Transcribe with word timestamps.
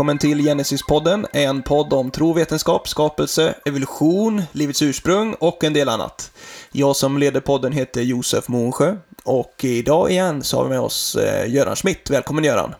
Välkommen 0.00 0.18
till 0.18 0.40
Genesis-podden, 0.40 1.26
en 1.32 1.62
podd 1.62 1.92
om 1.92 2.10
tro, 2.10 2.32
vetenskap, 2.32 2.88
skapelse, 2.88 3.54
evolution, 3.66 4.42
livets 4.52 4.82
ursprung 4.82 5.34
och 5.34 5.64
en 5.64 5.72
del 5.72 5.88
annat. 5.88 6.32
Jag 6.72 6.96
som 6.96 7.18
leder 7.18 7.40
podden 7.40 7.72
heter 7.72 8.02
Josef 8.02 8.48
Månsjö 8.48 8.96
och 9.24 9.64
idag 9.64 10.10
igen 10.10 10.42
så 10.42 10.56
har 10.56 10.64
vi 10.64 10.70
med 10.70 10.80
oss 10.80 11.16
eh, 11.16 11.54
Göran 11.54 11.76
Schmidt. 11.76 12.10
Välkommen 12.10 12.44
Göran! 12.44 12.74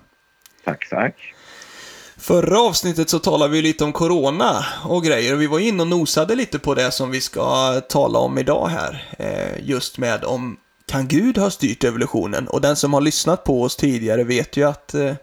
Tack, 0.65 0.89
tack! 0.91 1.35
Förra 2.17 2.61
avsnittet 2.61 3.11
så 3.11 3.19
talade 3.19 3.53
vi 3.53 3.63
lite 3.63 3.85
om 3.85 3.93
corona 3.93 4.65
och 4.85 5.05
grejer 5.05 5.35
och 5.35 5.41
vi 5.41 5.47
var 5.47 5.59
inne 5.59 5.83
och 5.83 5.89
nosade 5.89 6.35
lite 6.35 6.59
på 6.59 6.75
det 6.75 6.91
som 6.91 7.11
vi 7.11 7.21
ska 7.21 7.81
tala 7.81 8.19
om 8.19 8.39
idag 8.39 8.69
här. 8.69 9.15
Eh, 9.19 9.69
just 9.69 9.99
med 9.99 10.25
om 10.25 10.57
kan 10.87 11.09
Gud 11.09 11.39
ha 11.39 11.51
styrt 11.51 11.85
evolutionen? 11.85 12.49
Och 12.49 12.61
den 12.61 12.77
som 12.77 12.95
har 12.95 13.01
lyssnat 13.01 13.45
på 13.45 13.63
oss 13.63 13.77
tidigare 13.77 14.25
vet 14.25 14.57
ju 14.57 14.69
att 14.69 14.95
eh, 14.95 15.15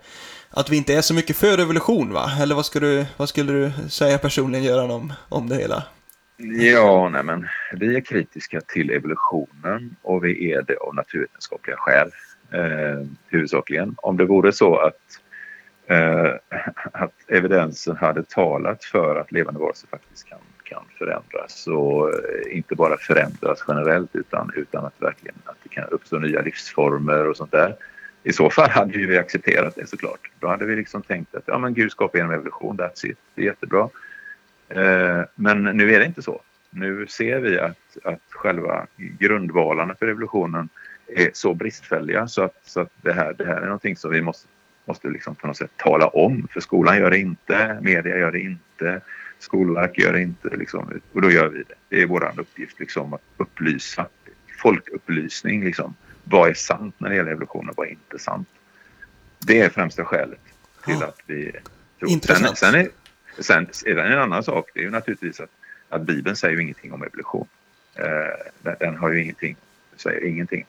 att 0.50 0.70
vi 0.70 0.78
inte 0.78 0.94
är 0.94 1.02
så 1.02 1.14
mycket 1.14 1.36
för 1.36 1.58
evolution 1.58 2.14
va? 2.14 2.32
Eller 2.42 2.56
vad, 2.56 2.66
ska 2.66 2.80
du, 2.80 3.06
vad 3.18 3.30
skulle 3.30 3.54
du 3.54 3.72
säga 3.90 4.18
personligen 4.18 4.66
Göran 4.66 4.92
om, 4.92 5.14
om 5.30 5.50
det 5.50 5.56
hela? 5.56 5.84
Ja, 6.38 7.10
nej 7.10 7.24
men 7.24 7.48
vi 7.74 7.96
är 7.96 8.02
kritiska 8.02 8.62
till 8.62 8.90
evolutionen 8.90 9.96
och 10.02 10.26
vi 10.26 10.52
är 10.52 10.62
det 10.62 10.78
av 10.78 10.96
naturvetenskapliga 10.96 11.78
skäl 11.78 12.12
eh, 12.52 13.08
huvudsakligen. 13.28 13.96
Om 13.98 14.18
det 14.18 14.26
vore 14.26 14.52
så 14.52 14.78
att, 14.78 15.20
eh, 15.88 16.34
att 16.92 17.14
evidensen 17.28 17.98
hade 17.98 18.24
talat 18.24 18.84
för 18.84 19.16
att 19.16 19.32
levande 19.32 19.60
varelser 19.60 19.88
faktiskt 19.88 20.30
kan, 20.30 20.40
kan 20.64 20.84
förändras 20.98 21.68
och 21.68 22.10
eh, 22.10 22.58
inte 22.58 22.76
bara 22.76 22.98
förändras 22.98 23.64
generellt 23.68 24.16
utan, 24.16 24.52
utan 24.56 24.86
att 24.86 25.02
verkligen 25.02 25.36
att 25.46 25.58
det 25.64 25.70
kan 25.70 25.84
uppstå 25.90 26.20
nya 26.20 26.42
livsformer 26.42 27.28
och 27.28 27.38
sånt 27.38 27.52
där 27.52 27.76
i 28.28 28.34
så 28.34 28.50
fall 28.50 28.70
hade 28.70 28.98
vi 28.98 29.18
accepterat 29.18 29.76
det 29.76 29.88
såklart. 29.88 30.32
Då 30.40 30.48
hade 30.48 30.66
vi 30.66 30.76
liksom 30.76 31.02
tänkt 31.02 31.36
att 31.36 31.44
ja, 31.46 31.58
men 31.58 31.74
Gud 31.74 31.92
skapar 31.92 32.18
genom 32.18 32.34
evolution, 32.34 32.78
that's 32.78 33.06
it. 33.06 33.18
Det 33.36 33.42
är 33.42 33.46
jättebra. 33.46 33.90
Eh, 34.70 35.22
men 35.36 35.64
nu 35.64 35.94
är 35.94 36.00
det 36.00 36.06
inte 36.06 36.22
så. 36.22 36.42
Nu 36.70 37.08
ser 37.08 37.40
vi 37.40 37.60
att, 37.60 37.98
att 38.04 38.22
själva 38.30 38.88
grundvalarna 38.98 39.96
för 39.96 40.08
evolutionen 40.08 40.70
är 41.08 41.30
så 41.34 41.54
bristfälliga 41.54 42.28
så 42.28 42.42
att, 42.42 42.62
så 42.66 42.82
att 42.82 42.92
det, 43.02 43.14
här, 43.14 43.34
det 43.38 43.46
här 43.46 43.62
är 43.62 43.66
någonting 43.66 43.96
som 43.96 44.12
vi 44.12 44.22
måste, 44.22 44.48
måste 44.86 45.08
liksom 45.08 45.36
på 45.36 45.48
något 45.48 45.58
sätt 45.58 45.72
tala 45.78 46.08
om. 46.08 46.48
För 46.52 46.60
skolan 46.60 46.98
gör 46.98 47.12
det 47.12 47.20
inte, 47.20 47.80
media 47.82 48.18
gör 48.18 48.32
det 48.32 48.40
inte, 48.40 49.02
Skolverket 49.40 50.04
gör 50.04 50.14
det 50.14 50.22
inte. 50.22 50.50
Liksom, 50.56 51.02
och 51.14 51.22
då 51.22 51.32
gör 51.32 51.48
vi 51.48 51.58
det. 51.58 51.76
Det 51.90 52.02
är 52.02 52.08
vår 52.08 52.32
uppgift 52.38 52.80
liksom, 52.80 53.14
att 53.14 53.22
upplysa. 53.38 54.08
Folkupplysning 54.62 55.64
liksom 55.64 55.96
vad 56.30 56.50
är 56.50 56.54
sant 56.54 56.96
när 56.98 57.10
det 57.10 57.16
gäller 57.16 57.32
evolution 57.32 57.70
och 57.70 57.78
vad 57.78 57.88
är 57.88 57.92
inte 57.92 58.20
sant? 58.20 58.48
Det 59.40 59.62
är 59.62 59.70
främsta 59.70 60.06
skälet 60.06 60.40
till 60.86 60.98
ja. 61.00 61.08
att 61.08 61.20
vi 61.26 61.52
tror. 62.00 62.12
Intressant. 62.12 62.58
Sen, 62.58 62.72
sen, 63.40 63.66
är, 63.66 63.68
sen 63.72 63.92
är 63.92 63.96
det 63.96 64.04
en 64.04 64.20
annan 64.20 64.44
sak. 64.44 64.70
Det 64.74 64.80
är 64.80 64.84
ju 64.84 64.90
naturligtvis 64.90 65.40
att, 65.40 65.50
att 65.90 66.02
Bibeln 66.02 66.36
säger 66.36 66.56
ju 66.56 66.62
ingenting 66.62 66.94
om 66.94 67.04
evolution. 67.04 67.48
Eh, 67.96 68.74
den 68.80 68.96
har 68.96 69.12
ju 69.12 69.22
ingenting, 69.22 69.56
säger 69.96 70.26
ingenting 70.26 70.66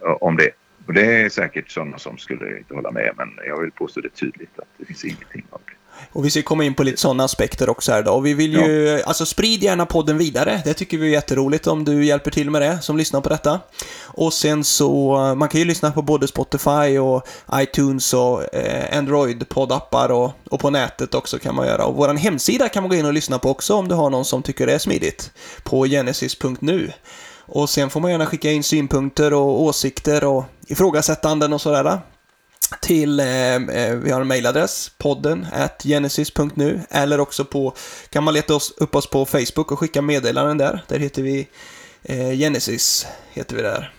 om 0.00 0.36
det. 0.36 0.50
Och 0.86 0.92
det 0.92 1.22
är 1.22 1.28
säkert 1.28 1.70
sådana 1.70 1.98
som 1.98 2.18
skulle 2.18 2.58
inte 2.58 2.74
hålla 2.74 2.90
med 2.90 3.14
men 3.16 3.38
jag 3.46 3.60
vill 3.60 3.72
påstå 3.72 4.00
det 4.00 4.08
tydligt 4.08 4.58
att 4.58 4.68
det 4.76 4.84
finns 4.84 5.04
ingenting 5.04 5.46
om 5.50 5.60
det. 5.66 5.75
Och 6.12 6.24
vi 6.24 6.30
ska 6.30 6.42
komma 6.42 6.64
in 6.64 6.74
på 6.74 6.82
lite 6.82 7.00
sådana 7.00 7.24
aspekter 7.24 7.68
också 7.68 7.92
här 7.92 8.02
då. 8.02 8.12
Och 8.12 8.26
vi 8.26 8.34
vill 8.34 8.52
ju, 8.52 8.86
ja. 8.86 9.04
alltså 9.06 9.26
sprid 9.26 9.62
gärna 9.62 9.86
podden 9.86 10.18
vidare. 10.18 10.62
Det 10.64 10.74
tycker 10.74 10.98
vi 10.98 11.06
är 11.06 11.10
jätteroligt 11.10 11.66
om 11.66 11.84
du 11.84 12.04
hjälper 12.04 12.30
till 12.30 12.50
med 12.50 12.62
det, 12.62 12.78
som 12.82 12.96
lyssnar 12.96 13.20
på 13.20 13.28
detta. 13.28 13.60
Och 14.02 14.32
sen 14.32 14.64
så, 14.64 15.16
man 15.36 15.48
kan 15.48 15.60
ju 15.60 15.64
lyssna 15.64 15.92
på 15.92 16.02
både 16.02 16.28
Spotify 16.28 16.98
och 16.98 17.26
iTunes 17.54 18.14
och 18.14 18.54
eh, 18.54 18.98
Android-poddappar 18.98 20.08
och, 20.08 20.32
och 20.50 20.60
på 20.60 20.70
nätet 20.70 21.14
också 21.14 21.38
kan 21.38 21.54
man 21.54 21.66
göra. 21.66 21.84
Och 21.84 21.96
vår 21.96 22.14
hemsida 22.14 22.68
kan 22.68 22.82
man 22.82 22.90
gå 22.90 22.96
in 22.96 23.06
och 23.06 23.12
lyssna 23.12 23.38
på 23.38 23.50
också 23.50 23.74
om 23.74 23.88
du 23.88 23.94
har 23.94 24.10
någon 24.10 24.24
som 24.24 24.42
tycker 24.42 24.66
det 24.66 24.74
är 24.74 24.78
smidigt. 24.78 25.30
På 25.62 25.86
genesis.nu. 25.86 26.92
Och 27.48 27.70
sen 27.70 27.90
får 27.90 28.00
man 28.00 28.10
gärna 28.10 28.26
skicka 28.26 28.50
in 28.50 28.62
synpunkter 28.62 29.34
och 29.34 29.62
åsikter 29.62 30.24
och 30.24 30.44
ifrågasättanden 30.66 31.52
och 31.52 31.60
sådär 31.60 32.00
till, 32.80 33.20
eh, 33.20 33.54
eh, 33.54 33.94
vi 33.96 34.10
har 34.10 34.20
en 34.20 34.26
mailadress, 34.26 34.90
podden 34.98 35.46
at 35.52 35.82
genesis.nu 35.82 36.80
eller 36.90 37.20
också 37.20 37.44
på, 37.44 37.74
kan 38.10 38.24
man 38.24 38.34
leta 38.34 38.54
oss, 38.54 38.74
upp 38.76 38.94
oss 38.94 39.10
på 39.10 39.26
Facebook 39.26 39.72
och 39.72 39.78
skicka 39.78 40.02
meddelanden 40.02 40.58
där. 40.58 40.84
Där 40.88 40.98
heter 40.98 41.22
vi 41.22 41.48
eh, 42.02 42.30
Genesis, 42.30 43.06
heter 43.32 43.56
vi 43.56 43.62
där. 43.62 43.92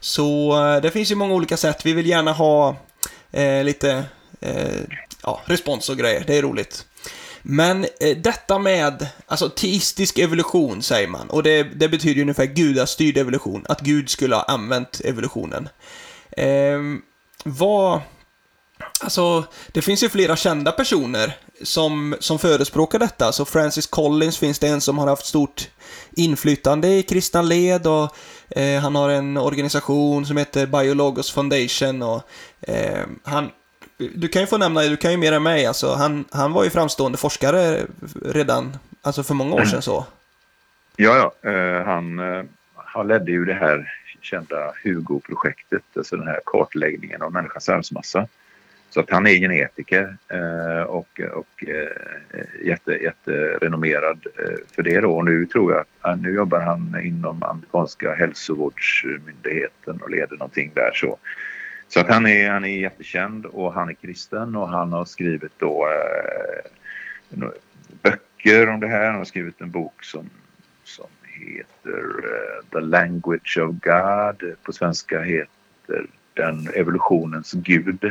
Så 0.00 0.58
eh, 0.66 0.82
det 0.82 0.90
finns 0.90 1.10
ju 1.10 1.14
många 1.14 1.34
olika 1.34 1.56
sätt. 1.56 1.86
Vi 1.86 1.92
vill 1.92 2.06
gärna 2.06 2.32
ha 2.32 2.76
eh, 3.32 3.64
lite 3.64 4.04
eh, 4.40 4.80
ja, 5.22 5.40
respons 5.44 5.88
och 5.88 5.96
grejer, 5.96 6.24
det 6.26 6.38
är 6.38 6.42
roligt. 6.42 6.86
Men 7.42 7.86
eh, 8.00 8.16
detta 8.16 8.58
med, 8.58 9.06
alltså 9.26 9.48
teistisk 9.48 10.18
evolution 10.18 10.82
säger 10.82 11.08
man, 11.08 11.30
och 11.30 11.42
det, 11.42 11.62
det 11.62 11.88
betyder 11.88 12.14
ju 12.14 12.22
ungefär 12.22 12.46
gudastyrd 12.46 13.16
evolution, 13.16 13.66
att 13.68 13.80
Gud 13.80 14.10
skulle 14.10 14.36
ha 14.36 14.42
använt 14.42 15.00
evolutionen. 15.04 15.68
Ehm, 16.36 17.02
vad... 17.44 18.00
Alltså, 19.00 19.44
det 19.72 19.82
finns 19.82 20.02
ju 20.02 20.08
flera 20.08 20.36
kända 20.36 20.72
personer 20.72 21.36
som, 21.62 22.16
som 22.20 22.38
förespråkar 22.38 22.98
detta. 22.98 23.32
Så 23.32 23.44
Francis 23.44 23.86
Collins 23.86 24.38
finns 24.38 24.58
det 24.58 24.68
en 24.68 24.80
som 24.80 24.98
har 24.98 25.06
haft 25.06 25.26
stort 25.26 25.68
inflytande 26.10 26.88
i 26.88 27.02
kristna 27.02 27.42
led 27.42 27.86
och 27.86 28.16
eh, 28.50 28.80
han 28.80 28.94
har 28.94 29.10
en 29.10 29.36
organisation 29.36 30.26
som 30.26 30.36
heter 30.36 30.66
Biologos 30.66 31.32
Foundation 31.32 32.02
och 32.02 32.22
eh, 32.60 33.06
han 33.24 33.50
du 34.14 34.28
kan 34.28 34.42
ju 34.42 34.46
få 34.46 34.58
nämna, 34.58 34.82
du 34.82 34.96
kan 34.96 35.10
ju 35.10 35.16
mer 35.16 35.32
än 35.32 35.42
mig, 35.42 35.66
alltså 35.66 35.94
han, 35.94 36.24
han 36.30 36.52
var 36.52 36.64
ju 36.64 36.70
framstående 36.70 37.18
forskare 37.18 37.80
redan, 38.24 38.76
alltså 39.02 39.22
för 39.22 39.34
många 39.34 39.54
år 39.54 39.64
sedan 39.64 39.82
så. 39.82 40.04
Ja, 40.96 41.32
ja, 41.42 41.50
eh, 41.50 41.84
han, 41.84 42.18
eh, 42.18 42.44
han 42.74 43.08
ledde 43.08 43.30
ju 43.30 43.44
det 43.44 43.54
här 43.54 43.92
kända 44.24 44.72
Hugo-projektet, 44.84 45.82
alltså 45.96 46.16
den 46.16 46.26
här 46.26 46.40
kartläggningen 46.46 47.22
av 47.22 47.32
människans 47.32 47.68
arvsmassa. 47.68 48.28
Så 48.90 49.00
att 49.00 49.10
han 49.10 49.26
är 49.26 49.30
genetiker 49.30 50.16
eh, 50.28 50.82
och, 50.82 51.20
och 51.32 51.64
eh, 51.68 52.66
jätte, 52.66 52.92
jätterenommerad 52.92 54.26
eh, 54.38 54.54
för 54.74 54.82
det 54.82 55.00
då. 55.00 55.16
Och 55.16 55.24
nu 55.24 55.46
tror 55.46 55.72
jag 55.72 55.80
att 55.80 56.06
eh, 56.06 56.16
nu 56.22 56.34
jobbar 56.34 56.60
han 56.60 57.00
inom 57.02 57.42
amerikanska 57.42 58.14
hälsovårdsmyndigheten 58.14 60.00
och 60.02 60.10
leder 60.10 60.36
någonting 60.36 60.72
där 60.74 60.90
så. 60.94 61.18
Så 61.88 62.00
att 62.00 62.08
han 62.08 62.26
är, 62.26 62.50
han 62.50 62.64
är 62.64 62.80
jättekänd 62.80 63.46
och 63.46 63.72
han 63.72 63.88
är 63.88 63.94
kristen 63.94 64.56
och 64.56 64.68
han 64.68 64.92
har 64.92 65.04
skrivit 65.04 65.52
då 65.58 65.88
eh, 65.88 67.48
böcker 68.02 68.68
om 68.68 68.80
det 68.80 68.88
här. 68.88 69.06
Han 69.06 69.14
har 69.14 69.24
skrivit 69.24 69.60
en 69.60 69.70
bok 69.70 70.04
som, 70.04 70.30
som 70.84 71.06
heter 71.32 72.24
uh, 72.24 72.64
The 72.72 72.80
Language 72.80 73.58
of 73.58 73.74
God. 73.80 74.54
På 74.62 74.72
svenska 74.72 75.20
heter 75.20 76.06
den 76.34 76.68
Evolutionens 76.74 77.52
Gud. 77.52 78.04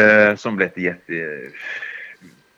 Uh, 0.00 0.36
som 0.36 0.56
blev 0.56 0.78
jätte, 0.78 1.40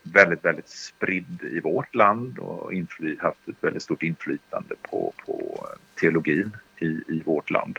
väldigt, 0.02 0.44
väldigt 0.44 0.68
spridd 0.68 1.42
i 1.42 1.60
vårt 1.60 1.94
land 1.94 2.38
och 2.38 2.72
infly, 2.72 3.16
haft 3.20 3.48
ett 3.48 3.56
väldigt 3.60 3.82
stort 3.82 4.02
inflytande 4.02 4.74
på, 4.82 5.12
på 5.26 5.66
eh, 5.70 6.00
teologin 6.00 6.56
i, 6.78 6.86
i 6.86 7.22
vårt 7.24 7.50
land. 7.50 7.78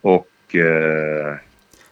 Och 0.00 0.56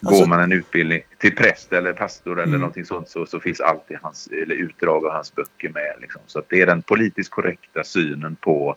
Alltså, 0.05 0.21
Går 0.21 0.27
man 0.27 0.39
en 0.39 0.51
utbildning 0.51 1.01
till 1.17 1.35
präst 1.35 1.73
eller 1.73 1.93
pastor 1.93 2.33
eller 2.33 2.43
mm. 2.43 2.59
någonting 2.59 2.85
sånt 2.85 3.09
så, 3.09 3.25
så 3.25 3.39
finns 3.39 3.61
alltid 3.61 3.97
hans, 4.01 4.27
eller 4.27 4.55
utdrag 4.55 5.05
av 5.05 5.11
hans 5.11 5.35
böcker 5.35 5.69
med. 5.69 5.93
Liksom. 6.01 6.21
Så 6.27 6.43
det 6.49 6.61
är 6.61 6.65
den 6.65 6.81
politiskt 6.81 7.29
korrekta 7.29 7.83
synen 7.83 8.35
på 8.35 8.75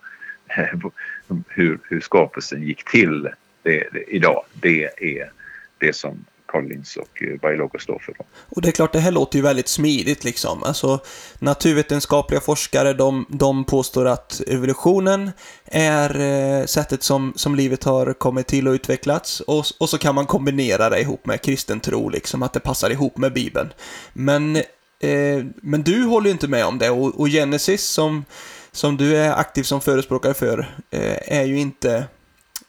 hur, 1.47 1.79
hur 1.83 1.99
skapelsen 1.99 2.63
gick 2.63 2.91
till 2.91 3.29
det, 3.63 3.83
det, 3.91 4.03
idag. 4.07 4.45
Det 4.53 5.17
är 5.17 5.31
det 5.77 5.93
som 5.93 6.25
Collins 6.55 6.97
och 6.97 7.23
eh, 7.23 7.39
Biologos 7.41 7.81
står 7.81 7.99
för. 7.99 8.15
Och 8.49 8.61
det 8.61 8.67
är 8.67 8.71
klart, 8.71 8.93
det 8.93 8.99
här 8.99 9.11
låter 9.11 9.37
ju 9.37 9.43
väldigt 9.43 9.67
smidigt 9.67 10.23
liksom. 10.23 10.63
Alltså, 10.63 10.99
naturvetenskapliga 11.39 12.39
forskare, 12.39 12.93
de, 12.93 13.25
de 13.29 13.63
påstår 13.65 14.05
att 14.05 14.41
evolutionen 14.47 15.31
är 15.65 16.19
eh, 16.19 16.65
sättet 16.65 17.03
som, 17.03 17.33
som 17.35 17.55
livet 17.55 17.83
har 17.83 18.13
kommit 18.13 18.47
till 18.47 18.67
och 18.67 18.71
utvecklats. 18.71 19.39
Och, 19.39 19.65
och 19.79 19.89
så 19.89 19.97
kan 19.97 20.15
man 20.15 20.25
kombinera 20.25 20.89
det 20.89 21.01
ihop 21.01 21.25
med 21.25 21.41
kristen 21.41 21.79
tro, 21.79 22.09
liksom, 22.09 22.43
att 22.43 22.53
det 22.53 22.59
passar 22.59 22.89
ihop 22.89 23.17
med 23.17 23.33
Bibeln. 23.33 23.69
Men, 24.13 24.55
eh, 24.55 25.45
men 25.55 25.83
du 25.83 26.03
håller 26.03 26.25
ju 26.25 26.31
inte 26.31 26.47
med 26.47 26.65
om 26.65 26.77
det, 26.77 26.89
och, 26.89 27.19
och 27.19 27.27
Genesis 27.27 27.83
som, 27.83 28.25
som 28.71 28.97
du 28.97 29.17
är 29.17 29.33
aktiv 29.33 29.63
som 29.63 29.81
förespråkare 29.81 30.33
för, 30.33 30.75
eh, 30.91 31.39
är 31.39 31.43
ju 31.43 31.57
inte 31.57 32.03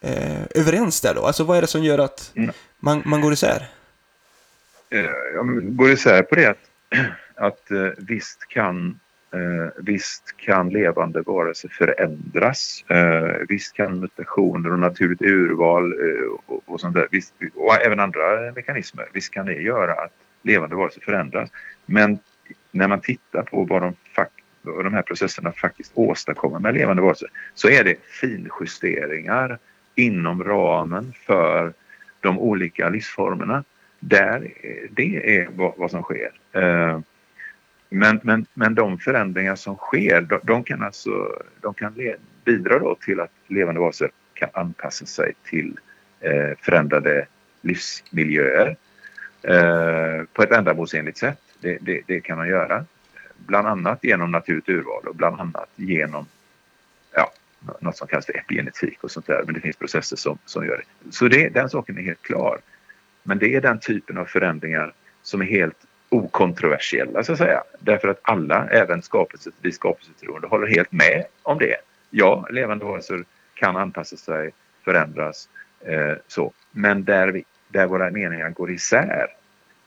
eh, 0.00 0.42
överens 0.54 1.00
där 1.00 1.14
då? 1.14 1.26
Alltså 1.26 1.44
vad 1.44 1.56
är 1.56 1.60
det 1.60 1.66
som 1.66 1.84
gör 1.84 1.98
att 1.98 2.32
man, 2.80 3.02
man 3.04 3.20
går 3.20 3.32
isär? 3.32 3.68
Eh, 4.90 5.10
Jag 5.34 5.76
går 5.76 5.90
isär 5.90 6.22
på 6.22 6.34
det 6.34 6.46
att, 6.46 6.70
att 7.34 7.70
eh, 7.70 7.88
visst 7.98 8.48
kan 8.48 8.98
Eh, 9.36 9.68
visst 9.76 10.36
kan 10.36 10.68
levande 10.68 11.22
varelser 11.22 11.68
förändras. 11.68 12.84
Eh, 12.88 13.46
visst 13.48 13.72
kan 13.72 14.00
mutationer 14.00 14.72
och 14.72 14.78
naturligt 14.78 15.22
urval 15.22 15.92
eh, 15.92 16.26
och, 16.46 16.62
och 16.66 16.80
sånt 16.80 16.94
där, 16.94 17.08
visst, 17.10 17.34
och 17.54 17.74
även 17.86 18.00
andra 18.00 18.52
mekanismer, 18.54 19.06
visst 19.12 19.30
kan 19.30 19.46
det 19.46 19.52
göra 19.54 19.92
att 19.92 20.12
levande 20.42 20.76
varelser 20.76 21.00
förändras. 21.00 21.50
Men 21.86 22.18
när 22.70 22.88
man 22.88 23.00
tittar 23.00 23.42
på 23.42 23.64
vad 23.64 23.82
de, 23.82 23.94
vad 24.62 24.84
de 24.84 24.94
här 24.94 25.02
processerna 25.02 25.52
faktiskt 25.52 25.92
åstadkommer 25.94 26.58
med 26.58 26.74
levande 26.74 27.02
varelser 27.02 27.28
så 27.54 27.68
är 27.68 27.84
det 27.84 27.96
finjusteringar 28.06 29.58
inom 29.94 30.44
ramen 30.44 31.12
för 31.26 31.72
de 32.20 32.38
olika 32.38 32.88
livsformerna. 32.88 33.64
Där, 34.00 34.52
eh, 34.60 34.90
det 34.90 35.38
är 35.38 35.48
vad, 35.54 35.72
vad 35.76 35.90
som 35.90 36.02
sker. 36.02 36.32
Eh, 36.52 37.00
men, 37.88 38.20
men, 38.22 38.46
men 38.54 38.74
de 38.74 38.98
förändringar 38.98 39.56
som 39.56 39.76
sker 39.76 40.20
de, 40.20 40.40
de 40.42 40.64
kan 40.64 40.82
alltså 40.82 41.42
de 41.60 41.74
kan 41.74 41.94
bidra 42.44 42.78
då 42.78 42.94
till 42.94 43.20
att 43.20 43.30
levande 43.46 43.80
varelser 43.80 44.10
kan 44.34 44.48
anpassa 44.52 45.06
sig 45.06 45.32
till 45.44 45.78
eh, 46.20 46.50
förändrade 46.60 47.26
livsmiljöer 47.60 48.76
eh, 49.42 50.22
på 50.32 50.42
ett 50.42 50.52
ändamålsenligt 50.52 51.18
sätt. 51.18 51.40
Det, 51.60 51.78
det, 51.80 52.02
det, 52.06 52.20
kan 52.20 52.38
man 52.38 52.48
göra. 52.48 52.84
Bland 53.36 53.68
annat 53.68 54.04
genom 54.04 54.30
naturligt 54.30 54.68
urval 54.68 55.08
och 55.08 55.16
bland 55.16 55.40
annat 55.40 55.68
genom 55.76 56.26
ja, 57.14 57.32
något 57.80 57.96
som 57.96 58.08
kallas 58.08 58.26
för 58.26 58.36
epigenetik 58.36 59.04
och 59.04 59.10
sånt 59.10 59.26
där. 59.26 59.42
Men 59.44 59.54
det 59.54 59.60
finns 59.60 59.76
processer 59.76 60.16
som, 60.16 60.38
som 60.44 60.66
gör 60.66 60.76
det. 60.76 61.12
Så 61.12 61.28
det, 61.28 61.48
den 61.48 61.70
saken 61.70 61.98
är 61.98 62.02
helt 62.02 62.22
klar. 62.22 62.58
Men 63.26 63.38
det 63.38 63.54
är 63.54 63.60
den 63.60 63.80
typen 63.80 64.18
av 64.18 64.24
förändringar 64.24 64.92
som 65.22 65.40
är 65.42 65.46
helt 65.46 65.86
okontroversiella 66.08 67.24
så 67.24 67.32
att 67.32 67.38
säga. 67.38 67.62
Därför 67.80 68.08
att 68.08 68.20
alla, 68.22 68.68
även 68.68 69.02
skapelse, 69.02 69.50
vi 69.60 69.72
skapelsetroende, 69.72 70.48
håller 70.48 70.66
helt 70.66 70.92
med 70.92 71.24
om 71.42 71.58
det. 71.58 71.76
Ja, 72.10 72.46
levande 72.50 72.84
varelser 72.84 73.24
kan 73.54 73.76
anpassa 73.76 74.16
sig, 74.16 74.50
förändras, 74.84 75.48
eh, 75.80 76.14
så. 76.28 76.52
Men 76.70 77.04
där, 77.04 77.28
vi, 77.28 77.44
där 77.68 77.86
våra 77.86 78.10
meningar 78.10 78.50
går 78.50 78.70
isär, 78.70 79.28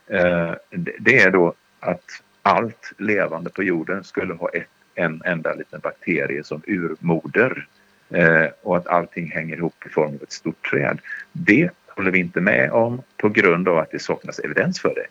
eh, 0.07 0.53
det 0.99 1.19
är 1.19 1.31
då 1.31 1.53
att 1.79 2.23
allt 2.41 2.93
levande 2.97 3.49
på 3.49 3.63
jorden 3.63 4.03
skulle 4.03 4.33
ha 4.33 4.49
ett, 4.49 4.67
en 4.95 5.21
enda 5.25 5.53
liten 5.53 5.79
bakterie 5.79 6.43
som 6.43 6.61
urmoder 6.67 7.67
eh, 8.09 8.45
och 8.61 8.77
att 8.77 8.87
allting 8.87 9.31
hänger 9.31 9.57
ihop 9.57 9.85
i 9.85 9.89
form 9.89 10.15
av 10.15 10.23
ett 10.23 10.31
stort 10.31 10.69
träd. 10.69 10.99
Det 11.31 11.69
håller 11.99 12.11
vi 12.11 12.19
inte 12.19 12.41
med 12.41 12.71
om 12.71 13.01
på 13.17 13.29
grund 13.29 13.67
av 13.67 13.77
att 13.77 13.91
det 13.91 13.99
saknas 13.99 14.39
evidens 14.39 14.81
för 14.81 14.95
det. 14.95 15.07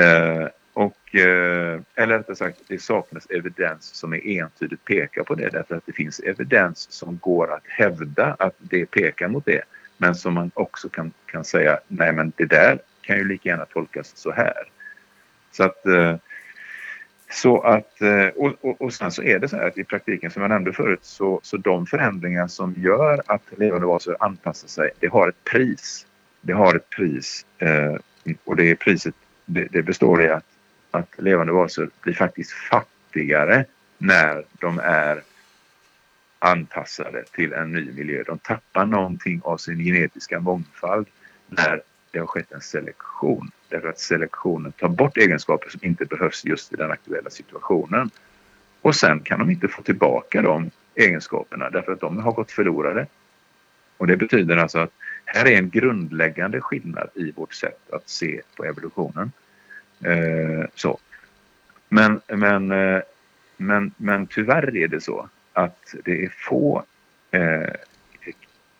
Eh, 0.00 0.48
och, 0.72 1.14
eh, 1.14 1.80
eller 1.94 2.18
rättare 2.18 2.36
sagt, 2.36 2.58
det 2.68 2.82
saknas 2.82 3.26
evidens 3.26 3.84
som 3.84 4.14
är 4.14 4.26
entydigt 4.26 4.84
pekar 4.84 5.22
på 5.22 5.34
det 5.34 5.48
därför 5.48 5.74
att 5.74 5.86
det 5.86 5.92
finns 5.92 6.20
evidens 6.20 6.86
som 6.90 7.18
går 7.18 7.52
att 7.52 7.62
hävda 7.66 8.36
att 8.38 8.54
det 8.58 8.86
pekar 8.86 9.28
mot 9.28 9.46
det. 9.46 9.62
Men 9.98 10.14
som 10.14 10.34
man 10.34 10.50
också 10.54 10.88
kan, 10.88 11.12
kan 11.26 11.44
säga, 11.44 11.78
nej 11.88 12.12
men 12.12 12.32
det 12.36 12.46
där 12.46 12.78
kan 13.00 13.16
ju 13.16 13.24
lika 13.24 13.48
gärna 13.48 13.64
tolkas 13.64 14.12
så 14.16 14.32
här. 14.32 14.70
Så 15.52 15.64
att, 15.64 15.86
eh, 15.86 16.16
så 17.30 17.60
att 17.60 18.00
eh, 18.02 18.26
och, 18.26 18.52
och, 18.60 18.82
och 18.82 18.92
sen 18.92 19.12
så 19.12 19.22
är 19.22 19.38
det 19.38 19.48
så 19.48 19.56
här 19.56 19.66
att 19.66 19.78
i 19.78 19.84
praktiken 19.84 20.30
som 20.30 20.42
jag 20.42 20.48
nämnde 20.48 20.72
förut 20.72 21.04
så, 21.04 21.40
så 21.42 21.56
de 21.56 21.86
förändringar 21.86 22.46
som 22.46 22.74
gör 22.76 23.22
att 23.26 23.42
levande 23.56 23.86
varelser 23.86 24.16
anpassar 24.20 24.68
sig, 24.68 24.90
det 25.00 25.06
har 25.06 25.28
ett 25.28 25.44
pris. 25.44 26.06
Det 26.40 26.52
har 26.52 26.74
ett 26.74 26.90
pris 26.90 27.46
eh, 27.58 27.94
och 28.44 28.56
det 28.56 28.76
priset 28.76 29.14
det, 29.44 29.68
det 29.70 29.82
består 29.82 30.22
i 30.22 30.28
att, 30.28 30.44
att 30.90 31.08
levande 31.18 31.52
varelser 31.52 31.88
blir 32.00 32.14
faktiskt 32.14 32.52
fattigare 32.52 33.64
när 33.98 34.44
de 34.60 34.78
är 34.78 35.22
anpassade 36.38 37.24
till 37.24 37.52
en 37.52 37.72
ny 37.72 37.92
miljö. 37.92 38.22
De 38.26 38.38
tappar 38.38 38.86
någonting 38.86 39.40
av 39.44 39.56
sin 39.56 39.78
genetiska 39.78 40.40
mångfald 40.40 41.06
när 41.46 41.82
det 42.10 42.18
har 42.18 42.26
skett 42.26 42.52
en 42.52 42.60
selektion. 42.60 43.50
Därför 43.68 43.88
att 43.88 43.98
selektionen 43.98 44.72
tar 44.72 44.88
bort 44.88 45.16
egenskaper 45.16 45.70
som 45.70 45.80
inte 45.82 46.04
behövs 46.04 46.44
just 46.44 46.72
i 46.72 46.76
den 46.76 46.90
aktuella 46.90 47.30
situationen. 47.30 48.10
Och 48.80 48.94
sen 48.94 49.20
kan 49.20 49.38
de 49.38 49.50
inte 49.50 49.68
få 49.68 49.82
tillbaka 49.82 50.42
de 50.42 50.70
egenskaperna 50.94 51.70
därför 51.70 51.92
att 51.92 52.00
de 52.00 52.18
har 52.18 52.32
gått 52.32 52.50
förlorade. 52.50 53.06
Och 53.96 54.06
det 54.06 54.16
betyder 54.16 54.56
alltså 54.56 54.78
att 54.78 54.92
här 55.24 55.46
är 55.46 55.58
en 55.58 55.70
grundläggande 55.70 56.60
skillnad 56.60 57.08
i 57.14 57.30
vårt 57.30 57.54
sätt 57.54 57.92
att 57.92 58.08
se 58.08 58.40
på 58.56 58.64
evolutionen. 58.64 59.32
Eh, 60.04 60.64
så. 60.74 60.98
Men, 61.88 62.20
men, 62.26 62.70
eh, 62.70 63.00
men, 63.56 63.92
men 63.96 64.26
tyvärr 64.26 64.76
är 64.76 64.88
det 64.88 65.00
så 65.00 65.28
att 65.52 65.94
det 66.04 66.24
är 66.24 66.28
få 66.28 66.84
eh, 67.30 67.74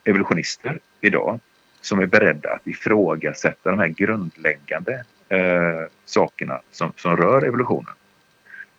evolutionister 0.05 0.79
idag 1.01 1.41
som 1.81 2.01
är 2.01 2.07
beredda 2.07 2.51
att 2.51 2.67
ifrågasätta 2.67 3.71
de 3.71 3.79
här 3.79 3.89
grundläggande 3.89 5.05
eh, 5.29 5.81
sakerna 6.05 6.61
som, 6.71 6.93
som 6.97 7.17
rör 7.17 7.43
evolutionen. 7.43 7.95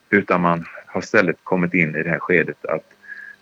Utan 0.10 0.42
man 0.42 0.66
har 0.86 1.02
istället 1.02 1.38
kommit 1.44 1.74
in 1.74 1.96
i 1.96 2.04
det 2.04 2.10
här 2.10 2.20
skedet 2.20 2.66
att 2.66 2.86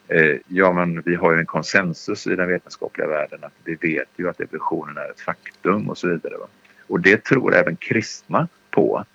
eh, 0.07 0.35
ja, 0.47 0.73
men 0.73 1.01
vi 1.01 1.15
har 1.15 1.33
ju 1.33 1.39
en 1.39 1.45
konsensus 1.45 2.27
i 2.27 2.35
den 2.35 2.47
vetenskapliga 2.47 3.07
världen 3.07 3.39
att 3.43 3.53
vi 3.63 3.75
vet 3.75 4.09
ju 4.15 4.29
att 4.29 4.39
evolutionen 4.39 4.97
är 4.97 5.09
ett 5.09 5.21
faktum 5.21 5.89
och 5.89 5.97
så 5.97 6.07
vidare. 6.07 6.37
Va? 6.37 6.47
Och 6.87 6.99
det 6.99 7.23
tror 7.23 7.55
även 7.55 7.75
kristna 7.75 8.47
på. 8.71 9.05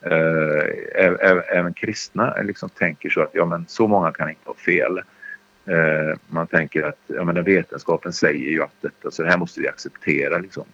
Eh, 0.00 1.12
även 1.48 1.74
kristna 1.74 2.36
liksom 2.42 2.68
tänker 2.68 3.10
så 3.10 3.22
att 3.22 3.30
ja, 3.32 3.44
men 3.44 3.66
så 3.68 3.88
många 3.88 4.12
kan 4.12 4.28
inte 4.28 4.44
ha 4.44 4.54
fel. 4.54 5.00
Eh, 5.66 6.18
man 6.28 6.46
tänker 6.46 6.82
att 6.82 6.98
ja, 7.06 7.24
men 7.24 7.44
vetenskapen 7.44 8.12
säger 8.12 8.50
ju 8.50 8.62
att 8.62 8.74
detta, 8.80 9.10
så 9.10 9.22
det 9.22 9.28
här 9.28 9.38
måste 9.38 9.60
vi 9.60 9.68
acceptera. 9.68 10.38
Liksom. 10.38 10.64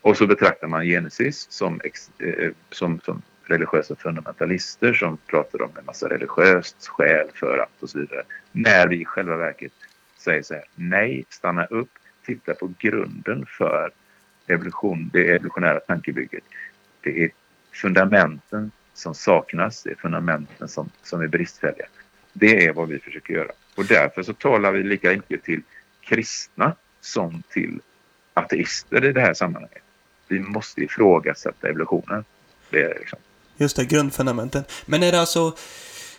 Och 0.00 0.16
så 0.16 0.26
betraktar 0.26 0.68
man 0.68 0.84
Genesis 0.84 1.46
som, 1.50 1.80
eh, 2.18 2.50
som, 2.70 3.00
som 3.00 3.22
religiösa 3.44 3.96
fundamentalister 3.96 4.92
som 4.92 5.16
pratar 5.16 5.62
om 5.62 5.70
en 5.78 5.84
massa 5.84 6.08
religiöst 6.08 6.86
skäl 6.86 7.28
för 7.34 7.58
att 7.58 7.82
och 7.82 7.90
så 7.90 7.98
vidare. 7.98 8.22
När 8.52 8.88
vi 8.88 9.00
i 9.00 9.04
själva 9.04 9.36
verket 9.36 9.72
säger 10.18 10.42
så 10.42 10.54
här, 10.54 10.64
nej, 10.74 11.24
stanna 11.28 11.64
upp, 11.64 11.90
titta 12.26 12.54
på 12.54 12.72
grunden 12.78 13.46
för 13.46 13.90
evolution, 14.46 15.10
det 15.12 15.30
evolutionära 15.30 15.80
tankebygget. 15.80 16.44
Det 17.00 17.24
är 17.24 17.30
fundamenten 17.72 18.70
som 18.94 19.14
saknas, 19.14 19.82
det 19.82 19.90
är 19.90 19.94
fundamenten 19.94 20.68
som, 20.68 20.90
som 21.02 21.20
är 21.20 21.26
bristfälliga. 21.26 21.86
Det 22.32 22.66
är 22.66 22.72
vad 22.72 22.88
vi 22.88 22.98
försöker 22.98 23.34
göra. 23.34 23.52
Och 23.76 23.84
därför 23.86 24.22
så 24.22 24.32
talar 24.32 24.72
vi 24.72 24.82
lika 24.82 25.10
mycket 25.10 25.44
till 25.44 25.62
kristna 26.00 26.74
som 27.00 27.42
till 27.52 27.80
ateister 28.34 29.04
i 29.04 29.12
det 29.12 29.20
här 29.20 29.34
sammanhanget. 29.34 29.82
Vi 30.28 30.40
måste 30.40 30.80
ifrågasätta 30.80 31.68
evolutionen. 31.68 32.24
Det 32.70 32.82
är 32.82 32.98
liksom. 32.98 33.18
Just 33.56 33.76
det, 33.76 33.84
grundfundamenten. 33.84 34.64
Men 34.86 35.02
är 35.02 35.12
det 35.12 35.20
alltså 35.20 35.56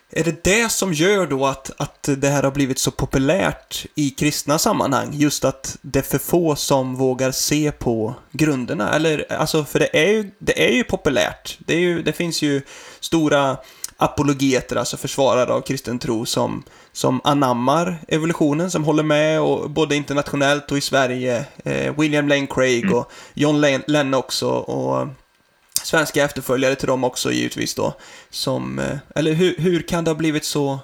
är 0.10 0.24
det 0.24 0.44
det 0.44 0.72
som 0.72 0.94
gör 0.94 1.28
då 1.28 1.46
att, 1.46 1.72
att 1.78 2.10
det 2.18 2.28
här 2.28 2.44
har 2.44 2.52
blivit 2.52 2.80
så 2.80 2.92
populärt 2.92 3.86
i 3.96 4.10
kristna 4.10 4.60
sammanhang? 4.60 5.10
Just 5.14 5.46
att 5.46 5.78
det 5.82 6.00
är 6.00 6.04
för 6.04 6.18
få 6.18 6.56
som 6.56 6.96
vågar 6.96 7.32
se 7.32 7.72
på 7.72 8.16
grunderna? 8.32 8.94
Eller, 8.94 9.32
alltså, 9.34 9.66
för 9.66 9.80
det 9.80 9.98
är 9.98 10.12
ju, 10.12 10.32
det 10.40 10.68
är 10.68 10.72
ju 10.72 10.84
populärt. 10.84 11.58
Det, 11.60 11.74
är 11.74 11.80
ju, 11.80 12.02
det 12.02 12.14
finns 12.14 12.42
ju 12.42 12.62
stora 13.00 13.58
apologeter, 13.98 14.76
alltså 14.76 14.98
försvarare 14.98 15.54
av 15.54 15.62
kristen 15.62 16.00
tro, 16.00 16.26
som, 16.26 16.64
som 16.92 17.22
anammar 17.24 17.98
evolutionen, 18.08 18.72
som 18.72 18.84
håller 18.84 19.04
med, 19.04 19.42
och, 19.42 19.70
både 19.70 19.96
internationellt 19.96 20.72
och 20.72 20.78
i 20.78 20.82
Sverige. 20.82 21.46
Eh, 21.66 22.00
William 22.00 22.28
Lane 22.28 22.48
Craig 22.48 22.96
och 22.96 23.12
John 23.34 23.62
Lennox 23.88 24.44
och, 24.44 24.70
och 24.70 25.08
svenska 25.84 26.24
efterföljare 26.24 26.76
till 26.76 26.88
dem 26.88 27.04
också 27.04 27.32
givetvis 27.32 27.76
då. 27.76 27.94
Som, 28.30 28.80
eh, 28.80 28.98
eller 29.16 29.34
hur, 29.34 29.56
hur 29.58 29.82
kan 29.82 30.04
det 30.04 30.12
ha 30.12 30.16
blivit 30.16 30.46
så 30.46 30.80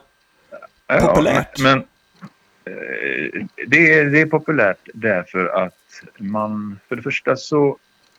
populärt? 1.02 1.60
Ja, 1.60 1.64
men, 1.64 1.78
eh, 2.66 3.46
det, 3.68 3.94
är, 3.94 4.06
det 4.06 4.22
är 4.22 4.26
populärt 4.26 4.90
därför 4.94 5.46
att 5.48 5.74
man, 6.18 6.80
för 6.90 6.96
det 6.96 7.02
första 7.02 7.36
så, 7.36 7.78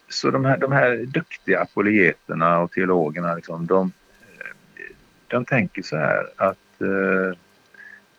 så 0.09 0.31
de, 0.31 0.45
här, 0.45 0.59
de 0.59 0.73
här 0.73 0.97
duktiga 0.97 1.61
apologeterna 1.61 2.59
och 2.59 2.73
teologerna, 2.73 3.35
liksom, 3.35 3.67
de, 3.67 3.93
de 5.35 5.45
tänker 5.45 5.83
så 5.83 5.97
här 5.97 6.27
att 6.37 6.81
eh, 6.81 7.39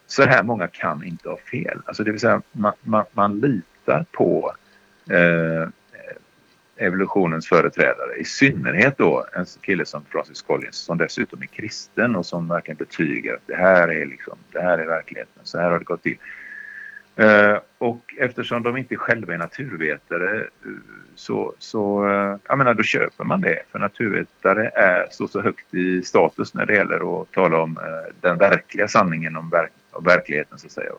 så 0.08 0.24
här 0.24 0.44
många 0.44 0.68
kan 0.68 1.04
inte 1.04 1.30
ha 1.30 1.38
fel. 1.38 1.80
Alltså 1.86 2.04
det 2.04 2.12
vill 2.12 2.20
säga 2.20 2.42
man, 2.52 2.74
man, 2.82 3.06
man 3.14 3.40
litar 3.40 4.06
på 4.12 4.56
eh, 5.10 5.70
evolutionens 6.78 7.48
företrädare. 7.48 8.16
I 8.18 8.26
synnerhet 8.26 8.98
då 8.98 9.26
en 9.34 9.46
kille 9.62 9.86
som 9.86 10.06
Francis 10.10 10.42
Collins 10.42 10.76
som 10.76 10.98
dessutom 10.98 11.42
är 11.42 11.46
kristen 11.46 12.16
och 12.16 12.26
som 12.26 12.48
verkligen 12.48 12.78
betygar 12.78 13.34
att 13.34 13.48
det 13.48 13.56
här 13.56 13.88
är, 13.88 14.06
liksom, 14.06 14.38
det 14.52 14.62
här 14.62 14.78
är 14.78 14.86
verkligheten, 14.86 15.42
så 15.44 15.60
här 15.60 15.72
har 15.72 15.80
det 15.80 15.86
gått 15.86 16.04
till. 16.04 16.18
Eh, 17.16 17.58
och 17.78 18.16
eftersom 18.18 18.64
de 18.64 18.78
inte 18.78 18.96
själva 18.96 19.34
är 19.34 19.38
naturvetare 19.38 20.40
eh, 20.40 20.72
så, 21.16 21.54
så 21.60 22.08
eh, 22.08 22.38
jag 22.48 22.58
menar, 22.58 22.74
då 22.74 22.84
köper 22.84 23.24
man 23.24 23.42
det. 23.42 23.62
För 23.72 23.80
naturvetare 23.80 24.70
är, 24.70 25.08
står 25.12 25.28
så 25.28 25.42
högt 25.42 25.74
i 25.74 26.02
status 26.02 26.54
när 26.54 26.66
det 26.66 26.74
gäller 26.74 27.22
att 27.22 27.32
tala 27.32 27.62
om 27.62 27.80
den 28.22 28.38
verkliga 28.38 28.88
sanningen 28.88 29.36
om, 29.36 29.50
verk, 29.50 29.72
om 29.92 30.04
verkligheten 30.04 30.58
så 30.58 30.68
att 30.68 30.72
säga. 30.72 30.92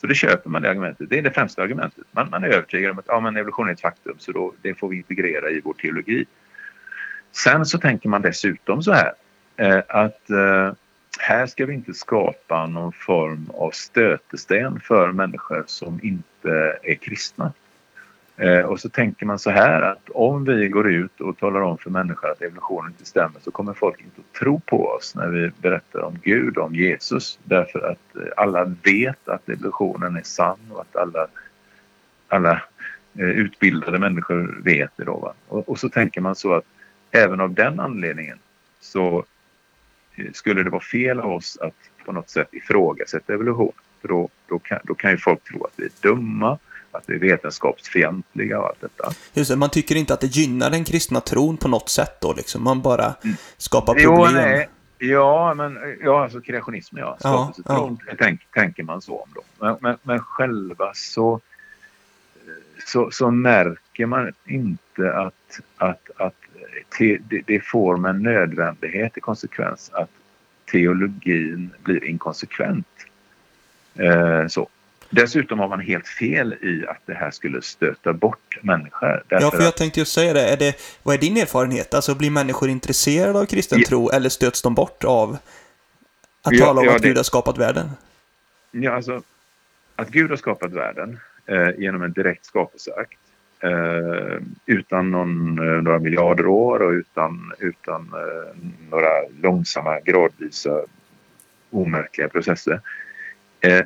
Så 0.00 0.06
det 0.06 0.14
köper 0.14 0.50
man 0.50 0.62
det 0.62 0.70
argumentet. 0.70 1.10
Det 1.10 1.18
är 1.18 1.22
det 1.22 1.30
främsta 1.30 1.62
argumentet. 1.62 2.04
Man, 2.10 2.30
man 2.30 2.44
är 2.44 2.48
övertygad 2.48 2.90
om 2.90 2.98
att 2.98 3.04
ja, 3.08 3.20
men 3.20 3.36
evolution 3.36 3.68
är 3.68 3.72
ett 3.72 3.80
faktum 3.80 4.14
så 4.18 4.32
då, 4.32 4.54
det 4.62 4.74
får 4.74 4.88
vi 4.88 4.96
integrera 4.96 5.50
i 5.50 5.60
vår 5.64 5.74
teologi. 5.74 6.24
Sen 7.32 7.66
så 7.66 7.78
tänker 7.78 8.08
man 8.08 8.22
dessutom 8.22 8.82
så 8.82 8.92
här 8.92 9.12
eh, 9.56 9.82
att 9.88 10.30
eh, 10.30 10.72
här 11.22 11.46
ska 11.46 11.66
vi 11.66 11.74
inte 11.74 11.94
skapa 11.94 12.66
någon 12.66 12.92
form 12.92 13.50
av 13.54 13.70
stötesten 13.70 14.80
för 14.80 15.12
människor 15.12 15.64
som 15.66 16.00
inte 16.02 16.78
är 16.82 16.94
kristna. 16.94 17.52
Eh, 18.36 18.60
och 18.60 18.80
så 18.80 18.88
tänker 18.88 19.26
man 19.26 19.38
så 19.38 19.50
här 19.50 19.82
att 19.82 20.10
om 20.10 20.44
vi 20.44 20.68
går 20.68 20.90
ut 20.90 21.20
och 21.20 21.38
talar 21.38 21.60
om 21.60 21.78
för 21.78 21.90
människor 21.90 22.30
att 22.30 22.42
evolutionen 22.42 22.90
inte 22.90 23.04
stämmer 23.04 23.40
så 23.40 23.50
kommer 23.50 23.72
folk 23.72 24.00
inte 24.00 24.20
att 24.20 24.38
tro 24.38 24.60
på 24.60 24.86
oss 24.86 25.14
när 25.14 25.28
vi 25.28 25.50
berättar 25.60 26.00
om 26.00 26.18
Gud, 26.22 26.58
om 26.58 26.74
Jesus. 26.74 27.38
Därför 27.44 27.78
att 27.78 28.16
eh, 28.16 28.32
alla 28.36 28.64
vet 28.64 29.28
att 29.28 29.48
evolutionen 29.48 30.16
är 30.16 30.22
sann 30.22 30.58
och 30.70 30.80
att 30.80 30.96
alla, 30.96 31.26
alla 32.28 32.62
eh, 33.18 33.30
utbildade 33.30 33.98
människor 33.98 34.60
vet 34.64 34.90
det. 34.96 35.04
Då, 35.04 35.34
och, 35.48 35.68
och, 35.68 35.78
så 35.78 35.88
tänker 35.88 36.20
man 36.20 36.34
så 36.34 36.54
att 36.54 36.64
även 37.10 37.40
av 37.40 37.54
den 37.54 37.80
anledningen 37.80 38.38
så 38.80 39.24
skulle 40.32 40.62
det 40.62 40.70
vara 40.70 40.82
fel 40.82 41.20
av 41.20 41.32
oss 41.32 41.58
att 41.60 41.74
på 42.04 42.12
något 42.12 42.30
sätt 42.30 42.48
ifrågasätta 42.52 43.32
evolution. 43.32 43.72
För 44.00 44.08
då, 44.08 44.28
då, 44.48 44.58
kan, 44.58 44.78
då 44.84 44.94
kan 44.94 45.10
ju 45.10 45.16
folk 45.16 45.44
tro 45.44 45.64
att 45.64 45.72
vi 45.76 45.84
är 45.84 45.90
dumma 46.02 46.58
att 46.92 47.04
vi 47.06 47.14
är 47.14 47.18
vetenskapsfientliga 47.18 48.60
och 48.60 48.66
allt 48.66 48.80
detta. 48.80 49.12
Just 49.32 49.50
det, 49.50 49.56
man 49.56 49.70
tycker 49.70 49.96
inte 49.96 50.14
att 50.14 50.20
det 50.20 50.26
gynnar 50.26 50.70
den 50.70 50.84
kristna 50.84 51.20
tron 51.20 51.56
på 51.56 51.68
något 51.68 51.88
sätt 51.88 52.20
då 52.20 52.32
liksom. 52.32 52.64
Man 52.64 52.82
bara 52.82 53.04
mm. 53.04 53.36
skapar 53.56 53.94
problem. 53.94 54.04
Jo, 54.04 54.28
nej. 54.32 54.68
Ja, 54.98 55.54
men 55.54 55.78
ja, 56.00 56.22
alltså 56.22 56.40
kreationism 56.40 56.98
ja. 56.98 57.16
Skapelsetron 57.18 57.98
ja, 58.00 58.06
ja. 58.10 58.16
Tänk, 58.18 58.40
tänker 58.54 58.82
man 58.82 59.02
så 59.02 59.18
om 59.18 59.28
då. 59.34 59.42
Men, 59.58 59.76
men, 59.80 59.96
men 60.02 60.18
själva 60.18 60.92
så, 60.94 61.40
så, 62.86 63.10
så, 63.10 63.30
märker 63.30 64.06
man 64.06 64.32
inte 64.44 65.12
att, 65.12 65.60
att, 65.76 66.10
att 66.16 66.34
te, 66.98 67.18
det, 67.28 67.42
det 67.46 67.60
får 67.60 67.96
med 67.96 68.20
nödvändighet 68.20 69.16
i 69.16 69.20
konsekvens 69.20 69.90
att 69.92 70.10
teologin 70.70 71.70
blir 71.82 72.04
inkonsekvent. 72.04 72.86
Eh, 73.94 74.46
så. 74.46 74.68
Dessutom 75.10 75.58
har 75.58 75.68
man 75.68 75.80
helt 75.80 76.08
fel 76.08 76.52
i 76.52 76.86
att 76.88 77.00
det 77.06 77.14
här 77.14 77.30
skulle 77.30 77.62
stöta 77.62 78.12
bort 78.12 78.58
människor. 78.62 79.22
Ja, 79.28 79.50
för 79.50 79.62
jag 79.62 79.76
tänkte 79.76 80.00
just 80.00 80.12
säga 80.12 80.32
det. 80.32 80.48
Är 80.48 80.56
det. 80.56 80.74
Vad 81.02 81.14
är 81.14 81.18
din 81.18 81.36
erfarenhet? 81.36 81.94
Alltså, 81.94 82.14
blir 82.14 82.30
människor 82.30 82.68
intresserade 82.68 83.38
av 83.38 83.46
kristen 83.46 83.78
ja. 83.78 83.88
tro 83.88 84.10
eller 84.10 84.28
stöts 84.28 84.62
de 84.62 84.74
bort 84.74 85.04
av 85.04 85.36
att 86.42 86.56
ja, 86.56 86.66
tala 86.66 86.80
om 86.80 86.86
ja, 86.86 86.96
att 86.96 87.02
det... 87.02 87.08
Gud 87.08 87.16
har 87.16 87.24
skapat 87.24 87.58
världen? 87.58 87.90
Ja, 88.70 88.92
alltså 88.92 89.22
att 89.96 90.08
Gud 90.08 90.30
har 90.30 90.36
skapat 90.36 90.72
världen 90.72 91.20
eh, 91.46 91.70
genom 91.78 92.02
en 92.02 92.12
direkt 92.12 92.44
skapelseakt 92.44 93.18
eh, 93.62 94.38
utan 94.66 95.10
någon, 95.10 95.58
eh, 95.58 95.82
några 95.82 95.98
miljarder 95.98 96.46
år 96.46 96.82
och 96.82 96.90
utan, 96.90 97.52
utan 97.58 98.00
eh, 98.00 98.56
några 98.90 99.08
långsamma, 99.42 100.00
gradvisa, 100.00 100.80
omärkliga 101.70 102.28
processer. 102.28 102.80
Eh, 103.60 103.84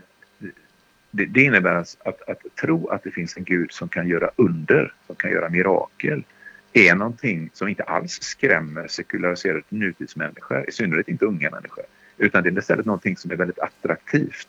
det, 1.11 1.25
det 1.25 1.43
innebär 1.43 1.75
att, 1.75 1.97
att, 2.05 2.29
att, 2.29 2.57
tro 2.61 2.89
att 2.89 3.03
det 3.03 3.11
finns 3.11 3.37
en 3.37 3.45
gud 3.45 3.73
som 3.73 3.89
kan 3.89 4.09
göra 4.09 4.31
under, 4.37 4.93
som 5.07 5.17
kan 5.17 5.31
göra 5.31 5.49
mirakel 5.49 6.25
är 6.73 6.95
någonting 6.95 7.51
som 7.53 7.69
inte 7.69 7.83
alls 7.83 8.23
skrämmer 8.23 8.87
sekulariserade 8.89 9.63
nutidsmänniskor, 9.69 10.69
i 10.69 10.73
synnerhet 10.73 11.09
inte 11.09 11.25
unga 11.25 11.51
människor. 11.51 11.85
Utan 12.19 12.43
det 12.43 12.49
är 12.49 12.59
istället 12.59 12.87
någonting 12.87 13.17
som 13.17 13.31
är 13.31 13.37
väldigt 13.37 13.59
attraktivt. 13.59 14.49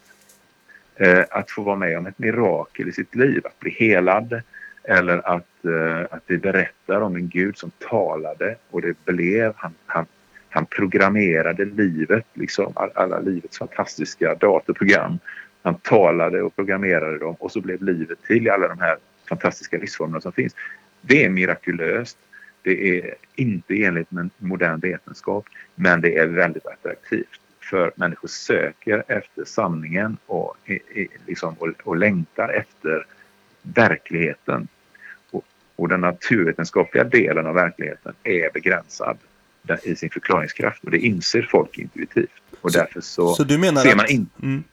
Eh, 0.96 1.26
att 1.30 1.52
få 1.52 1.62
vara 1.62 1.76
med 1.76 1.98
om 1.98 2.06
ett 2.08 2.20
mirakel 2.20 2.90
i 2.90 2.92
sitt 2.92 3.16
liv, 3.16 3.42
att 3.46 3.60
bli 3.60 3.72
helad 3.72 4.42
eller 4.88 5.30
att, 5.30 5.66
eh, 5.66 6.02
att 6.12 6.24
vi 6.28 6.38
berättar 6.38 7.02
om 7.02 7.16
en 7.16 7.30
Gud 7.30 7.58
som 7.58 7.72
talade 7.90 8.56
och 8.70 8.82
det 8.82 9.06
blev, 9.06 9.54
han, 9.56 9.74
han, 9.86 10.06
han 10.50 10.66
programmerade 10.66 11.66
livet, 11.66 12.26
liksom 12.34 12.74
alla 12.76 13.20
livets 13.20 13.58
fantastiska 13.58 14.36
datorprogram 14.36 15.20
han 15.62 15.76
talade 15.76 16.42
och 16.42 16.56
programmerade 16.56 17.18
dem 17.18 17.36
och 17.40 17.52
så 17.52 17.62
blev 17.62 17.84
livet 17.84 18.24
till 18.24 18.48
i 18.48 18.50
alla 18.50 18.68
de 18.68 18.80
här 18.80 18.98
fantastiska 19.30 19.78
livsformerna 19.78 20.22
som 20.22 20.32
finns. 20.32 20.56
Det 21.02 21.26
är 21.26 21.30
mirakulöst. 21.30 22.18
Det 22.62 23.00
är 23.00 23.16
inte 23.36 23.84
enligt 23.84 24.12
med 24.12 24.30
modern 24.38 24.80
vetenskap 24.80 25.46
men 25.76 26.02
det 26.02 26.18
är 26.18 26.28
väldigt 26.28 26.66
attraktivt 26.66 27.42
för 27.60 27.92
människor 27.96 28.28
söker 28.28 29.04
efter 29.08 29.46
sanningen 29.46 30.18
och, 30.26 30.58
liksom, 31.26 31.56
och, 31.60 31.68
och 31.84 31.98
längtar 31.98 32.50
efter 32.50 33.06
verkligheten. 33.62 34.68
Och, 35.78 35.90
den 35.90 36.02
naturvetenskapliga 36.02 37.04
delen 37.04 37.48
av 37.48 37.56
verkligheten 37.56 38.14
är 38.24 38.54
begränsad 38.54 39.18
i 39.84 39.96
sin 39.96 40.10
förklaringskraft 40.10 40.84
och 40.84 40.92
det 40.92 40.98
inser 40.98 41.48
folk 41.52 41.78
intuitivt. 41.78 42.30
Och 42.62 42.72
så, 42.72 42.80
därför 42.80 43.02
så, 43.02 43.34
så 43.34 43.44
ser 43.46 43.96
man 43.96 44.06
att, 44.06 44.10
inte... 44.10 44.44
Mm. 44.44 44.64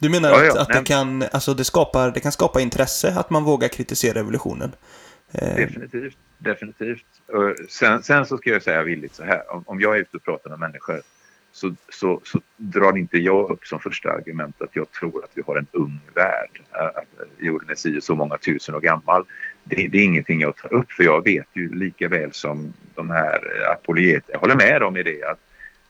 Du 0.00 0.08
menar 0.08 0.30
ja, 0.30 0.36
att, 0.36 0.54
ja, 0.54 0.60
att 0.60 0.68
det, 0.68 0.84
kan, 0.84 1.24
alltså 1.32 1.54
det, 1.54 1.64
skapar, 1.64 2.10
det 2.10 2.20
kan 2.20 2.32
skapa 2.32 2.60
intresse 2.60 3.14
att 3.16 3.30
man 3.30 3.44
vågar 3.44 3.68
kritisera 3.68 4.20
evolutionen? 4.20 4.72
Eh, 5.32 5.56
definitivt, 5.56 6.16
definitivt. 6.38 7.04
Sen, 7.68 8.02
sen, 8.02 8.26
så 8.26 8.38
ska 8.38 8.50
jag 8.50 8.62
säga 8.62 8.82
villigt 8.82 9.14
så 9.14 9.24
här, 9.24 9.52
om, 9.52 9.64
om 9.66 9.80
jag 9.80 9.96
är 9.96 10.00
ute 10.00 10.16
och 10.16 10.24
pratar 10.24 10.50
med 10.50 10.58
människor 10.58 11.02
så, 11.52 11.74
så, 11.88 12.20
så, 12.24 12.40
drar 12.56 12.96
inte 12.96 13.18
jag 13.18 13.50
upp 13.50 13.66
som 13.66 13.80
första 13.80 14.12
argument 14.12 14.62
att 14.62 14.76
jag 14.76 14.90
tror 14.90 15.24
att 15.24 15.30
vi 15.34 15.42
har 15.46 15.56
en 15.56 15.66
ung 15.72 16.00
värld. 16.14 16.62
Att 16.70 17.04
jorden 17.38 17.70
är 17.70 17.74
si 17.74 18.00
så 18.00 18.14
många 18.14 18.38
tusen 18.38 18.74
år 18.74 18.80
gammal. 18.80 19.24
Det, 19.64 19.88
det, 19.88 19.98
är 19.98 20.04
ingenting 20.04 20.40
jag 20.40 20.56
tar 20.56 20.74
upp 20.74 20.92
för 20.92 21.04
jag 21.04 21.24
vet 21.24 21.46
ju 21.52 21.74
lika 21.74 22.08
väl 22.08 22.32
som 22.32 22.72
de 22.94 23.10
här 23.10 23.60
eh, 23.60 23.70
apologeterna, 23.70 24.32
jag 24.32 24.38
håller 24.38 24.56
med 24.56 24.80
dem 24.80 24.96
i 24.96 25.02
det 25.02 25.22
att, 25.22 25.40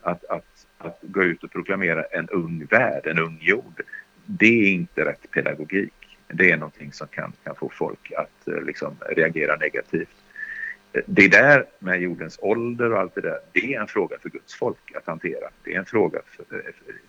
att, 0.00 0.24
att, 0.24 0.66
att 0.78 0.98
gå 1.02 1.22
ut 1.22 1.44
och 1.44 1.52
proklamera 1.52 2.04
en 2.04 2.28
ung 2.28 2.66
värld, 2.70 3.06
en 3.06 3.18
ung 3.18 3.38
jord 3.40 3.82
det 4.26 4.46
är 4.46 4.72
inte 4.72 5.04
rätt 5.04 5.30
pedagogik. 5.30 5.92
Det 6.28 6.50
är 6.50 6.56
någonting 6.56 6.92
som 6.92 7.08
kan, 7.08 7.32
kan 7.44 7.54
få 7.54 7.70
folk 7.74 8.12
att 8.16 8.48
eh, 8.48 8.62
liksom, 8.62 8.96
reagera 9.08 9.56
negativt. 9.56 10.21
Det 11.06 11.28
där 11.28 11.66
med 11.78 12.00
jordens 12.00 12.38
ålder 12.42 12.92
och 12.92 12.98
allt 12.98 13.14
det 13.14 13.20
där, 13.20 13.38
det 13.52 13.74
är 13.74 13.80
en 13.80 13.86
fråga 13.86 14.16
för 14.22 14.28
Guds 14.28 14.54
folk 14.54 14.94
att 14.94 15.06
hantera. 15.06 15.48
Det 15.64 15.74
är 15.74 15.78
en 15.78 15.84
fråga, 15.84 16.20
för, 16.26 16.44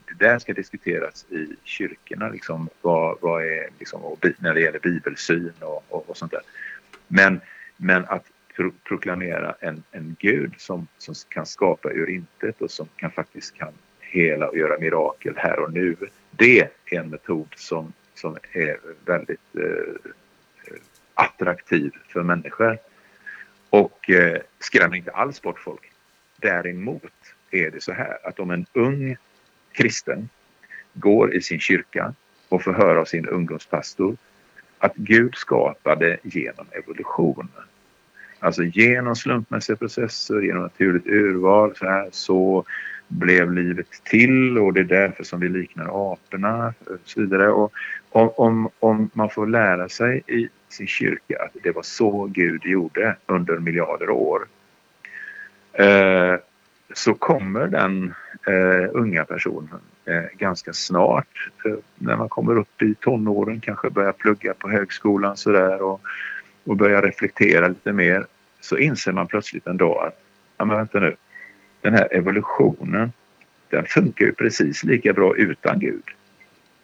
det 0.07 0.25
där 0.25 0.39
ska 0.39 0.53
diskuteras 0.53 1.25
i 1.29 1.47
kyrkorna, 1.63 2.29
liksom, 2.29 2.69
vad, 2.81 3.17
vad 3.21 3.43
är, 3.43 3.69
liksom, 3.79 4.17
när 4.39 4.53
det 4.53 4.61
gäller 4.61 4.79
bibelsyn 4.79 5.53
och, 5.59 5.83
och, 5.89 6.09
och 6.09 6.17
sånt 6.17 6.31
där. 6.31 6.41
Men, 7.07 7.41
men 7.77 8.05
att 8.05 8.25
pro 8.55 8.71
proklamera 8.83 9.55
en, 9.59 9.83
en 9.91 10.15
gud 10.19 10.53
som, 10.57 10.87
som 10.97 11.15
kan 11.29 11.45
skapa 11.45 11.91
ur 11.91 12.09
intet 12.09 12.61
och 12.61 12.71
som 12.71 12.87
kan, 12.95 13.11
faktiskt 13.11 13.55
kan 13.55 13.73
hela 13.99 14.49
och 14.49 14.57
göra 14.57 14.79
mirakel 14.79 15.33
här 15.37 15.59
och 15.59 15.73
nu, 15.73 15.95
det 16.31 16.59
är 16.59 16.69
en 16.85 17.09
metod 17.09 17.47
som, 17.55 17.93
som 18.13 18.37
är 18.51 18.77
väldigt 19.05 19.55
eh, 19.55 19.63
eh 19.63 20.79
attraktiv 21.15 21.91
för 22.09 22.23
människor 22.23 22.77
och 23.73 24.09
eh, 24.09 24.37
skrämmer 24.59 24.95
inte 24.95 25.11
alls 25.11 25.41
bort 25.41 25.59
folk. 25.59 25.91
Däremot 26.37 27.11
är 27.51 27.71
det 27.71 27.83
så 27.83 27.93
här 27.93 28.17
att 28.23 28.39
om 28.39 28.51
en 28.51 28.65
ung 28.73 29.17
kristen 29.71 30.29
går 30.93 31.33
i 31.33 31.41
sin 31.41 31.59
kyrka 31.59 32.13
och 32.49 32.63
får 32.63 32.73
höra 32.73 33.01
av 33.01 33.05
sin 33.05 33.27
ungdomspastor 33.27 34.17
att 34.77 34.95
Gud 34.95 35.35
skapade 35.35 36.17
genom 36.23 36.65
evolution. 36.71 37.47
Alltså 38.39 38.63
genom 38.63 39.15
slumpmässiga 39.15 39.75
processer, 39.75 40.41
genom 40.41 40.63
naturligt 40.63 41.07
urval 41.07 41.75
så, 41.75 41.85
här, 41.85 42.09
så 42.11 42.65
blev 43.07 43.53
livet 43.53 43.87
till 44.03 44.57
och 44.57 44.73
det 44.73 44.79
är 44.79 44.83
därför 44.83 45.23
som 45.23 45.39
vi 45.39 45.49
liknar 45.49 46.13
aporna 46.13 46.73
och 46.85 46.97
så 47.03 47.21
vidare. 47.21 47.51
Och 47.51 47.73
om, 48.39 48.69
om 48.79 49.09
man 49.13 49.29
får 49.29 49.47
lära 49.47 49.89
sig 49.89 50.23
i 50.27 50.49
sin 50.73 50.87
kyrka 50.87 51.43
att 51.43 51.63
det 51.63 51.71
var 51.71 51.83
så 51.83 52.25
Gud 52.25 52.65
gjorde 52.65 53.15
under 53.25 53.57
miljarder 53.57 54.09
år 54.09 54.47
eh, 55.73 56.35
så 56.93 57.13
kommer 57.13 57.67
den 57.67 58.13
eh, 58.47 58.89
unga 58.93 59.25
personen 59.25 59.79
eh, 60.05 60.37
ganska 60.37 60.73
snart 60.73 61.49
eh, 61.65 61.75
när 61.95 62.17
man 62.17 62.29
kommer 62.29 62.57
upp 62.57 62.81
i 62.81 62.95
tonåren 62.95 63.61
kanske 63.61 63.89
börjar 63.89 64.11
plugga 64.11 64.53
på 64.53 64.69
högskolan 64.69 65.37
sådär 65.37 65.81
och, 65.81 66.01
och 66.63 66.75
börjar 66.75 67.01
reflektera 67.01 67.67
lite 67.67 67.93
mer 67.93 68.25
så 68.61 68.77
inser 68.77 69.11
man 69.11 69.27
plötsligt 69.27 69.67
en 69.67 69.77
dag 69.77 70.07
att 70.07 70.19
ja 70.57 70.65
men 70.65 70.77
vänta 70.77 70.99
nu 70.99 71.15
den 71.83 71.93
här 71.93 72.07
evolutionen, 72.11 73.11
den 73.69 73.85
funkar 73.85 74.25
ju 74.25 74.33
precis 74.33 74.83
lika 74.83 75.13
bra 75.13 75.35
utan 75.35 75.79
Gud. 75.79 76.03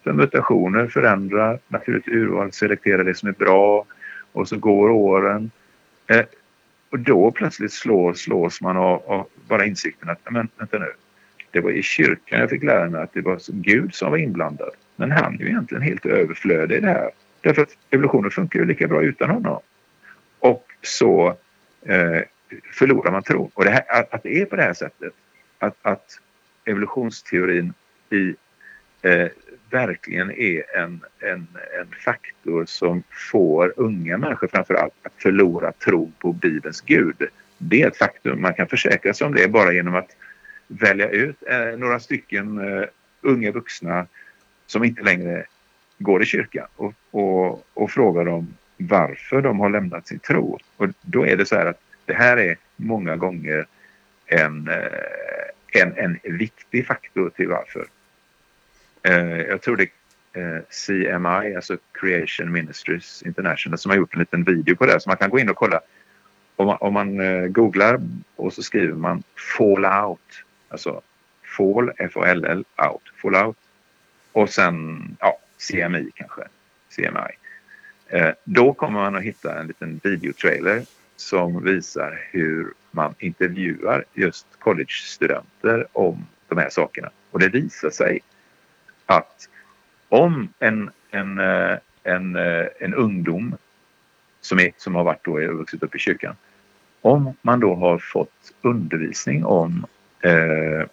För 0.03 0.13
mutationer 0.13 0.87
förändrar 0.87 1.59
naturligt 1.67 2.07
urval, 2.07 2.51
selekterar 2.51 3.03
det 3.03 3.15
som 3.15 3.29
är 3.29 3.33
bra 3.33 3.85
och 4.31 4.47
så 4.47 4.57
går 4.57 4.89
åren. 4.89 5.51
Eh, 6.07 6.25
och 6.89 6.99
då 6.99 7.31
plötsligt 7.31 7.73
slås, 7.73 8.19
slås 8.19 8.61
man 8.61 8.77
av, 8.77 9.03
av, 9.07 9.27
bara 9.47 9.65
insikten 9.65 10.09
att, 10.09 10.19
men 10.31 10.49
vänta 10.57 10.79
nu, 10.79 10.91
det 11.51 11.59
var 11.59 11.71
i 11.71 11.83
kyrkan 11.83 12.39
jag 12.39 12.49
fick 12.49 12.63
lära 12.63 12.89
mig 12.89 13.01
att 13.01 13.13
det 13.13 13.21
var 13.21 13.39
Gud 13.47 13.95
som 13.95 14.11
var 14.11 14.17
inblandad. 14.17 14.71
Men 14.95 15.11
han 15.11 15.33
är 15.33 15.39
ju 15.39 15.47
egentligen 15.47 15.83
helt 15.83 16.05
överflödig 16.05 16.75
i 16.75 16.79
det 16.79 16.87
här. 16.87 17.09
Därför 17.41 17.61
att 17.61 17.77
evolutionen 17.89 18.31
funkar 18.31 18.59
ju 18.59 18.65
lika 18.65 18.87
bra 18.87 19.01
utan 19.01 19.29
honom. 19.29 19.59
Och 20.39 20.65
så 20.81 21.37
eh, 21.85 22.21
förlorar 22.73 23.11
man 23.11 23.23
tron. 23.23 23.51
Och 23.53 23.63
det 23.63 23.69
här, 23.69 23.83
att, 23.87 24.13
att, 24.13 24.23
det 24.23 24.41
är 24.41 24.45
på 24.45 24.55
det 24.55 24.61
här 24.61 24.73
sättet, 24.73 25.13
att, 25.59 25.75
att 25.81 26.19
evolutionsteorin 26.65 27.73
i, 28.09 28.35
eh, 29.01 29.27
verkligen 29.69 30.31
är 30.31 30.77
en, 30.77 31.01
en, 31.19 31.47
en 31.79 31.87
faktor 32.05 32.65
som 32.65 33.03
får 33.31 33.73
unga 33.75 34.17
människor 34.17 34.47
framför 34.47 34.73
allt 34.73 34.93
att 35.03 35.13
förlora 35.17 35.71
tron 35.71 36.13
på 36.19 36.33
Bibelns 36.33 36.81
Gud. 36.81 37.27
Det 37.57 37.81
är 37.81 37.87
ett 37.87 37.97
faktum. 37.97 38.41
Man 38.41 38.53
kan 38.53 38.67
försäkra 38.67 39.13
sig 39.13 39.27
om 39.27 39.33
det 39.33 39.47
bara 39.47 39.73
genom 39.73 39.95
att 39.95 40.15
välja 40.67 41.09
ut 41.09 41.43
eh, 41.47 41.77
några 41.77 41.99
stycken 41.99 42.57
eh, 42.57 42.83
unga 43.21 43.51
vuxna 43.51 44.07
som 44.67 44.83
inte 44.83 45.03
längre 45.03 45.45
går 45.97 46.23
i 46.23 46.25
kyrkan 46.25 46.67
och, 46.75 46.93
och, 47.11 47.67
och 47.73 47.91
fråga 47.91 48.23
dem 48.23 48.53
varför 48.77 49.41
de 49.41 49.59
har 49.59 49.69
lämnat 49.69 50.07
sin 50.07 50.19
tro. 50.19 50.59
Och 50.77 50.87
då 51.01 51.25
är 51.25 51.37
det 51.37 51.45
så 51.45 51.55
här 51.55 51.65
att 51.65 51.81
det 52.05 52.13
här 52.13 52.37
är 52.37 52.57
många 52.75 53.15
gånger 53.15 53.65
en, 54.25 54.67
eh, 54.67 55.81
en, 55.81 55.93
en 55.97 56.19
viktig 56.23 56.87
faktor 56.87 57.29
till 57.29 57.47
varför. 57.47 57.87
Eh, 59.03 59.41
jag 59.41 59.61
tror 59.61 59.77
det 59.77 59.89
är 60.33 60.55
eh, 60.55 60.61
CMI, 60.69 61.55
alltså 61.55 61.77
Creation 61.91 62.51
Ministries 62.51 63.23
International, 63.23 63.77
som 63.77 63.89
har 63.89 63.97
gjort 63.97 64.13
en 64.13 64.19
liten 64.19 64.43
video 64.43 64.75
på 64.75 64.85
det. 64.85 64.99
Så 64.99 65.09
man 65.09 65.17
kan 65.17 65.29
gå 65.29 65.39
in 65.39 65.49
och 65.49 65.55
kolla. 65.55 65.81
Om 66.55 66.67
man, 66.67 66.77
om 66.79 66.93
man 66.93 67.19
eh, 67.19 67.47
googlar 67.47 68.01
och 68.35 68.53
så 68.53 68.63
skriver 68.63 68.93
man 68.93 69.23
Fallout, 69.57 70.43
alltså 70.69 71.01
Fall, 71.57 71.91
F-A-L-L, 71.97 72.65
out, 72.89 73.01
Fallout. 73.21 73.57
Och 74.31 74.49
sen 74.49 75.01
ja, 75.19 75.39
CMI 75.57 76.11
kanske, 76.15 76.41
CMI. 76.95 77.35
Eh, 78.07 78.31
då 78.43 78.73
kommer 78.73 78.99
man 78.99 79.15
att 79.15 79.23
hitta 79.23 79.59
en 79.59 79.67
liten 79.67 79.99
videotrailer 80.03 80.85
som 81.15 81.63
visar 81.63 82.21
hur 82.31 82.73
man 82.91 83.15
intervjuar 83.19 84.05
just 84.13 84.47
collegestudenter 84.59 85.87
om 85.91 86.27
de 86.47 86.57
här 86.57 86.69
sakerna. 86.69 87.09
Och 87.31 87.39
det 87.39 87.49
visar 87.49 87.89
sig 87.89 88.19
att 89.09 89.49
om 90.09 90.53
en, 90.59 90.89
en, 91.11 91.39
eh, 91.39 91.77
en, 92.03 92.35
eh, 92.35 92.65
en 92.79 92.93
ungdom 92.93 93.55
som, 94.41 94.59
är, 94.59 94.71
som 94.77 94.95
har 94.95 95.03
varit 95.03 95.23
då, 95.23 95.39
eh, 95.39 95.49
vuxit 95.49 95.83
upp 95.83 95.95
i 95.95 95.99
kyrkan, 95.99 96.35
om 97.01 97.33
man 97.41 97.59
då 97.59 97.75
har 97.75 97.97
fått 97.97 98.53
undervisning 98.61 99.45
om 99.45 99.85
eh, 100.21 100.87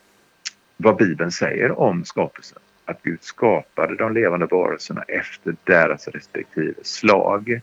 vad 0.76 0.96
Bibeln 0.96 1.32
säger 1.32 1.80
om 1.80 2.04
skapelsen, 2.04 2.58
att 2.84 3.02
Gud 3.02 3.22
skapade 3.22 3.96
de 3.96 4.12
levande 4.12 4.46
varelserna 4.46 5.02
efter 5.02 5.56
deras 5.64 6.08
respektive 6.08 6.74
slag. 6.82 7.60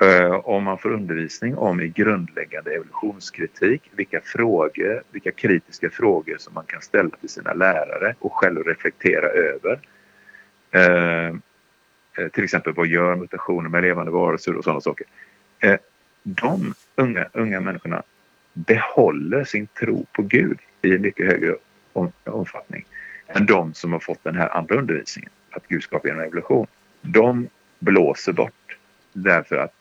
Eh, 0.00 0.32
om 0.32 0.64
man 0.64 0.78
får 0.78 0.92
undervisning 0.92 1.56
om 1.56 1.80
i 1.80 1.88
grundläggande 1.88 2.74
evolutionskritik, 2.74 3.90
vilka 3.92 4.20
frågor, 4.20 5.02
vilka 5.10 5.30
kritiska 5.30 5.90
frågor 5.90 6.36
som 6.38 6.54
man 6.54 6.64
kan 6.66 6.80
ställa 6.80 7.10
till 7.10 7.28
sina 7.28 7.52
lärare 7.52 8.14
och 8.18 8.32
själv 8.32 8.64
reflektera 8.64 9.26
över. 9.26 9.80
Eh, 10.70 11.26
eh 12.18 12.28
till 12.32 12.44
exempel 12.44 12.72
vad 12.72 12.86
gör 12.86 13.16
mutationer 13.16 13.68
med 13.68 13.82
levande 13.82 14.12
varelser 14.12 14.56
och 14.56 14.64
sådana 14.64 14.80
saker. 14.80 15.06
Eh, 15.60 15.76
de 16.22 16.74
unga, 16.96 17.28
unga 17.32 17.60
människorna 17.60 18.02
behåller 18.52 19.44
sin 19.44 19.66
tro 19.66 20.06
på 20.12 20.22
Gud 20.22 20.58
i 20.82 20.98
mycket 20.98 21.26
högre 21.26 21.56
omfattning 22.24 22.84
än 23.26 23.46
de 23.46 23.74
som 23.74 23.92
har 23.92 24.00
fått 24.00 24.24
den 24.24 24.36
här 24.36 24.56
andra 24.56 24.76
undervisningen, 24.76 25.30
att 25.50 25.66
Gud 25.68 25.82
skapar 25.82 26.08
genom 26.08 26.24
evolution. 26.24 26.66
De 27.00 27.48
blåser 27.78 28.32
bort 28.32 28.78
därför 29.12 29.56
att, 29.56 29.74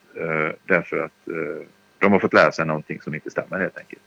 därför 0.68 0.98
att 0.98 1.12
uh, 1.28 1.66
de 2.00 2.12
har 2.12 2.20
fått 2.20 2.34
lära 2.34 2.52
sig 2.52 2.66
någonting 2.66 3.02
som 3.02 3.16
inte 3.16 3.30
stämmer 3.30 3.60
helt 3.60 3.78
enkelt. 3.78 4.02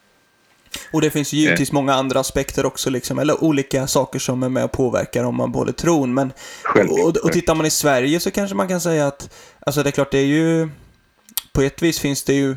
Och 0.92 1.00
det 1.00 1.10
finns 1.10 1.32
givetvis 1.32 1.70
eh. 1.70 1.74
många 1.74 1.94
andra 1.94 2.20
aspekter 2.20 2.66
också, 2.66 2.90
liksom, 2.90 3.18
eller 3.18 3.44
olika 3.44 3.86
saker 3.86 4.18
som 4.18 4.42
är 4.42 4.48
med 4.48 4.64
och 4.64 4.72
påverkar 4.72 5.24
om 5.24 5.36
man 5.36 5.52
behåller 5.52 5.72
tron. 5.72 6.14
Men, 6.14 6.32
och, 6.90 7.16
och 7.16 7.32
tittar 7.32 7.54
man 7.54 7.66
i 7.66 7.70
Sverige 7.70 8.20
så 8.20 8.30
kanske 8.30 8.56
man 8.56 8.68
kan 8.68 8.80
säga 8.80 9.06
att, 9.06 9.34
alltså 9.60 9.82
det 9.82 9.88
är 9.88 9.92
klart, 9.92 10.10
det 10.10 10.18
är 10.18 10.26
ju, 10.26 10.68
på 11.52 11.62
ett 11.62 11.82
vis 11.82 12.00
finns 12.00 12.24
det 12.24 12.34
ju 12.34 12.56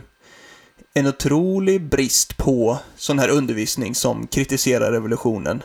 en 0.94 1.08
otrolig 1.08 1.82
brist 1.82 2.38
på 2.38 2.80
sån 2.96 3.20
här 3.20 3.30
undervisning 3.30 3.96
som 3.96 4.28
kritiserar 4.28 4.92
revolutionen. 4.92 5.64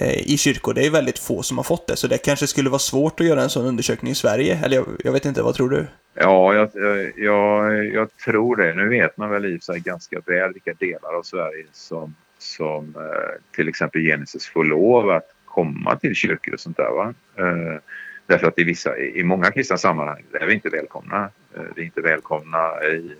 Eh, 0.00 0.32
I 0.32 0.36
kyrkor. 0.36 0.74
Det 0.74 0.86
är 0.86 0.90
väldigt 0.90 1.18
få 1.18 1.42
som 1.42 1.56
har 1.56 1.64
fått 1.64 1.86
det, 1.86 1.96
så 1.96 2.06
det 2.06 2.18
kanske 2.18 2.46
skulle 2.46 2.70
vara 2.70 2.78
svårt 2.78 3.20
att 3.20 3.26
göra 3.26 3.42
en 3.42 3.50
sån 3.50 3.66
undersökning 3.66 4.12
i 4.12 4.14
Sverige. 4.14 4.60
Eller 4.64 4.76
jag, 4.76 4.86
jag 5.04 5.12
vet 5.12 5.24
inte, 5.24 5.42
vad 5.42 5.54
tror 5.54 5.70
du? 5.70 5.86
Ja, 6.14 6.54
jag, 6.54 6.70
jag, 7.16 7.86
jag, 7.86 8.16
tror 8.24 8.56
det. 8.56 8.74
Nu 8.74 8.88
vet 8.88 9.16
man 9.16 9.30
väl 9.30 9.44
i 9.44 9.60
sig 9.60 9.80
ganska 9.80 10.20
väl 10.26 10.52
vilka 10.52 10.72
delar 10.72 11.14
av 11.18 11.22
Sverige 11.22 11.64
som, 11.72 12.14
som 12.38 12.94
eh, 12.96 13.54
till 13.56 13.68
exempel 13.68 14.02
Genesis 14.02 14.46
får 14.46 14.64
lov 14.64 15.10
att 15.10 15.28
komma 15.44 15.96
till 15.96 16.14
kyrkor 16.14 16.54
och 16.54 16.60
sånt 16.60 16.76
där. 16.76 16.90
Va? 16.90 17.14
Eh, 17.36 17.80
därför 18.26 18.46
att 18.46 18.58
i, 18.58 18.64
vissa, 18.64 18.98
i 18.98 19.24
många 19.24 19.50
kristna 19.50 19.76
sammanhang 19.76 20.22
är 20.32 20.46
vi 20.46 20.54
inte 20.54 20.68
välkomna. 20.68 21.30
vi 21.74 21.82
är 21.82 21.86
inte 21.86 22.00
välkomna 22.00 22.84
i 22.84 23.10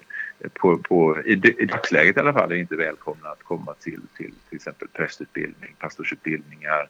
på, 0.52 0.78
på, 0.78 1.22
i, 1.24 1.32
i 1.58 1.66
dagsläget 1.66 2.16
i 2.16 2.20
alla 2.20 2.32
fall 2.32 2.52
är 2.52 2.56
inte 2.56 2.76
välkomna 2.76 3.28
att 3.28 3.42
komma 3.42 3.74
till 3.74 4.00
till, 4.16 4.32
till 4.48 4.56
exempel 4.56 4.88
prästutbildning, 4.88 5.74
pastorsutbildningar. 5.78 6.88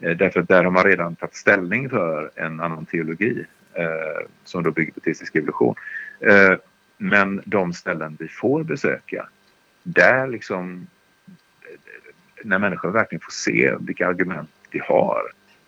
Eh, 0.00 0.16
därför 0.16 0.40
att 0.40 0.48
där 0.48 0.64
har 0.64 0.70
man 0.70 0.84
redan 0.84 1.16
tagit 1.16 1.34
ställning 1.34 1.90
för 1.90 2.30
en 2.34 2.60
annan 2.60 2.86
teologi 2.86 3.44
eh, 3.74 4.26
som 4.44 4.62
då 4.62 4.70
bygger 4.70 4.92
på 4.92 5.00
teistisk 5.00 5.36
evolution. 5.36 5.74
Eh, 6.20 6.54
men 6.98 7.42
de 7.44 7.72
ställen 7.72 8.16
vi 8.20 8.28
får 8.28 8.64
besöka, 8.64 9.28
där 9.82 10.26
liksom 10.26 10.86
eh, 11.62 11.78
när 12.44 12.58
människor 12.58 12.90
verkligen 12.90 13.20
får 13.20 13.32
se 13.32 13.74
vilka 13.80 14.08
argument 14.08 14.50
de 14.70 14.78
har, 14.78 15.22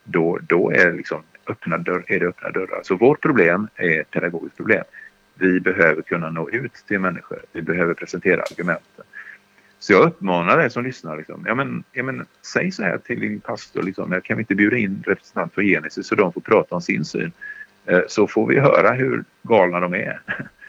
då, 0.05 0.39
då 0.43 0.71
är, 0.71 0.93
liksom 0.93 1.23
öppna 1.47 1.79
dörr, 1.79 2.05
är 2.07 2.21
det 2.21 2.27
öppna 2.27 2.51
dörrar. 2.51 2.81
Så 2.83 2.97
vårt 2.97 3.21
problem 3.21 3.69
är 3.75 4.01
ett 4.01 4.11
pedagogiskt 4.11 4.57
problem 4.57 4.85
vi 5.39 5.61
behöver 5.61 6.03
kunna 6.03 6.31
nå 6.31 6.51
ut 6.51 6.73
till 6.73 6.99
människor. 6.99 7.43
Vi 7.53 7.63
behöver 7.63 7.95
presentera 7.95 8.43
argumenten. 8.43 9.05
Så 9.79 9.93
jag 9.93 10.03
uppmanar 10.03 10.59
dig 10.59 10.71
som 10.71 10.85
lyssnar. 10.85 11.17
Liksom, 11.17 11.45
ja, 11.47 11.55
men, 11.55 11.85
ja, 11.93 12.03
men, 12.03 12.27
säg 12.53 12.71
så 12.71 12.83
här 12.83 12.99
till 12.99 13.21
din 13.21 13.41
pastor. 13.41 13.83
Liksom, 13.83 14.21
kan 14.25 14.37
vi 14.37 14.41
inte 14.41 14.55
bjuda 14.55 14.77
in 14.77 15.03
representant 15.07 15.55
för 15.55 15.63
Genesis 15.63 16.07
så 16.07 16.15
de 16.15 16.33
får 16.33 16.41
prata 16.41 16.75
om 16.75 16.81
sin 16.81 17.05
syn? 17.05 17.33
Eh, 17.87 18.01
så 18.09 18.27
får 18.27 18.47
vi 18.47 18.59
höra 18.59 18.93
hur 18.93 19.25
galna 19.43 19.81
de 19.81 19.95
är. 19.95 20.21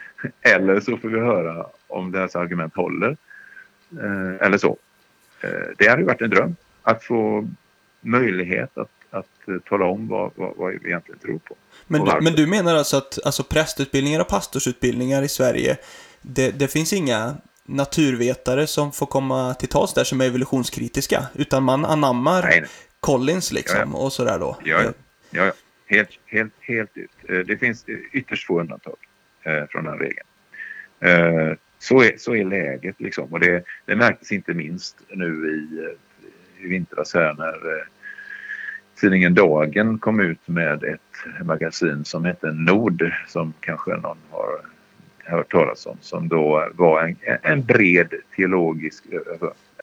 Eller 0.42 0.80
så 0.80 0.98
får 0.98 1.10
vi 1.10 1.20
höra 1.20 1.66
om 1.88 2.12
deras 2.12 2.36
argument 2.36 2.76
håller. 2.76 3.18
Eh, 3.92 4.46
eller 4.46 4.58
så. 4.58 4.78
Eh, 5.42 5.68
det 5.78 5.88
hade 5.88 6.04
varit 6.04 6.22
en 6.22 6.30
dröm 6.30 6.56
att 6.84 7.04
få 7.04 7.50
möjlighet 8.02 8.78
att 8.78 8.92
att 9.12 9.48
eh, 9.48 9.56
tala 9.70 9.86
om 9.86 10.08
vad, 10.08 10.32
vad, 10.36 10.58
vad, 10.58 10.72
vi 10.72 10.88
egentligen 10.90 11.20
tror 11.20 11.40
på. 11.40 11.56
Men, 11.88 12.06
du, 12.06 12.22
men 12.22 12.34
du 12.34 12.48
menar 12.48 12.76
alltså 12.76 12.98
att 12.98 13.20
alltså 13.26 13.44
prästutbildningar 13.44 14.20
och 14.20 14.28
pastorsutbildningar 14.28 15.22
i 15.22 15.28
Sverige, 15.28 15.78
det, 16.22 16.60
det 16.60 16.68
finns 16.68 16.94
inga 16.94 17.38
naturvetare 17.66 18.68
som 18.68 18.92
får 18.92 19.06
komma 19.06 19.54
till 19.54 19.70
tals 19.70 19.94
där 19.94 20.04
som 20.04 20.22
är 20.22 20.26
evolutionskritiska, 20.26 21.26
utan 21.36 21.64
man 21.64 21.86
anammar 21.86 22.42
nej, 22.44 22.62
nej. 22.62 22.70
Collins 23.00 23.52
liksom 23.52 23.80
ja, 23.80 23.88
ja. 23.94 23.98
och 23.98 24.14
sådär 24.14 24.40
då? 24.40 24.58
Ja, 24.64 24.84
ja. 24.84 24.92
ja, 25.32 25.52
Helt, 25.86 26.10
helt, 26.26 26.54
helt 26.62 26.98
ut. 26.98 27.12
Eh, 27.30 27.40
det 27.40 27.58
finns 27.58 27.86
ytterst 28.12 28.48
få 28.48 28.60
undantag 28.60 28.96
eh, 29.44 29.66
från 29.70 29.84
den 29.84 30.00
regeln. 30.00 30.28
Eh, 31.00 31.58
så, 31.80 32.04
är, 32.04 32.18
så 32.18 32.36
är 32.36 32.46
läget 32.46 33.02
liksom 33.02 33.34
och 33.34 33.40
det, 33.40 33.64
det 33.86 33.96
märktes 33.96 34.32
inte 34.32 34.54
minst 34.54 34.98
nu 35.10 35.50
i, 35.50 36.64
i 36.64 36.68
vintras 36.68 37.14
här 37.14 37.34
när 37.34 37.78
eh, 37.78 37.84
tidningen 39.00 39.34
Dagen 39.34 40.00
kom 40.00 40.20
ut 40.20 40.48
med 40.48 40.84
ett 40.84 41.46
magasin 41.46 42.06
som 42.06 42.26
hette 42.26 42.52
Nord 42.52 43.12
som 43.28 43.54
kanske 43.60 43.92
någon 43.92 44.18
har 44.30 44.60
hört 45.30 45.52
talas 45.52 45.86
om 45.86 45.98
som 46.02 46.28
då 46.28 46.70
var 46.74 47.04
en, 47.04 47.16
en 47.42 47.64
bred 47.64 48.14
teologisk, 48.36 49.04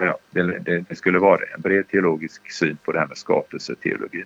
ja, 0.01 0.19
det, 0.31 0.59
det, 0.89 0.97
skulle 0.97 1.19
vara 1.19 1.37
det, 1.37 1.47
en 1.55 1.61
bred 1.61 1.89
teologisk 1.89 2.51
syn 2.51 2.77
på 2.85 2.93
det 2.93 2.99
här 2.99 3.07
med 3.07 3.17
skapelseteologin. 3.17 4.25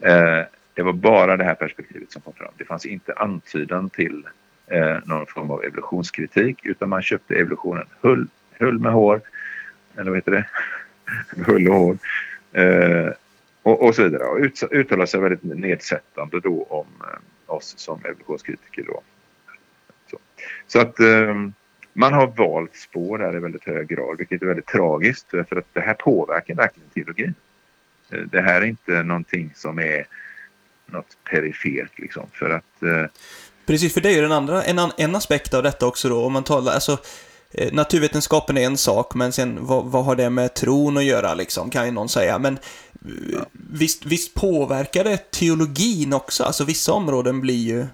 Eh, 0.00 0.40
det 0.74 0.82
var 0.82 0.92
bara 0.92 1.36
det 1.36 1.44
här 1.44 1.54
perspektivet 1.54 2.12
som 2.12 2.22
kom 2.22 2.32
fram. 2.32 2.52
Det 2.56 2.64
fanns 2.64 2.86
inte 2.86 3.12
antydan 3.12 3.90
till 3.90 4.26
eh, 4.66 4.98
någon 5.04 5.26
form 5.26 5.50
av 5.50 5.64
evolutionskritik 5.64 6.66
utan 6.66 6.88
man 6.88 7.02
köpte 7.02 7.34
evolutionen 7.34 7.86
hull, 8.00 8.26
hull 8.58 8.78
med 8.78 8.92
hår, 8.92 9.20
eller 9.96 10.10
vad 10.10 10.18
heter 10.18 10.32
det? 10.32 10.46
hull 11.46 11.68
och 11.68 11.74
hår. 11.74 11.96
Eh, 12.52 13.12
och, 13.62 13.82
och 13.82 13.94
så 13.94 14.02
vidare. 14.02 14.24
Och 14.24 14.38
ut, 14.38 14.62
uttalar 14.70 15.06
sig 15.06 15.20
väldigt 15.20 15.42
nedsättande 15.42 16.40
då 16.40 16.62
om 16.62 16.86
eh, 17.00 17.54
oss 17.54 17.74
som 17.76 18.00
evolutionskritiker. 18.04 18.82
Då. 18.82 19.02
Så, 20.10 20.18
så 20.66 20.80
att 20.80 21.00
eh, 21.00 21.34
man 21.92 22.12
har 22.12 22.26
valt 22.26 22.76
spår 22.76 23.18
där 23.18 23.36
i 23.36 23.40
väldigt 23.40 23.64
hög 23.64 23.88
grad, 23.88 24.18
vilket 24.18 24.42
är 24.42 24.46
väldigt 24.46 24.66
tragiskt 24.66 25.30
för 25.30 25.56
att 25.56 25.66
det 25.72 25.80
här 25.80 25.94
påverkar 25.94 26.54
verkligen 26.54 26.88
teologin. 26.88 27.34
Eh, 28.10 28.20
det 28.20 28.40
här 28.40 28.62
är 28.62 28.66
inte 28.66 29.02
någonting 29.02 29.52
som 29.54 29.78
är 29.78 30.06
något 30.86 31.16
perifert 31.30 31.98
liksom 31.98 32.26
för 32.32 32.50
att... 32.50 32.82
Eh... 32.82 33.04
Precis, 33.66 33.94
för 33.94 34.00
det 34.00 34.08
är 34.08 34.14
ju 34.14 34.22
den 34.22 34.32
andra, 34.32 34.62
en, 34.62 34.78
en 34.98 35.14
aspekt 35.16 35.54
av 35.54 35.62
detta 35.62 35.86
också 35.86 36.08
då, 36.08 36.24
om 36.24 36.32
man 36.32 36.44
talar, 36.44 36.72
alltså 36.72 36.98
naturvetenskapen 37.72 38.58
är 38.58 38.66
en 38.66 38.76
sak, 38.76 39.14
men 39.14 39.32
sen 39.32 39.58
vad, 39.60 39.84
vad, 39.84 40.04
har 40.04 40.16
det 40.16 40.30
med 40.30 40.54
tron 40.54 40.96
att 40.96 41.04
göra 41.04 41.34
liksom, 41.34 41.70
kan 41.70 41.86
ju 41.86 41.92
någon 41.92 42.08
säga. 42.08 42.38
Men 42.38 42.58
ja. 43.32 43.46
visst, 43.52 44.06
visst 44.06 44.34
påverkar 44.34 45.04
det 45.04 45.30
teologin 45.30 46.12
också? 46.12 46.44
Alltså 46.44 46.64
vissa 46.64 46.92
områden 46.92 47.40
blir 47.40 47.68
ju 47.68 47.86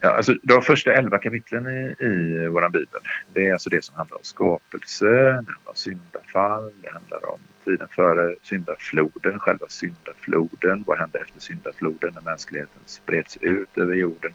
Ja, 0.00 0.08
alltså, 0.10 0.34
de 0.42 0.62
första 0.62 0.92
elva 0.92 1.18
kapitlen 1.18 1.66
i, 1.66 2.04
i 2.04 2.46
vår 2.48 2.68
bibel, 2.68 3.00
det 3.32 3.46
är 3.46 3.52
alltså 3.52 3.70
det 3.70 3.84
som 3.84 3.96
handlar 3.96 4.16
om 4.16 4.24
skapelse, 4.24 5.06
det 5.06 5.32
handlar 5.32 5.56
om 5.64 5.74
syndafall, 5.74 6.72
det 6.82 6.90
handlar 6.92 7.30
om 7.30 7.38
tiden 7.64 7.88
före 7.90 8.34
syndafloden, 8.42 9.38
själva 9.38 9.66
syndafloden, 9.68 10.84
vad 10.86 10.98
hände 10.98 11.18
efter 11.18 11.40
syndafloden 11.40 12.12
när 12.14 12.22
mänskligheten 12.22 12.80
spreds 12.86 13.36
ut 13.40 13.78
över 13.78 13.94
jorden. 13.94 14.32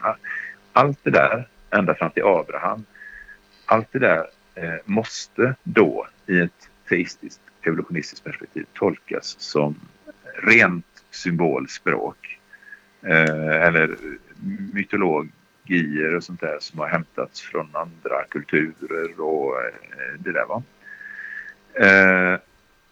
Allt 0.73 0.99
det 1.03 1.11
där, 1.11 1.47
ända 1.69 1.95
fram 1.95 2.11
till 2.11 2.23
Abraham, 2.23 2.85
allt 3.65 3.91
det 3.91 3.99
där 3.99 4.25
eh, 4.55 4.75
måste 4.85 5.55
då 5.63 6.07
i 6.27 6.39
ett 6.39 6.69
teistiskt 6.89 7.41
evolutionistiskt 7.61 8.25
perspektiv 8.25 8.65
tolkas 8.73 9.35
som 9.39 9.75
rent 10.43 10.85
symbolspråk. 11.11 12.39
Eh, 13.01 13.63
eller 13.63 13.95
mytologier 14.73 16.15
och 16.15 16.23
sånt 16.23 16.41
där 16.41 16.57
som 16.59 16.79
har 16.79 16.87
hämtats 16.87 17.41
från 17.41 17.69
andra 17.73 18.23
kulturer 18.29 19.19
och 19.21 19.61
eh, 19.61 20.19
det 20.19 20.31
där 20.31 20.45
va. 20.45 20.63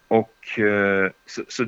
Och 0.08 0.60
så, 1.26 1.44
så 1.48 1.66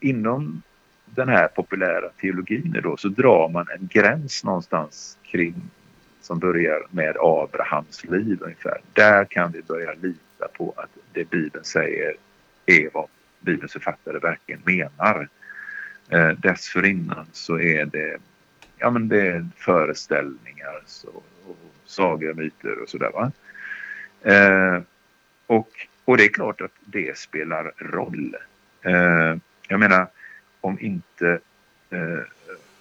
inom 0.00 0.62
den 1.04 1.28
här 1.28 1.48
populära 1.48 2.08
teologin 2.20 2.80
då 2.82 2.96
så 2.96 3.08
drar 3.08 3.48
man 3.48 3.66
en 3.78 3.88
gräns 3.92 4.44
någonstans 4.44 5.18
kring 5.22 5.54
som 6.20 6.38
börjar 6.38 6.86
med 6.90 7.16
Abrahams 7.20 8.04
liv 8.04 8.38
ungefär. 8.40 8.80
Där 8.92 9.24
kan 9.24 9.52
vi 9.52 9.62
börja 9.62 9.92
lita 9.92 10.48
på 10.52 10.74
att 10.76 10.90
det 11.12 11.30
Bibeln 11.30 11.64
säger 11.64 12.14
är 12.66 12.90
vad 12.92 13.06
Bibelns 13.40 13.72
författare 13.72 14.18
verkligen 14.18 14.60
menar. 14.64 15.28
Eh, 16.08 16.28
dessförinnan 16.28 17.26
så 17.32 17.58
är 17.58 17.84
det 17.84 18.18
ja, 18.80 18.90
men 18.90 19.08
det 19.08 19.26
är 19.26 19.46
föreställningar 19.56 20.82
så, 20.86 21.08
och 21.46 21.56
sagor, 21.84 22.34
myter 22.34 22.82
och 22.82 22.88
sådär. 22.88 23.10
Va? 23.10 23.32
Eh, 24.22 24.82
och, 25.46 25.68
och 26.04 26.16
det 26.16 26.24
är 26.24 26.28
klart 26.28 26.60
att 26.60 26.74
det 26.84 27.18
spelar 27.18 27.72
roll. 27.76 28.36
Eh, 28.82 29.36
jag 29.68 29.80
menar, 29.80 30.06
om 30.60 30.80
inte, 30.80 31.38
eh, 31.90 32.20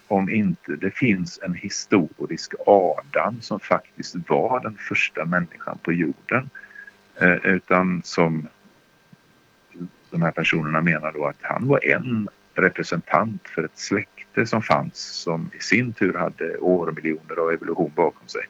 om 0.09 0.29
inte 0.29 0.75
det 0.75 0.91
finns 0.91 1.39
en 1.43 1.53
historisk 1.53 2.53
Adam 2.65 3.41
som 3.41 3.59
faktiskt 3.59 4.15
var 4.27 4.59
den 4.59 4.77
första 4.77 5.25
människan 5.25 5.77
på 5.83 5.93
jorden 5.93 6.49
eh, 7.21 7.45
utan 7.45 8.01
som 8.03 8.47
de 10.09 10.21
här 10.21 10.31
personerna 10.31 10.81
menar 10.81 11.11
då 11.11 11.25
att 11.25 11.37
han 11.41 11.67
var 11.67 11.85
en 11.85 12.29
representant 12.53 13.47
för 13.47 13.63
ett 13.63 13.77
släkte 13.79 14.45
som 14.45 14.61
fanns 14.61 14.97
som 14.97 15.51
i 15.59 15.63
sin 15.63 15.93
tur 15.93 16.13
hade 16.13 16.57
årmiljoner 16.57 17.39
av 17.39 17.51
evolution 17.51 17.91
bakom 17.95 18.27
sig. 18.27 18.41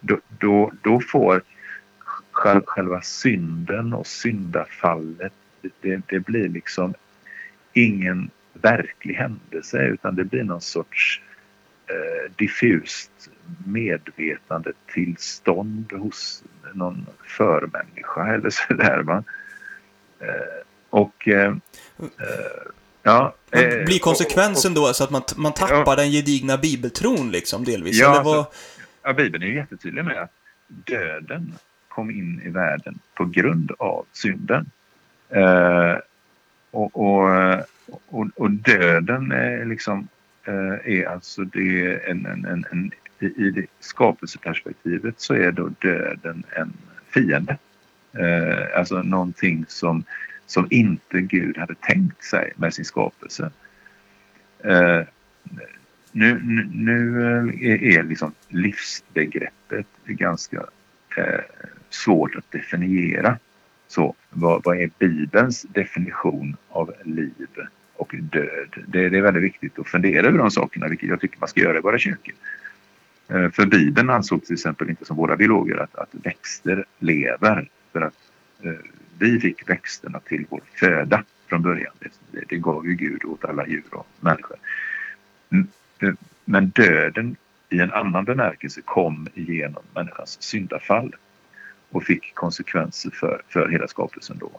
Då, 0.00 0.18
då, 0.38 0.72
då 0.82 1.00
får 1.00 1.42
själva 2.32 3.00
synden 3.02 3.92
och 3.92 4.06
syndafallet, 4.06 5.32
det, 5.80 6.00
det 6.06 6.20
blir 6.20 6.48
liksom 6.48 6.94
ingen 7.72 8.30
verklig 8.60 9.14
händelse 9.14 9.78
utan 9.78 10.14
det 10.14 10.24
blir 10.24 10.44
någon 10.44 10.60
sorts 10.60 11.22
eh, 11.86 12.32
diffust 12.36 13.10
medvetande 13.66 14.72
tillstånd 14.92 15.92
hos 15.92 16.44
någon 16.74 17.06
förmänniska 17.26 18.34
eller 18.34 18.50
sådär. 18.50 19.02
Va? 19.02 19.24
Eh, 20.20 20.64
och 20.90 21.28
eh, 21.28 21.56
eh 21.98 22.72
Ja, 23.02 23.34
eh, 23.50 23.84
blir 23.84 23.98
konsekvensen 23.98 24.72
och, 24.72 24.78
och, 24.78 24.88
då 24.88 24.94
så 24.94 25.04
att 25.04 25.10
man, 25.10 25.22
man 25.36 25.52
tappar 25.52 25.92
ja, 25.92 25.96
den 25.96 26.10
gedigna 26.10 26.56
bibeltron 26.56 27.30
liksom 27.30 27.64
delvis? 27.64 28.00
Ja, 28.00 28.22
var... 28.22 28.36
alltså, 28.36 28.52
ja, 29.02 29.12
Bibeln 29.12 29.42
är 29.42 29.46
ju 29.46 29.54
jättetydlig 29.54 30.04
med 30.04 30.22
att 30.22 30.32
döden 30.66 31.54
kom 31.88 32.10
in 32.10 32.42
i 32.44 32.48
världen 32.48 32.98
på 33.14 33.24
grund 33.24 33.72
av 33.78 34.06
synden. 34.12 34.70
Eh, 35.28 35.96
och, 36.70 36.96
och, 36.96 37.34
eh, 37.34 37.60
och, 38.08 38.26
och, 38.36 38.50
döden 38.50 39.32
är 39.32 39.64
liksom 39.64 40.08
eh, 40.44 40.92
är 40.94 41.08
alltså 41.08 41.44
det 41.44 42.00
en, 42.10 42.26
en, 42.26 42.44
en, 42.44 42.64
en 42.70 42.90
i 43.20 43.50
det 43.50 43.66
skapelseperspektivet 43.80 45.20
så 45.20 45.34
är 45.34 45.52
då 45.52 45.68
döden 45.68 46.44
en 46.50 46.72
fiende. 47.10 47.56
Eh, 48.12 48.78
alltså 48.78 49.02
någonting 49.02 49.64
som 49.68 50.04
som 50.46 50.66
inte 50.70 51.20
Gud 51.20 51.58
hade 51.58 51.74
tänkt 51.74 52.24
sig 52.24 52.52
med 52.56 52.74
sin 52.74 52.84
skapelse. 52.84 53.50
Eh, 54.64 55.00
nu, 56.12 56.40
nu, 56.42 56.68
nu 56.72 57.22
är 57.98 58.02
liksom 58.02 58.32
livsbegreppet 58.48 59.86
ganska 60.06 60.64
svårt 61.90 62.34
att 62.36 62.50
definiera. 62.50 63.38
Så 63.88 64.14
vad, 64.30 64.64
vad, 64.64 64.80
är 64.80 64.90
Bibelns 64.98 65.62
definition 65.62 66.56
av 66.68 66.92
liv 67.04 67.46
och 67.96 68.14
död? 68.20 68.84
Det, 68.86 69.08
det, 69.08 69.18
är 69.18 69.22
väldigt 69.22 69.42
viktigt 69.42 69.78
att 69.78 69.88
fundera 69.88 70.26
över 70.26 70.38
de 70.38 70.50
sakerna, 70.50 70.88
vilket 70.88 71.08
jag 71.08 71.20
tycker 71.20 71.38
man 71.38 71.48
ska 71.48 71.60
göra 71.60 71.78
i 71.78 71.80
våra 71.80 71.98
kyrkor. 71.98 72.34
Eh, 73.28 73.50
för 73.50 73.66
Bibeln 73.66 74.10
ansåg 74.10 74.44
till 74.44 74.54
exempel 74.54 74.90
inte 74.90 75.04
som 75.04 75.16
våra 75.16 75.36
biologer 75.36 75.76
att, 75.76 75.94
att 75.94 76.08
växter 76.12 76.84
lever. 76.98 77.68
För 77.92 78.00
att 78.00 78.14
eh, 78.62 78.72
vi 79.18 79.40
fick 79.40 79.70
växterna 79.70 80.20
till 80.20 80.46
vår 80.48 80.60
föda 80.74 81.24
från 81.46 81.62
början. 81.62 81.92
Det, 81.98 82.42
det 82.48 82.56
gav 82.56 82.86
ju 82.86 82.94
Gud 82.94 83.24
åt 83.24 83.44
alla 83.44 83.66
djur 83.66 83.84
och 83.90 84.06
människor. 84.20 84.56
Mm, 85.50 85.68
eh, 85.98 86.14
men 86.44 86.68
döden 86.68 87.36
i 87.70 87.80
en 87.80 87.92
annan 87.92 88.24
bemärkelse 88.24 88.80
kom 88.84 89.28
genom 89.34 89.82
människans 89.94 90.42
syndafall 90.42 91.14
och 91.90 92.04
fick 92.04 92.34
konsekvenser 92.34 93.10
för, 93.10 93.42
för 93.48 93.68
hela 93.68 93.88
skapelsen 93.88 94.38
då. 94.38 94.50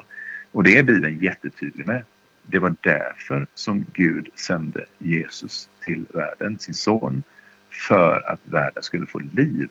Och 0.52 0.64
det 0.64 0.78
är 0.78 0.84
Bibeln 0.84 1.20
jättetydlig 1.20 1.88
med. 1.88 2.04
Det 2.44 2.60
var 2.60 2.76
därför 2.82 3.48
som 3.54 3.86
Gud 3.94 4.30
sände 4.36 4.86
Jesus 4.98 5.70
till 5.86 6.06
världen, 6.14 6.60
sin 6.60 6.74
son, 6.74 7.24
för 7.70 8.32
att 8.32 8.40
världen 8.44 8.84
skulle 8.84 9.06
få 9.06 9.20
liv. 9.20 9.70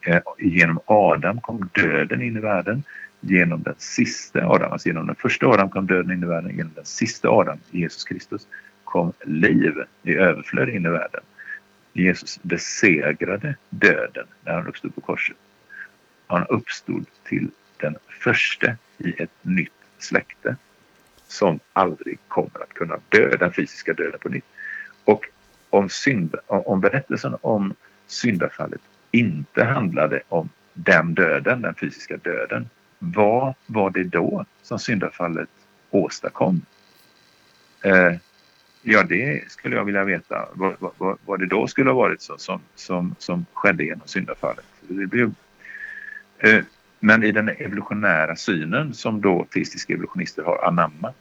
Eh, 0.00 0.22
genom 0.38 0.80
Adam 0.86 1.40
kom 1.40 1.68
döden 1.74 2.22
in 2.22 2.36
i 2.36 2.40
världen 2.40 2.82
genom 3.20 3.62
den 3.62 3.74
sista 3.78 4.46
Adam, 4.46 4.72
alltså 4.72 4.88
genom 4.88 5.06
den 5.06 5.16
första 5.16 5.46
Adam 5.46 5.70
kom 5.70 5.86
döden 5.86 6.12
in 6.12 6.22
i 6.22 6.26
världen, 6.26 6.56
genom 6.56 6.72
den 6.74 6.84
sista 6.84 7.28
Adam, 7.28 7.58
Jesus 7.70 8.04
Kristus, 8.04 8.46
kom 8.84 9.12
liv 9.24 9.74
i 10.02 10.14
överflöd 10.14 10.68
in 10.68 10.86
i 10.86 10.88
världen. 10.88 11.20
Jesus 11.92 12.42
besegrade 12.42 13.56
döden 13.70 14.26
när 14.44 14.52
han 14.52 14.66
uppstod 14.66 14.94
på 14.94 15.00
korset. 15.00 15.36
Han 16.26 16.46
uppstod 16.46 17.06
till 17.24 17.50
den 17.76 17.96
första 18.22 18.76
i 18.98 19.22
ett 19.22 19.30
nytt 19.42 19.72
släkte 19.98 20.56
som 21.28 21.60
aldrig 21.72 22.18
kommer 22.28 22.62
att 22.62 22.74
kunna 22.74 22.98
dö, 23.08 23.36
den 23.36 23.52
fysiska 23.52 23.92
döden 23.92 24.20
på 24.20 24.28
nytt. 24.28 24.44
Och 25.04 25.24
om, 25.70 25.88
synd, 25.88 26.34
om 26.46 26.80
berättelsen 26.80 27.36
om 27.40 27.74
syndafallet 28.06 28.80
inte 29.10 29.64
handlade 29.64 30.22
om 30.28 30.48
den 30.74 31.14
döden, 31.14 31.62
den 31.62 31.74
fysiska 31.74 32.16
döden, 32.16 32.68
vad 32.98 33.54
var 33.66 33.90
det 33.90 34.04
då 34.04 34.44
som 34.62 34.78
syndafallet 34.78 35.48
åstadkom? 35.90 36.62
Eh, 37.82 38.14
ja, 38.82 39.02
det 39.02 39.50
skulle 39.50 39.76
jag 39.76 39.84
vilja 39.84 40.04
veta. 40.04 40.48
Vad, 40.52 40.74
vad, 40.78 41.18
vad 41.24 41.40
det 41.40 41.46
då 41.46 41.66
skulle 41.66 41.90
ha 41.90 41.96
varit 41.96 42.22
så, 42.22 42.38
som, 42.38 42.60
som, 42.74 43.14
som 43.18 43.46
skedde 43.52 43.84
genom 43.84 44.06
syndafallet. 44.08 44.64
Det 44.80 45.06
blev, 45.06 45.32
Eh, 46.38 46.64
men 47.00 47.22
i 47.22 47.32
den 47.32 47.48
evolutionära 47.48 48.36
synen 48.36 48.94
som 48.94 49.20
då 49.20 49.46
teistiska 49.54 49.92
evolutionister 49.92 50.42
har 50.42 50.64
anammat 50.64 51.16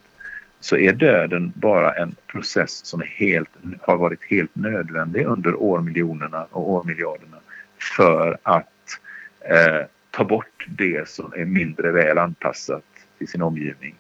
så 0.60 0.78
är 0.78 0.94
döden 0.94 1.54
bara 1.56 1.94
en 1.94 2.16
process 2.28 2.86
som 2.86 3.02
är 3.02 3.06
helt, 3.06 3.50
har 3.82 3.98
varit 3.98 4.24
helt 4.24 4.56
nödvändig 4.56 5.26
under 5.26 5.56
årmiljonerna 5.56 6.48
och 6.52 6.70
årmiljarderna 6.72 7.38
för 7.98 8.38
att 8.44 9.00
eh, 9.40 9.86
ta 10.12 10.24
bort 10.24 10.66
det 10.68 11.10
som 11.10 11.34
är 11.36 11.46
mindre 11.46 11.92
väl 11.92 12.18
anpassat 12.18 12.84
till 13.18 13.28
sin 13.28 13.42
omgivning 13.42 13.96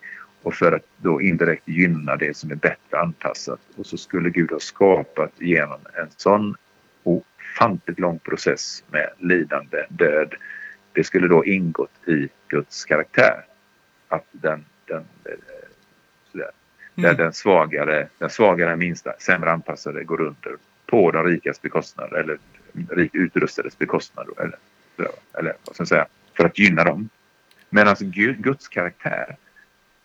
och 0.45 0.53
för 0.53 0.71
att 0.71 0.85
då 0.97 1.21
indirekt 1.21 1.67
gynna 1.67 2.15
det 2.15 2.37
som 2.37 2.51
är 2.51 2.55
bättre 2.55 2.99
anpassat. 2.99 3.59
Och 3.75 3.85
så 3.85 3.97
skulle 3.97 4.29
Gud 4.29 4.51
ha 4.51 4.59
skapat 4.59 5.31
genom 5.39 5.79
en 5.93 6.07
sån 6.17 6.55
ofantligt 7.03 7.99
lång 7.99 8.19
process 8.19 8.83
med 8.91 9.09
lidande, 9.19 9.85
död. 9.89 10.33
Det 10.95 11.03
skulle 11.03 11.27
då 11.27 11.45
ingått 11.45 12.07
i 12.07 12.29
Guds 12.47 12.85
karaktär. 12.85 13.45
Att 14.07 14.25
den, 14.31 14.65
den, 14.85 15.05
eh, 15.25 15.31
sådär, 16.31 16.51
mm. 16.95 17.17
den 17.17 17.33
svagare, 17.33 18.07
den 18.17 18.29
svagare 18.29 18.75
minsta, 18.75 19.13
sämre 19.19 19.51
anpassade 19.51 20.03
går 20.03 20.21
under 20.21 20.57
på 20.85 21.11
de 21.11 21.23
rikas 21.23 21.61
bekostnad 21.61 22.13
eller 22.13 22.37
rik 22.89 23.15
utrustades 23.15 23.77
bekostnad. 23.77 24.27
Eller 24.37 24.57
Eller 25.33 25.53
vad 25.65 25.75
ska 25.75 25.81
jag 25.81 25.87
säga? 25.87 26.07
För 26.37 26.45
att 26.45 26.59
gynna 26.59 26.83
dem. 26.83 27.09
Men 27.69 27.87
alltså 27.87 28.05
Guds 28.37 28.67
karaktär 28.67 29.35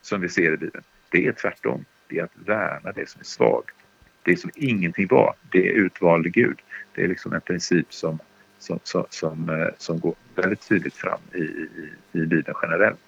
som 0.02 0.20
vi 0.20 0.28
ser 0.28 0.52
i 0.52 0.56
Bibeln, 0.56 0.84
det 1.10 1.26
är 1.26 1.32
tvärtom. 1.32 1.84
Det 2.08 2.18
är 2.18 2.24
att 2.24 2.36
värna 2.46 2.92
det 2.92 3.08
som 3.08 3.20
är 3.20 3.24
svagt. 3.24 3.74
Det 4.22 4.36
som 4.36 4.50
ingenting 4.54 5.06
var, 5.06 5.34
det 5.50 5.68
är 5.68 5.72
utvalde 5.72 6.28
Gud. 6.28 6.58
Det 6.94 7.02
är 7.04 7.08
liksom 7.08 7.32
en 7.32 7.40
princip 7.40 7.94
som, 7.94 8.18
som, 8.60 8.80
som, 8.84 9.04
som, 9.10 9.48
eh, 9.48 9.74
som 9.78 10.00
går 10.00 10.14
väldigt 10.34 10.68
tydligt 10.68 10.94
fram 10.94 11.20
i, 11.34 11.38
i, 11.38 11.90
i 12.12 12.26
Bibeln 12.26 12.56
generellt. 12.62 12.98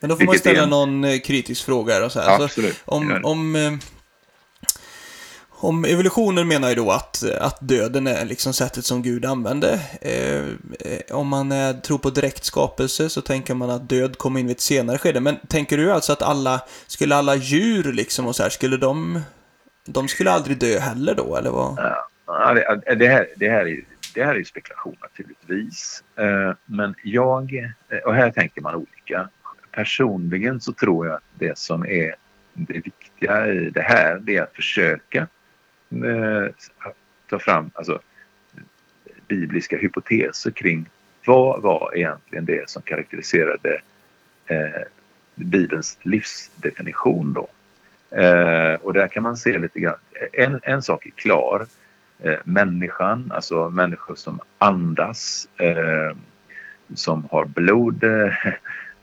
Men 0.00 0.10
då 0.10 0.16
får 0.16 0.24
man 0.24 0.38
ställa 0.38 0.62
en... 0.62 0.70
någon 0.70 1.04
eh, 1.04 1.18
kritisk 1.18 1.64
fråga. 1.64 2.04
Och 2.04 2.12
så 2.12 2.20
här. 2.20 2.44
Absolut. 2.44 2.82
Så 2.84 2.90
om, 2.90 3.20
om, 3.24 3.56
eh, 3.56 3.72
om 5.50 5.84
evolutionen 5.84 6.48
menar 6.48 6.68
ju 6.68 6.74
då 6.74 6.90
att, 6.90 7.24
att 7.40 7.58
döden 7.60 8.06
är 8.06 8.24
liksom 8.24 8.52
sättet 8.52 8.84
som 8.84 9.02
Gud 9.02 9.24
använde. 9.24 9.80
Eh, 10.00 11.16
om 11.16 11.28
man 11.28 11.52
är, 11.52 11.72
tror 11.72 11.98
på 11.98 12.10
direktskapelse 12.10 13.08
så 13.08 13.20
tänker 13.20 13.54
man 13.54 13.70
att 13.70 13.88
död 13.88 14.18
kommer 14.18 14.40
in 14.40 14.46
vid 14.46 14.56
ett 14.56 14.60
senare 14.60 14.98
skede. 14.98 15.20
Men 15.20 15.36
tänker 15.48 15.76
du 15.76 15.92
alltså 15.92 16.12
att 16.12 16.22
alla, 16.22 16.60
skulle 16.86 17.16
alla 17.16 17.34
djur 17.34 17.92
liksom 17.92 18.26
och 18.26 18.36
så 18.36 18.42
här, 18.42 18.50
skulle 18.50 18.76
de, 18.76 19.20
de 19.84 20.08
skulle 20.08 20.30
aldrig 20.30 20.58
dö 20.58 20.78
heller 20.78 21.14
då, 21.14 21.36
eller 21.36 21.50
vad? 21.50 21.78
Ja, 22.26 22.54
det, 22.54 22.94
det, 22.94 23.08
här, 23.08 23.28
det, 23.36 23.48
här 23.48 23.66
är, 23.66 23.84
det 24.14 24.24
här 24.24 24.34
är 24.34 24.38
ju 24.38 24.44
spekulation 24.44 24.96
naturligtvis. 25.00 26.04
Eh, 26.16 26.52
men 26.66 26.94
jag, 27.02 27.54
eh, 27.88 27.98
och 27.98 28.14
här 28.14 28.30
tänker 28.30 28.60
man 28.60 28.74
olika. 28.74 29.28
Personligen 29.70 30.60
så 30.60 30.72
tror 30.72 31.06
jag 31.06 31.16
att 31.16 31.22
det 31.38 31.58
som 31.58 31.86
är 31.86 32.14
det 32.54 32.74
viktiga 32.74 33.46
i 33.46 33.70
det 33.70 33.82
här, 33.82 34.18
det 34.18 34.36
är 34.36 34.42
att 34.42 34.54
försöka 34.54 35.26
eh, 35.90 36.46
ta 37.28 37.38
fram 37.38 37.70
alltså, 37.74 38.00
bibliska 39.28 39.76
hypoteser 39.76 40.50
kring 40.50 40.88
vad 41.24 41.62
var 41.62 41.92
egentligen 41.96 42.44
det 42.44 42.70
som 42.70 42.82
karaktäriserade 42.82 43.80
eh, 44.46 44.82
Bibelns 45.34 45.98
livsdefinition 46.02 47.32
då. 47.32 47.48
Eh, 48.16 48.74
och 48.74 48.92
där 48.92 49.08
kan 49.08 49.22
man 49.22 49.36
se 49.36 49.58
lite 49.58 49.80
grann, 49.80 49.98
en, 50.32 50.60
en 50.62 50.82
sak 50.82 51.06
är 51.06 51.10
klar. 51.10 51.66
Eh, 52.24 52.38
människan, 52.44 53.32
alltså 53.34 53.70
människor 53.70 54.14
som 54.14 54.40
andas, 54.58 55.48
eh, 55.56 56.16
som 56.94 57.28
har 57.30 57.44
blod 57.44 58.04
eh, 58.04 58.32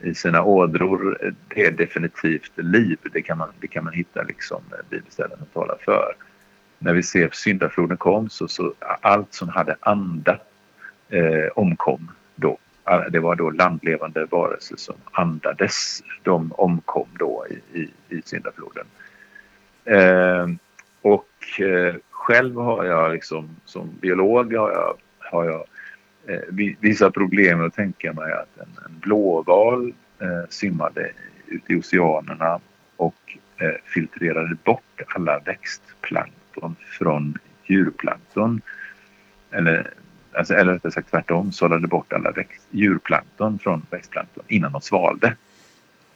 i 0.00 0.14
sina 0.14 0.42
ådror, 0.42 1.18
eh, 1.22 1.32
det 1.48 1.66
är 1.66 1.70
definitivt 1.70 2.52
liv. 2.56 2.98
Det 3.12 3.22
kan 3.22 3.38
man, 3.38 3.48
det 3.60 3.66
kan 3.66 3.84
man 3.84 3.92
hitta 3.92 4.22
liksom 4.22 4.62
eh, 4.72 4.78
bibelställen 4.90 5.38
som 5.38 5.46
talar 5.46 5.76
för 5.84 6.14
när 6.78 6.92
vi 6.92 7.02
ser 7.02 7.30
syndafloden 7.32 7.96
kom 7.96 8.30
så, 8.30 8.48
så 8.48 8.74
allt 9.00 9.34
som 9.34 9.48
hade 9.48 9.76
anda 9.80 10.38
eh, 11.08 11.48
omkom 11.54 12.10
då. 12.34 12.58
Det 13.10 13.18
var 13.18 13.34
då 13.34 13.50
landlevande 13.50 14.24
varelser 14.24 14.76
som 14.76 14.94
andades. 15.12 16.02
De 16.22 16.52
omkom 16.52 17.08
då 17.18 17.46
i, 17.50 17.80
i, 17.80 17.90
i 18.08 18.22
syndafloden. 18.24 18.86
Eh, 19.84 20.46
och 21.02 21.60
eh, 21.60 21.94
själv 22.30 22.56
har 22.56 22.84
jag 22.84 23.12
liksom 23.12 23.56
som 23.64 23.90
biolog 24.00 24.54
har 24.54 24.70
jag, 24.70 24.96
har 25.18 25.44
jag 25.44 25.64
eh, 26.26 26.74
vissa 26.80 27.10
problem 27.10 27.64
att 27.64 27.74
tänka 27.74 28.12
mig 28.12 28.32
att 28.32 28.58
en, 28.58 28.84
en 28.86 28.98
blåval 29.00 29.92
eh, 30.20 30.48
simmade 30.48 31.10
ute 31.46 31.72
i 31.72 31.80
oceanerna 31.80 32.60
och 32.96 33.36
eh, 33.56 33.74
filtrerade 33.84 34.56
bort 34.64 35.00
alla 35.14 35.38
växtplankton 35.38 36.76
från 36.98 37.38
djurplankton. 37.66 38.60
Eller, 39.50 39.90
alltså, 40.32 40.54
eller 40.54 40.72
rättare 40.72 40.92
sagt 40.92 41.10
tvärtom, 41.10 41.52
sållade 41.52 41.86
bort 41.86 42.12
alla 42.12 42.30
växt, 42.30 42.66
djurplankton 42.70 43.58
från 43.58 43.86
växtplankton 43.90 44.44
innan 44.48 44.72
de 44.72 44.80
svalde. 44.80 45.36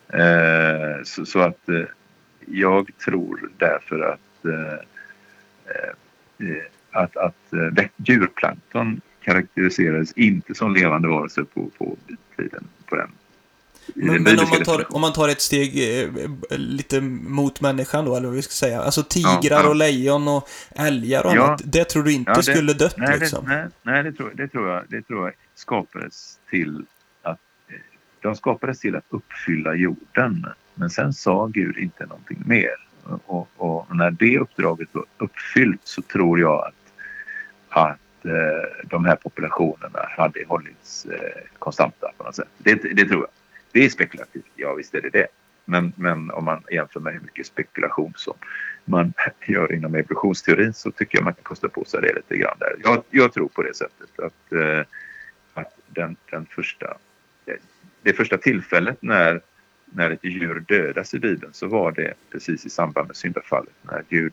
Eh, 0.08 1.02
så, 1.04 1.26
så, 1.26 1.40
att 1.40 1.68
eh, 1.68 1.84
jag 2.46 2.90
tror 3.04 3.50
därför 3.58 4.00
att, 4.00 4.44
eh, 4.44 4.78
eh 5.64 5.94
att, 6.90 7.16
att 7.16 7.52
eh, 7.52 7.84
djurplankton 7.96 9.00
karaktäriserades 9.20 10.12
inte 10.12 10.54
som 10.54 10.74
levande 10.74 11.08
varelser 11.08 11.44
på, 11.44 11.70
på 11.78 11.96
tiden 12.36 12.64
på 12.86 12.96
den 12.96 13.10
men, 13.94 14.22
men 14.22 14.38
om, 14.38 14.48
man 14.50 14.64
tar, 14.64 14.94
om 14.94 15.00
man 15.00 15.12
tar 15.12 15.28
ett 15.28 15.40
steg 15.40 16.00
eh, 16.04 16.10
lite 16.58 17.00
mot 17.00 17.60
människan 17.60 18.04
då, 18.04 18.16
eller 18.16 18.26
vad 18.26 18.36
vi 18.36 18.42
ska 18.42 18.52
säga. 18.52 18.82
Alltså 18.82 19.02
tigrar 19.02 19.40
ja, 19.42 19.62
ja. 19.62 19.68
och 19.68 19.76
lejon 19.76 20.28
och 20.28 20.48
älgar 20.76 21.26
och 21.26 21.36
ja, 21.36 21.46
annat. 21.46 21.62
Det 21.64 21.84
tror 21.84 22.02
du 22.02 22.12
inte 22.12 22.32
det, 22.32 22.42
skulle 22.42 22.72
dött 22.72 22.94
nej, 22.96 23.18
liksom? 23.18 23.44
Det, 23.44 23.54
nej, 23.54 23.68
nej 23.82 24.02
det, 24.02 24.12
tror, 24.12 24.32
det, 24.34 24.48
tror 24.48 24.68
jag, 24.68 24.82
det 24.88 25.02
tror 25.02 25.24
jag 25.24 25.34
skapades 25.54 26.38
till 26.50 26.84
att 27.22 27.38
eh, 27.68 27.74
de 28.20 28.36
skapades 28.36 28.80
till 28.80 28.96
att 28.96 29.04
uppfylla 29.08 29.74
jorden. 29.74 30.46
Men 30.74 30.90
sen 30.90 31.12
sa 31.12 31.46
Gud 31.46 31.76
inte 31.76 32.06
någonting 32.06 32.42
mer. 32.46 32.83
Och, 33.26 33.48
och 33.56 33.96
när 33.96 34.10
det 34.10 34.38
uppdraget 34.38 34.88
var 34.92 35.04
uppfyllt 35.18 35.80
så 35.84 36.02
tror 36.02 36.40
jag 36.40 36.66
att, 36.66 36.92
att 37.68 38.24
eh, 38.24 38.86
de 38.88 39.04
här 39.04 39.16
populationerna 39.16 40.06
hade 40.16 40.44
hållits 40.48 41.06
eh, 41.06 41.42
konstanta 41.58 42.12
på 42.16 42.24
något 42.24 42.36
sätt. 42.36 42.48
Det, 42.58 42.74
det 42.74 43.04
tror 43.04 43.20
jag. 43.20 43.30
Det 43.72 43.84
är 43.84 43.88
spekulativt, 43.88 44.44
ja 44.56 44.74
visst 44.74 44.94
är 44.94 45.00
det 45.00 45.10
det. 45.10 45.26
Men, 45.64 45.92
men 45.96 46.30
om 46.30 46.44
man 46.44 46.62
jämför 46.70 47.00
med 47.00 47.12
hur 47.12 47.20
mycket 47.20 47.46
spekulation 47.46 48.12
som 48.16 48.34
man 48.84 49.12
gör 49.46 49.72
inom 49.72 49.94
evolutionsteorin 49.94 50.74
så 50.74 50.90
tycker 50.90 51.18
jag 51.18 51.24
man 51.24 51.34
kan 51.34 51.44
kosta 51.44 51.68
på 51.68 51.84
sig 51.84 52.00
det 52.00 52.14
lite 52.14 52.36
grann 52.36 52.56
där. 52.58 52.76
Jag, 52.84 53.02
jag 53.10 53.32
tror 53.32 53.48
på 53.48 53.62
det 53.62 53.76
sättet 53.76 54.18
att, 54.18 54.52
eh, 54.52 54.80
att 55.54 55.78
den, 55.86 56.16
den 56.30 56.46
första, 56.46 56.96
det 58.02 58.12
första 58.12 58.38
tillfället 58.38 59.02
när, 59.02 59.40
när 59.94 60.10
ett 60.10 60.24
djur 60.24 60.64
dödas 60.68 61.14
i 61.14 61.18
Bibeln 61.18 61.52
så 61.52 61.66
var 61.66 61.92
det 61.92 62.14
precis 62.30 62.66
i 62.66 62.70
samband 62.70 63.06
med 63.06 63.16
syndafallet 63.16 63.74
när 63.82 64.04
Gud 64.08 64.32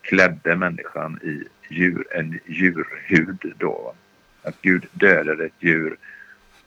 klädde 0.00 0.56
människan 0.56 1.18
i 1.22 1.44
djur, 1.68 2.06
en 2.10 2.40
djurhud 2.46 3.52
då. 3.58 3.94
Att 4.42 4.62
Gud 4.62 4.86
dödade 4.92 5.44
ett 5.44 5.52
djur 5.58 5.96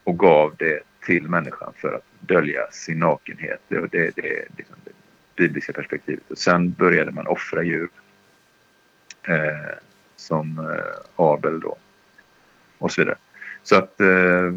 och 0.04 0.20
gav 0.20 0.56
det 0.58 0.80
till 1.06 1.30
människan 1.30 1.74
för 1.76 1.94
att 1.94 2.06
dölja 2.20 2.72
sin 2.72 3.00
nakenhet. 3.00 3.62
Det, 3.68 3.80
det, 3.80 4.16
det 4.16 4.40
är 4.40 4.48
liksom 4.58 4.76
det 4.84 4.92
bibliska 5.36 5.74
perspektivet. 5.74 6.32
Och 6.32 6.38
sen 6.38 6.72
började 6.72 7.12
man 7.12 7.28
offra 7.28 7.64
djur. 7.64 7.90
Eh, 9.28 9.78
som 10.16 10.60
eh, 10.60 11.02
Abel 11.16 11.60
då. 11.60 11.78
Och 12.78 12.92
så 12.92 13.02
vidare. 13.02 13.18
Så 13.64 13.76
att 13.76 14.02
eh, 14.02 14.52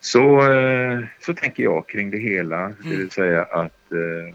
så, 0.00 0.52
eh, 0.52 1.04
så 1.20 1.34
tänker 1.34 1.62
jag 1.62 1.88
kring 1.88 2.10
det 2.10 2.18
hela. 2.18 2.60
Mm. 2.60 2.76
Det 2.84 2.96
vill 2.96 3.10
säga 3.10 3.42
att 3.42 3.92
eh, 3.92 4.34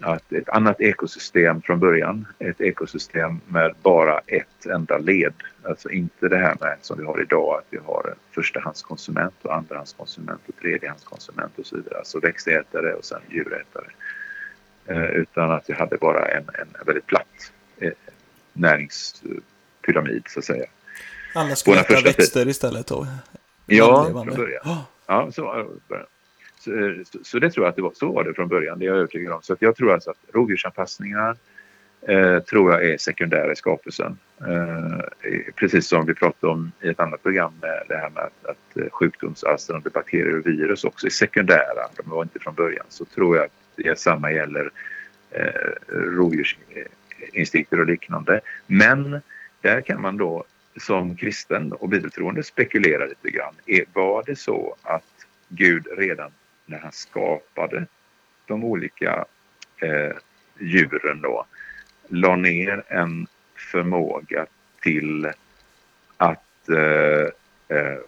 att 0.00 0.32
ett 0.32 0.48
annat 0.48 0.80
ekosystem 0.80 1.62
från 1.62 1.78
början, 1.78 2.26
ett 2.38 2.60
ekosystem 2.60 3.40
med 3.46 3.74
bara 3.82 4.18
ett 4.26 4.66
enda 4.66 4.98
led. 4.98 5.34
Alltså 5.62 5.90
inte 5.90 6.28
det 6.28 6.36
här 6.36 6.56
med 6.60 6.76
som 6.80 6.98
vi 6.98 7.04
har 7.04 7.20
idag 7.22 7.58
att 7.58 7.66
vi 7.70 7.78
har 7.86 8.08
en 8.08 8.18
förstahandskonsument 8.30 9.34
och 9.42 9.54
andrahandskonsument 9.54 10.40
och 10.48 10.56
tredjehandskonsument 10.60 11.58
och 11.58 11.66
så 11.66 11.76
vidare. 11.76 11.98
Alltså 11.98 12.20
växtätare 12.20 12.94
och 12.94 13.04
sen 13.04 13.20
djurätare. 13.30 13.86
Eh, 14.86 15.04
utan 15.04 15.50
att 15.50 15.70
vi 15.70 15.74
hade 15.74 15.96
bara 15.96 16.28
en, 16.28 16.44
en 16.54 16.86
väldigt 16.86 17.06
platt 17.06 17.52
näringspyramid 18.52 20.22
så 20.28 20.38
att 20.38 20.44
säga. 20.44 20.66
Alla 21.34 21.56
skulle 21.56 21.80
äta 21.80 22.00
växter 22.00 22.48
istället 22.48 22.86
då? 22.86 23.06
Ja, 23.66 24.04
från 24.12 24.26
början. 24.26 24.84
Ja, 25.06 25.32
så, 25.32 25.42
var 25.42 25.66
det. 25.88 26.06
så, 26.58 27.18
så, 27.22 27.38
det 27.38 27.50
tror 27.50 27.66
jag 27.66 27.70
att 27.70 27.76
det 27.76 27.82
var, 27.82 27.92
så 27.94 28.12
var 28.12 28.24
det 28.24 28.34
från 28.34 28.48
början, 28.48 28.78
det 28.78 28.84
är 28.84 28.86
jag 28.86 28.96
övertygad 28.96 29.32
om. 29.32 29.42
Så 29.42 29.56
jag 29.58 29.76
tror 29.76 29.92
alltså 29.92 30.10
att 30.10 30.34
rovdjursanpassningar 30.34 31.36
eh, 32.08 32.38
tror 32.38 32.72
jag 32.72 32.84
är 32.84 32.98
sekundära 32.98 33.52
i 33.52 33.56
skapelsen. 33.56 34.18
Eh, 34.40 34.98
precis 35.56 35.88
som 35.88 36.06
vi 36.06 36.14
pratade 36.14 36.52
om 36.52 36.72
i 36.80 36.88
ett 36.88 37.00
annat 37.00 37.22
program 37.22 37.52
med 37.60 37.82
det 37.88 37.96
här 37.96 38.10
med 38.10 38.22
att, 38.22 38.46
att 38.46 38.76
eh, 38.76 38.90
sjukdomsalstrande 38.90 39.90
bakterier 39.90 40.38
och 40.38 40.46
virus 40.46 40.84
också 40.84 41.06
är 41.06 41.10
sekundära. 41.10 41.88
De 41.96 42.10
var 42.10 42.22
inte 42.22 42.38
från 42.38 42.54
början. 42.54 42.86
Så 42.88 43.04
tror 43.04 43.36
jag 43.36 43.44
att 43.44 43.52
det 43.76 43.98
samma 43.98 44.32
gäller 44.32 44.70
eh, 45.30 45.70
rovdjursinstinkter 45.88 47.80
och 47.80 47.86
liknande. 47.86 48.40
Men 48.66 49.20
där 49.60 49.80
kan 49.80 50.00
man 50.00 50.16
då 50.16 50.44
som 50.76 51.16
kristen 51.16 51.72
och 51.72 51.88
bibeltroende 51.88 52.42
spekulera 52.42 53.06
lite 53.06 53.30
grann. 53.30 53.54
Var 53.92 54.22
det 54.26 54.36
så 54.36 54.76
att 54.82 55.26
Gud 55.48 55.86
redan 55.96 56.30
när 56.66 56.78
han 56.78 56.92
skapade 56.92 57.86
de 58.46 58.64
olika 58.64 59.24
eh, 59.76 60.16
djuren 60.58 61.20
då, 61.20 61.46
la 62.08 62.36
ner 62.36 62.82
en 62.88 63.26
förmåga 63.70 64.46
till 64.80 65.32
att 66.16 66.68
eh, 66.68 67.76
eh, 67.76 67.98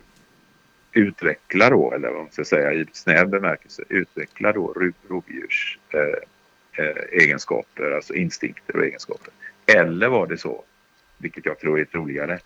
utveckla 0.93 1.71
då, 1.71 1.93
eller 1.93 2.09
vad 2.09 2.23
man 2.23 2.33
ska 2.33 2.45
säga 2.45 2.73
i 2.73 2.87
snäv 2.93 3.29
bemärkelse, 3.29 3.83
utveckla 3.89 4.53
då 4.53 4.75
rovdjurs 5.09 5.79
eh, 5.89 6.85
eh, 6.85 7.23
egenskaper, 7.23 7.91
alltså 7.91 8.15
instinkter 8.15 8.77
och 8.77 8.85
egenskaper. 8.85 9.33
Eller 9.67 10.09
var 10.09 10.27
det 10.27 10.39
så, 10.39 10.65
vilket 11.25 11.47
jag 11.47 11.59
tror 11.59 11.81
är 11.81 11.85
troligare, 11.85 12.39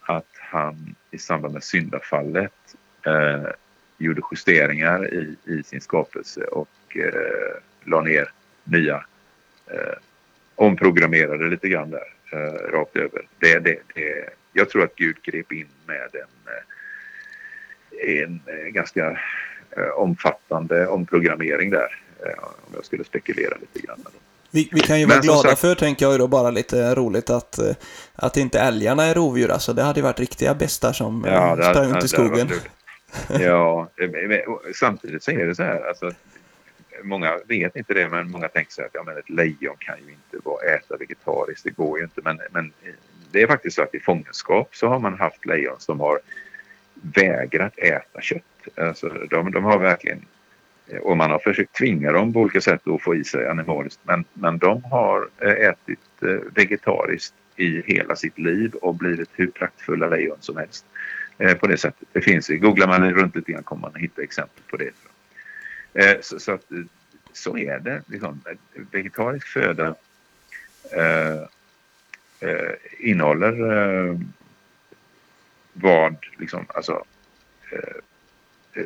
att 0.00 0.28
han 0.38 0.94
i 1.10 1.18
samband 1.18 1.54
med 1.54 1.64
syndafallet 1.64 2.76
eh, 3.06 3.46
gjorde 3.98 4.22
justeringar 4.30 5.14
i, 5.14 5.36
i 5.44 5.62
sin 5.62 5.80
skapelse 5.80 6.44
och 6.44 6.96
eh, 6.96 7.54
la 7.84 8.00
ner 8.00 8.30
nya 8.64 9.04
eh, 9.66 9.96
omprogrammerade 10.54 11.48
lite 11.48 11.68
grann 11.68 11.90
där 11.90 12.14
eh, 12.32 12.70
rakt 12.72 12.96
över. 12.96 13.26
Det, 13.38 13.58
det, 13.58 13.78
det, 13.94 14.28
jag 14.52 14.70
tror 14.70 14.84
att 14.84 14.96
Gud 14.96 15.22
grep 15.22 15.52
in 15.52 15.68
med 15.86 16.08
en, 16.12 16.52
eh, 16.52 18.22
en 18.22 18.40
eh, 18.46 18.68
ganska 18.68 19.20
eh, 19.76 19.88
omfattande 19.94 20.86
omprogrammering 20.86 21.70
där. 21.70 21.98
Eh, 22.26 22.44
om 22.44 22.72
jag 22.74 22.84
skulle 22.84 23.04
spekulera 23.04 23.56
lite 23.60 23.86
grann. 23.86 24.04
Vi, 24.54 24.68
vi, 24.72 24.80
kan 24.80 25.00
ju 25.00 25.06
vara 25.06 25.20
glada 25.20 25.48
sagt... 25.48 25.60
för, 25.60 25.74
tänker 25.74 26.06
jag 26.06 26.18
då, 26.18 26.28
bara 26.28 26.50
lite 26.50 26.94
roligt 26.94 27.30
att, 27.30 27.58
att 28.14 28.36
inte 28.36 28.60
älgarna 28.60 29.04
är 29.04 29.14
rovdjur. 29.14 29.50
Alltså, 29.50 29.72
det 29.72 29.82
hade 29.82 29.98
ju 29.98 30.04
varit 30.04 30.20
riktiga 30.20 30.54
bästar 30.54 30.92
som 30.92 31.24
ja, 31.26 31.56
sprang 31.56 31.96
ut 31.96 32.04
i 32.04 32.08
skogen. 32.08 32.50
ja, 33.40 33.88
samtidigt 34.74 35.22
så 35.22 35.30
är 35.30 35.46
det 35.46 35.54
så 35.54 35.62
här. 35.62 35.88
Alltså, 35.88 36.10
många 37.02 37.38
vet 37.48 37.76
inte 37.76 37.94
det, 37.94 38.08
men 38.08 38.30
många 38.30 38.48
tänker 38.48 38.72
så 38.72 38.80
här 38.80 38.88
att 38.88 38.94
ja, 38.94 39.02
men 39.02 39.18
ett 39.18 39.30
lejon 39.30 39.76
kan 39.78 39.96
ju 40.06 40.12
inte 40.12 40.48
vara, 40.48 40.74
äta 40.74 40.96
vegetariskt. 40.96 41.64
Det 41.64 41.70
går 41.70 41.98
ju 41.98 42.04
inte. 42.04 42.20
Men, 42.24 42.40
men 42.50 42.72
det 43.30 43.42
är 43.42 43.46
faktiskt 43.46 43.76
så 43.76 43.82
att 43.82 43.94
i 43.94 44.00
fångenskap 44.00 44.68
så 44.72 44.88
har 44.88 44.98
man 44.98 45.18
haft 45.18 45.46
lejon 45.46 45.76
som 45.78 46.00
har 46.00 46.20
vägrat 46.94 47.78
äta 47.78 48.20
kött. 48.20 48.42
Alltså, 48.76 49.08
de, 49.08 49.52
de 49.52 49.64
har 49.64 49.78
verkligen 49.78 50.26
Eh, 50.86 50.98
och 50.98 51.16
man 51.16 51.30
har 51.30 51.38
försökt 51.38 51.72
tvinga 51.72 52.12
dem 52.12 52.32
på 52.32 52.40
olika 52.40 52.60
sätt 52.60 52.88
att 52.88 53.02
få 53.02 53.14
i 53.14 53.24
sig 53.24 53.48
animaliskt. 53.48 54.00
Men, 54.02 54.24
men 54.34 54.58
de 54.58 54.84
har 54.84 55.28
eh, 55.38 55.68
ätit 55.68 55.98
eh, 56.22 56.28
vegetariskt 56.54 57.34
i 57.56 57.82
hela 57.86 58.16
sitt 58.16 58.38
liv 58.38 58.74
och 58.74 58.94
blivit 58.94 59.30
hur 59.32 59.46
praktfulla 59.46 60.08
lejon 60.08 60.36
som 60.40 60.56
helst. 60.56 60.84
På 61.60 61.66
det 61.66 61.76
sättet. 61.76 62.08
Det 62.12 62.20
finns, 62.20 62.48
googlar 62.48 62.86
man 62.86 63.14
runt 63.14 63.36
lite 63.36 63.52
grann 63.52 63.62
kommer 63.62 63.82
man 63.82 64.00
hitta 64.00 64.22
exempel 64.22 64.62
på 64.70 64.76
det. 64.76 64.92
Så, 66.24 66.38
så, 66.38 66.52
att, 66.52 66.64
så 67.32 67.58
är 67.58 67.78
det. 67.78 68.02
Liksom. 68.06 68.40
Vegetarisk 68.90 69.46
föda 69.46 69.94
eh, 70.90 71.42
eh, 72.40 72.74
innehåller 72.98 73.52
eh, 73.72 74.18
vad, 75.72 76.16
liksom, 76.38 76.64
alltså, 76.68 77.04
eh, 77.72 77.96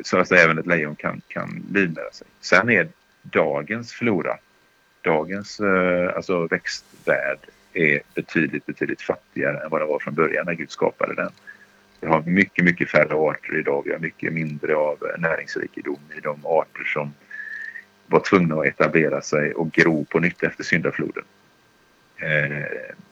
så 0.03 0.17
att 0.17 0.31
även 0.31 0.57
ett 0.57 0.67
lejon 0.67 0.95
kan, 0.95 1.21
kan 1.27 1.65
livnära 1.73 2.11
sig. 2.11 2.27
Sen 2.41 2.69
är 2.69 2.87
dagens 3.21 3.93
flora, 3.93 4.37
dagens 5.01 5.59
eh, 5.59 6.15
alltså 6.15 6.47
växtvärld 6.47 7.39
är 7.73 8.01
betydligt, 8.15 8.65
betydligt 8.65 9.01
fattigare 9.01 9.63
än 9.63 9.69
vad 9.69 9.81
den 9.81 9.87
var 9.87 9.99
från 9.99 10.13
början 10.13 10.45
när 10.45 10.53
Gud 10.53 10.71
skapade 10.71 11.15
den. 11.15 11.31
Vi 11.99 12.07
har 12.07 12.21
mycket, 12.21 12.65
mycket 12.65 12.89
färre 12.89 13.15
arter 13.15 13.59
idag. 13.59 13.81
Vi 13.85 13.91
har 13.91 13.99
mycket 13.99 14.33
mindre 14.33 14.75
av 14.75 14.97
näringsrikedom 15.17 15.99
i 16.17 16.19
de 16.19 16.45
arter 16.45 16.83
som 16.83 17.13
var 18.07 18.19
tvungna 18.19 18.55
att 18.55 18.65
etablera 18.65 19.21
sig 19.21 19.53
och 19.53 19.71
gro 19.71 20.05
på 20.05 20.19
nytt 20.19 20.43
efter 20.43 20.63
syndafloden. 20.63 21.23
Eh, 22.17 22.65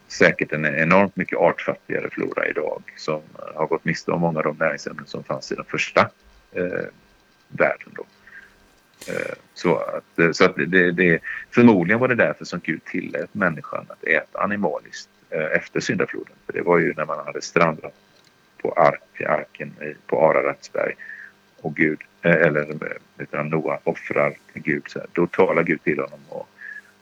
säkert 0.08 0.52
en 0.52 0.66
enormt 0.66 1.16
mycket 1.16 1.38
artfattigare 1.38 2.10
flora 2.10 2.48
idag 2.48 2.82
som 2.98 3.22
har 3.56 3.68
gått 3.68 3.86
miste 3.86 4.12
om 4.12 4.22
många 4.22 4.40
av 4.40 4.44
de 4.46 4.58
näringsämnen 4.58 5.06
som 5.06 5.24
fanns 5.24 5.52
i 5.52 5.56
den 5.56 5.66
första 5.66 6.10
eh, 6.52 6.86
världen. 7.48 7.94
Då. 7.96 8.06
Eh, 9.08 9.36
så 9.54 9.76
att, 9.78 10.20
eh, 10.20 10.32
så 10.32 10.46
att 10.46 10.56
det, 10.56 10.92
det, 10.92 11.20
förmodligen 11.52 12.00
var 12.00 12.08
det 12.08 12.16
därför 12.16 12.46
som 12.46 12.60
Gud 12.64 12.86
tillät 12.86 13.34
människan 13.34 13.86
att 13.90 14.04
äta 14.04 14.40
animaliskt 14.40 15.10
eh, 15.30 15.46
efter 15.46 15.80
syndafloden. 15.80 16.36
För 16.46 16.54
det 16.54 16.62
var 16.62 16.78
ju 16.78 16.94
när 16.94 17.06
man 17.06 17.26
hade 17.26 17.42
strandat 17.42 17.94
på 18.62 18.72
ark, 18.72 19.22
arken 19.22 19.74
på 20.08 20.30
Araratsberg 20.30 20.96
och 21.62 21.76
Gud, 21.76 22.00
eh, 22.22 22.32
eller 22.32 22.72
eh, 22.72 22.98
utan 23.18 23.50
Noa 23.50 23.80
offrar 23.84 24.38
till 24.54 24.62
Gud. 24.62 24.84
Så 24.88 25.00
här, 25.00 25.08
då 25.14 25.28
talar 25.28 25.64
Gud 25.64 25.84
till 25.84 26.00
honom 26.00 26.20
och, 26.30 26.48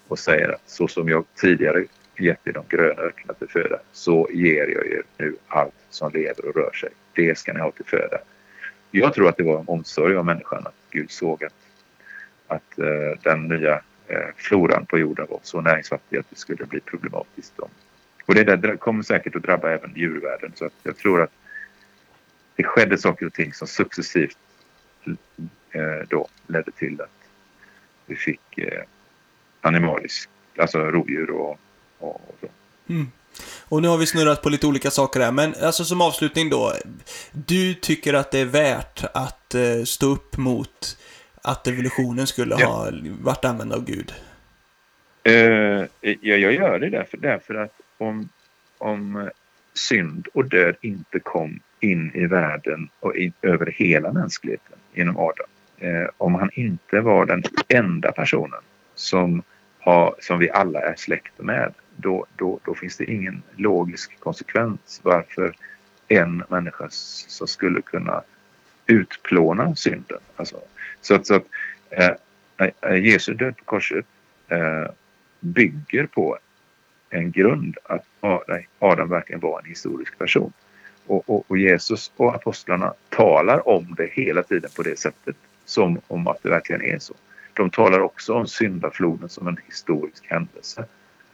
och 0.08 0.20
säger 0.20 0.50
att 0.50 0.70
så 0.70 0.88
som 0.88 1.10
jag 1.10 1.26
tidigare 1.36 1.86
gett 2.18 2.48
er 2.48 2.52
de 2.52 2.66
gröna 2.70 3.02
ökna 3.02 3.34
till 3.34 3.48
föda 3.48 3.80
så 3.92 4.30
ger 4.32 4.68
jag 4.68 4.88
er 4.88 5.04
nu 5.18 5.36
allt 5.48 5.74
som 5.90 6.12
lever 6.12 6.46
och 6.46 6.56
rör 6.56 6.72
sig. 6.72 6.90
Det 7.14 7.38
ska 7.38 7.54
ni 7.54 7.60
ha 7.60 7.72
till 7.72 7.86
föda. 7.86 8.18
Jag 8.96 9.14
tror 9.14 9.30
att 9.30 9.38
det 9.38 9.44
var 9.44 9.60
en 9.60 9.68
omsorg 9.68 10.18
om 10.18 10.26
människan 10.26 10.68
att 10.68 10.76
Gud 10.90 11.12
såg 11.12 11.44
att, 11.44 11.54
att 12.48 12.80
eh, 12.80 13.20
den 13.24 13.48
nya 13.48 13.82
eh, 14.08 14.28
floran 14.36 14.86
på 14.86 14.98
jorden 15.00 15.28
var 15.30 15.40
så 15.44 15.62
näringsfattig 15.62 16.18
att 16.18 16.30
det 16.30 16.36
skulle 16.36 16.66
bli 16.66 16.80
problematiskt. 16.80 17.60
Om. 17.60 17.70
Och 18.26 18.36
det 18.36 18.44
där 18.44 18.76
kommer 18.76 19.04
säkert 19.04 19.36
att 19.36 19.44
drabba 19.44 19.70
även 19.70 19.94
djurvärlden 19.96 20.52
så 20.56 20.66
att 20.66 20.74
jag 20.84 20.98
tror 20.98 21.22
att 21.22 21.32
det 22.56 22.64
skedde 22.64 22.98
saker 22.98 23.26
och 23.26 23.34
ting 23.34 23.54
som 23.54 23.68
successivt 23.68 24.38
eh, 25.72 26.08
då 26.10 26.28
ledde 26.48 26.72
till 26.72 27.02
att 27.02 27.30
vi 28.06 28.16
fick 28.16 28.58
eh, 28.58 28.84
animalisk, 29.62 30.30
alltså 30.58 30.80
rovdjur 30.80 31.30
och, 31.30 31.60
och, 31.98 32.16
och 32.16 32.36
så. 32.42 32.48
Mm. 32.94 33.08
Och 33.70 33.82
nu 33.82 33.88
har 33.88 33.98
vi 33.98 34.06
snurrat 34.06 34.42
på 34.42 34.50
lite 34.50 34.68
olika 34.68 34.92
saker 34.92 35.20
här, 35.20 35.32
men 35.32 35.54
alltså 35.62 35.86
som 35.86 36.02
avslutning 36.02 36.50
då. 36.50 36.74
Du 37.32 37.74
tycker 37.74 38.14
att 38.14 38.32
det 38.32 38.40
är 38.40 38.46
värt 38.46 39.04
att 39.14 39.56
eh, 39.56 39.84
stå 39.86 40.08
upp 40.08 40.38
mot 40.38 40.98
att 41.42 41.68
evolutionen 41.68 42.28
skulle 42.28 42.56
ja. 42.60 42.68
ha 42.68 42.92
varit 43.22 43.46
använd 43.46 43.74
av 43.74 43.86
Gud? 43.86 44.14
Uh, 45.28 45.86
ja, 46.02 46.36
jag 46.36 46.54
gör 46.54 46.80
det 46.80 46.90
därför, 46.90 47.18
därför 47.18 47.56
att 47.56 47.74
om, 47.98 48.30
om 48.78 49.30
synd 49.74 50.28
och 50.34 50.46
död 50.46 50.76
inte 50.82 51.20
kom 51.20 51.60
in 51.80 52.12
i 52.16 52.26
världen 52.26 52.90
och 53.00 53.16
in, 53.16 53.34
över 53.42 53.74
hela 53.78 54.12
mänskligheten 54.12 54.78
genom 54.94 55.18
Adam. 55.18 55.48
Eh, 55.78 56.10
om 56.18 56.36
han 56.36 56.50
inte 56.54 57.02
var 57.02 57.26
den 57.26 57.44
enda 57.68 58.12
personen 58.12 58.62
som, 58.96 59.44
har, 59.80 60.16
som 60.20 60.40
vi 60.40 60.50
alla 60.52 60.82
är 60.82 60.96
släkt 60.96 61.34
med 61.38 61.74
då, 61.96 62.26
då, 62.36 62.60
då 62.66 62.76
finns 62.76 62.98
det 62.98 63.12
ingen 63.12 63.44
logisk 63.56 64.20
konsekvens 64.20 65.00
varför 65.04 65.56
en 66.08 66.44
människa 66.50 66.88
som 66.90 67.48
skulle 67.48 67.82
kunna 67.82 68.22
utplåna 68.88 69.76
synden. 69.76 70.20
Alltså, 70.36 70.58
så 71.02 71.16
att, 71.16 71.28
så 71.28 71.36
att 71.36 71.46
eh, 71.90 72.12
eh, 72.82 72.96
Jesu 72.96 73.34
död 73.34 73.58
på 73.58 73.64
korset 73.64 74.06
eh, 74.48 74.92
bygger 75.40 76.06
på 76.06 76.38
en 77.10 77.32
grund 77.32 77.78
att 77.84 78.06
Adam 78.80 79.10
verkligen 79.10 79.40
var 79.40 79.60
en 79.60 79.66
historisk 79.66 80.18
person. 80.18 80.54
Och, 81.08 81.30
och, 81.30 81.52
och, 81.52 81.58
Jesus 81.58 82.12
och 82.16 82.36
apostlarna 82.36 82.94
talar 83.10 83.68
om 83.68 83.96
det 83.98 84.10
hela 84.12 84.44
tiden 84.44 84.70
på 84.76 84.84
det 84.84 85.00
sättet 85.00 85.36
som 85.66 86.02
om 86.08 86.28
att 86.28 86.44
det 86.44 86.50
verkligen 86.50 86.82
är 86.82 87.00
så. 87.00 87.14
De 87.54 87.70
talar 87.70 88.00
också 88.00 88.34
om 88.34 88.48
syndafloden 88.48 89.30
som 89.30 89.48
en 89.48 89.58
historisk 89.66 90.26
händelse 90.28 90.86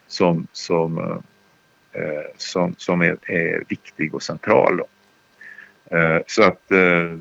som, 0.09 0.47
som, 0.51 0.97
eh, 0.97 2.01
eh, 2.01 2.25
som, 2.37 2.75
som 2.77 3.01
är, 3.01 3.17
är, 3.31 3.63
viktig 3.67 4.15
och 4.15 4.23
central. 4.23 4.81
Eh, 5.85 6.17
så 6.27 6.43
att, 6.43 6.71
eh, 6.71 7.17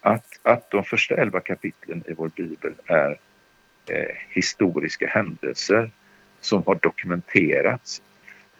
att, 0.00 0.26
att 0.42 0.70
de 0.70 0.84
första 0.84 1.14
elva 1.14 1.40
kapitlen 1.40 2.04
i 2.08 2.12
vår 2.12 2.28
bibel 2.28 2.72
är 2.86 3.18
eh, 3.86 4.16
historiska 4.28 5.06
händelser 5.06 5.90
som 6.40 6.62
har 6.66 6.74
dokumenterats 6.74 8.02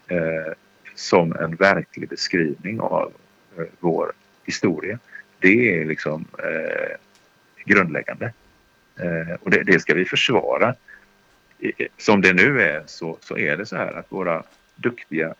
eh, 0.08 0.52
som 0.94 1.36
en 1.36 1.56
verklig 1.56 2.08
beskrivning 2.08 2.80
av 2.80 3.12
eh, 3.58 3.64
vår 3.80 4.12
historia. 4.44 4.98
Det 5.38 5.80
är 5.80 5.84
liksom 5.84 6.24
eh, 6.38 6.96
grundläggande. 7.64 8.32
Eh, 9.00 9.34
och 9.40 9.50
det, 9.50 9.62
det, 9.62 9.80
ska 9.80 9.94
vi 9.94 10.04
försvara. 10.04 10.74
Som 11.96 12.20
det 12.20 12.32
nu 12.32 12.62
är 12.62 12.82
så, 12.86 13.18
så 13.20 13.38
är 13.38 13.56
det 13.56 13.66
så 13.66 13.76
här 13.76 13.92
att 13.92 14.12
våra 14.12 14.42
duktiga 14.76 15.34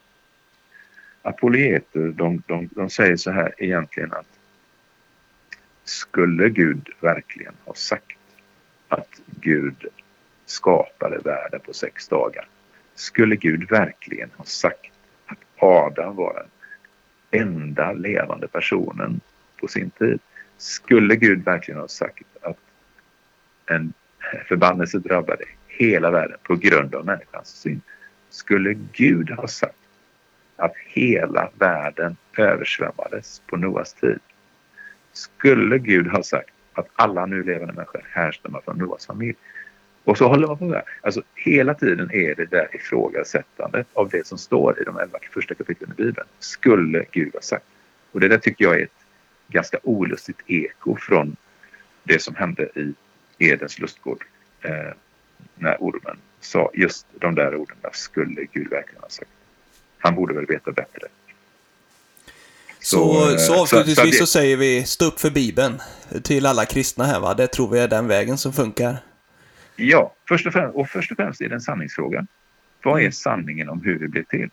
apologeter 1.23 2.09
de, 2.09 2.43
de, 2.47 2.69
de 2.73 2.91
säger 2.91 3.17
så 3.17 3.31
här 3.31 3.55
egentligen 3.59 4.13
att 4.13 4.27
skulle 5.85 6.49
Gud 6.49 6.89
verkligen 7.01 7.55
ha 7.65 7.75
sagt 7.75 8.19
att 8.89 9.21
Gud 9.27 9.87
skapade 10.47 11.19
världen 11.19 11.61
på 11.61 11.73
sex 11.73 12.09
dagar. 12.09 12.49
Skulle 12.95 13.37
Gud 13.37 13.71
verkligen 13.71 14.31
ha 14.37 14.45
sagt 14.45 14.93
att 15.27 15.39
Adam 15.57 16.17
var 16.17 16.47
den 17.31 17.43
enda 17.43 17.93
levande 17.93 18.49
personen 18.49 19.21
på 19.61 19.69
sin 19.69 19.91
tid? 19.91 20.21
Skulle 20.59 21.17
Gud 21.17 21.45
verkligen 21.45 21.81
ha 21.81 21.89
sagt 21.89 22.25
att 22.43 22.59
en 23.67 23.93
förbannelse 24.49 24.99
drabbade 24.99 25.45
hela 25.81 26.11
världen 26.11 26.39
på 26.43 26.57
grund 26.57 26.95
av 26.95 27.05
människans 27.05 27.49
synd? 27.49 27.81
Skulle 28.31 28.75
Gud 28.93 29.31
ha 29.31 29.49
sagt 29.49 29.75
att 30.57 30.73
hela 30.87 31.51
världen 31.59 32.17
översvämmades 32.37 33.43
på 33.47 33.57
Noas 33.57 33.95
tid? 33.95 34.19
Skulle 35.13 35.79
Gud 35.79 36.07
ha 36.07 36.23
sagt 36.23 36.51
att 36.73 36.89
alla 36.95 37.27
nu 37.27 37.43
levande 37.43 37.73
människor 37.73 38.05
härstammar 38.11 38.61
från 38.61 38.79
Noas 38.79 39.07
familj? 39.07 39.37
Och 40.05 40.19
så 40.19 40.29
håller 40.29 40.47
man 40.47 40.59
på 40.59 40.73
där. 40.73 40.83
Alltså 41.01 41.23
hela 41.35 41.75
tiden 41.75 42.11
är 42.13 42.35
det 42.35 42.47
där 42.47 42.69
ifrågasättandet 42.73 43.87
av 43.93 44.09
det 44.09 44.27
som 44.27 44.39
står 44.39 44.81
i 44.81 44.85
de 44.85 44.99
elva 44.99 45.19
första 45.31 45.55
kapitlen 45.55 45.91
i 45.91 46.03
Bibeln. 46.03 46.27
Skulle 46.39 47.05
Gud 47.11 47.35
ha 47.35 47.41
sagt. 47.41 47.67
Och 48.13 48.21
det 48.21 48.29
där 48.29 48.39
tycker 48.39 48.65
jag 48.65 48.81
är 48.81 48.85
ett 48.85 49.05
ganska 49.49 49.79
olustigt 49.83 50.41
eko 50.47 50.97
från 50.97 51.37
det 52.03 52.23
som 52.23 52.35
hände 52.35 52.69
i 52.75 52.95
Edens 53.39 53.79
lustgård. 53.79 54.25
Eh, 54.63 54.93
när 55.55 55.77
ormen 55.81 56.17
sa 56.41 56.71
just 56.75 57.07
de 57.21 57.35
där 57.35 57.55
orden. 57.55 57.77
Skulle 57.93 58.45
Gud 58.53 58.71
verkligen 58.71 59.03
ha 59.03 59.09
sagt. 59.09 59.31
Han 59.99 60.15
borde 60.15 60.35
väl 60.35 60.47
veta 60.47 60.73
bättre. 60.73 61.07
Så, 62.79 63.15
så, 63.15 63.39
så 63.39 63.63
avslutningsvis 63.63 64.19
så, 64.19 64.27
så, 64.27 64.33
säger 64.33 64.57
vi 64.57 64.85
stå 64.85 65.05
upp 65.05 65.21
för 65.21 65.31
Bibeln 65.31 65.81
till 66.23 66.47
alla 66.47 66.65
kristna 66.65 67.05
här 67.05 67.21
va? 67.21 67.35
Det 67.35 67.47
tror 67.47 67.69
vi 67.69 67.79
är 67.79 67.89
den 67.89 68.09
vägen 68.09 68.39
som 68.39 68.53
funkar. 68.53 68.97
Ja, 69.77 70.15
först 70.29 70.47
och 70.47 70.53
främst, 70.53 70.77
och 70.77 70.89
först 70.89 71.11
och 71.11 71.17
främst 71.17 71.41
är 71.41 71.49
det 71.49 71.55
en 71.55 71.61
sanningsfråga. 71.61 72.27
Vad 72.83 73.03
är 73.03 73.11
sanningen 73.11 73.69
om 73.69 73.83
hur 73.83 73.99
vi 73.99 74.09
blev 74.09 74.25
till? 74.25 74.51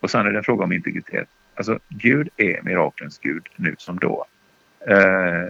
Och 0.00 0.10
sen 0.10 0.26
är 0.26 0.30
det 0.30 0.38
en 0.38 0.44
fråga 0.44 0.64
om 0.64 0.72
integritet. 0.72 1.28
Alltså, 1.54 1.78
Gud 1.88 2.28
är 2.36 2.62
miraklens 2.62 3.18
Gud 3.18 3.48
nu 3.56 3.74
som 3.78 3.98
då. 3.98 4.26
Eh, 4.86 5.48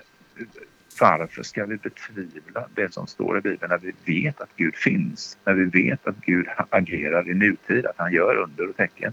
varför 1.01 1.43
ska 1.43 1.65
vi 1.65 1.77
betvivla 1.77 2.69
det 2.75 2.93
som 2.93 3.07
står 3.07 3.39
i 3.39 3.41
Bibeln 3.41 3.71
när 3.71 3.79
vi 3.79 4.23
vet 4.23 4.41
att 4.41 4.57
Gud 4.57 4.77
finns? 4.77 5.39
När 5.45 5.55
vi 5.55 5.65
vet 5.65 6.07
att 6.07 6.17
Gud 6.21 6.47
agerar 6.71 7.31
i 7.31 7.35
nutid, 7.35 7.87
att 7.87 7.99
han 7.99 8.13
gör 8.13 8.37
under 8.37 8.69
och 8.69 8.77
tecken. 8.77 9.13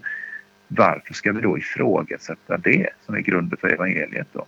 Varför 0.68 1.14
ska 1.14 1.32
vi 1.32 1.42
då 1.42 1.58
ifrågasätta 1.58 2.58
det 2.58 2.90
som 3.06 3.16
är 3.16 3.20
grunden 3.20 3.58
för 3.58 3.68
evangeliet 3.68 4.28
då? 4.32 4.46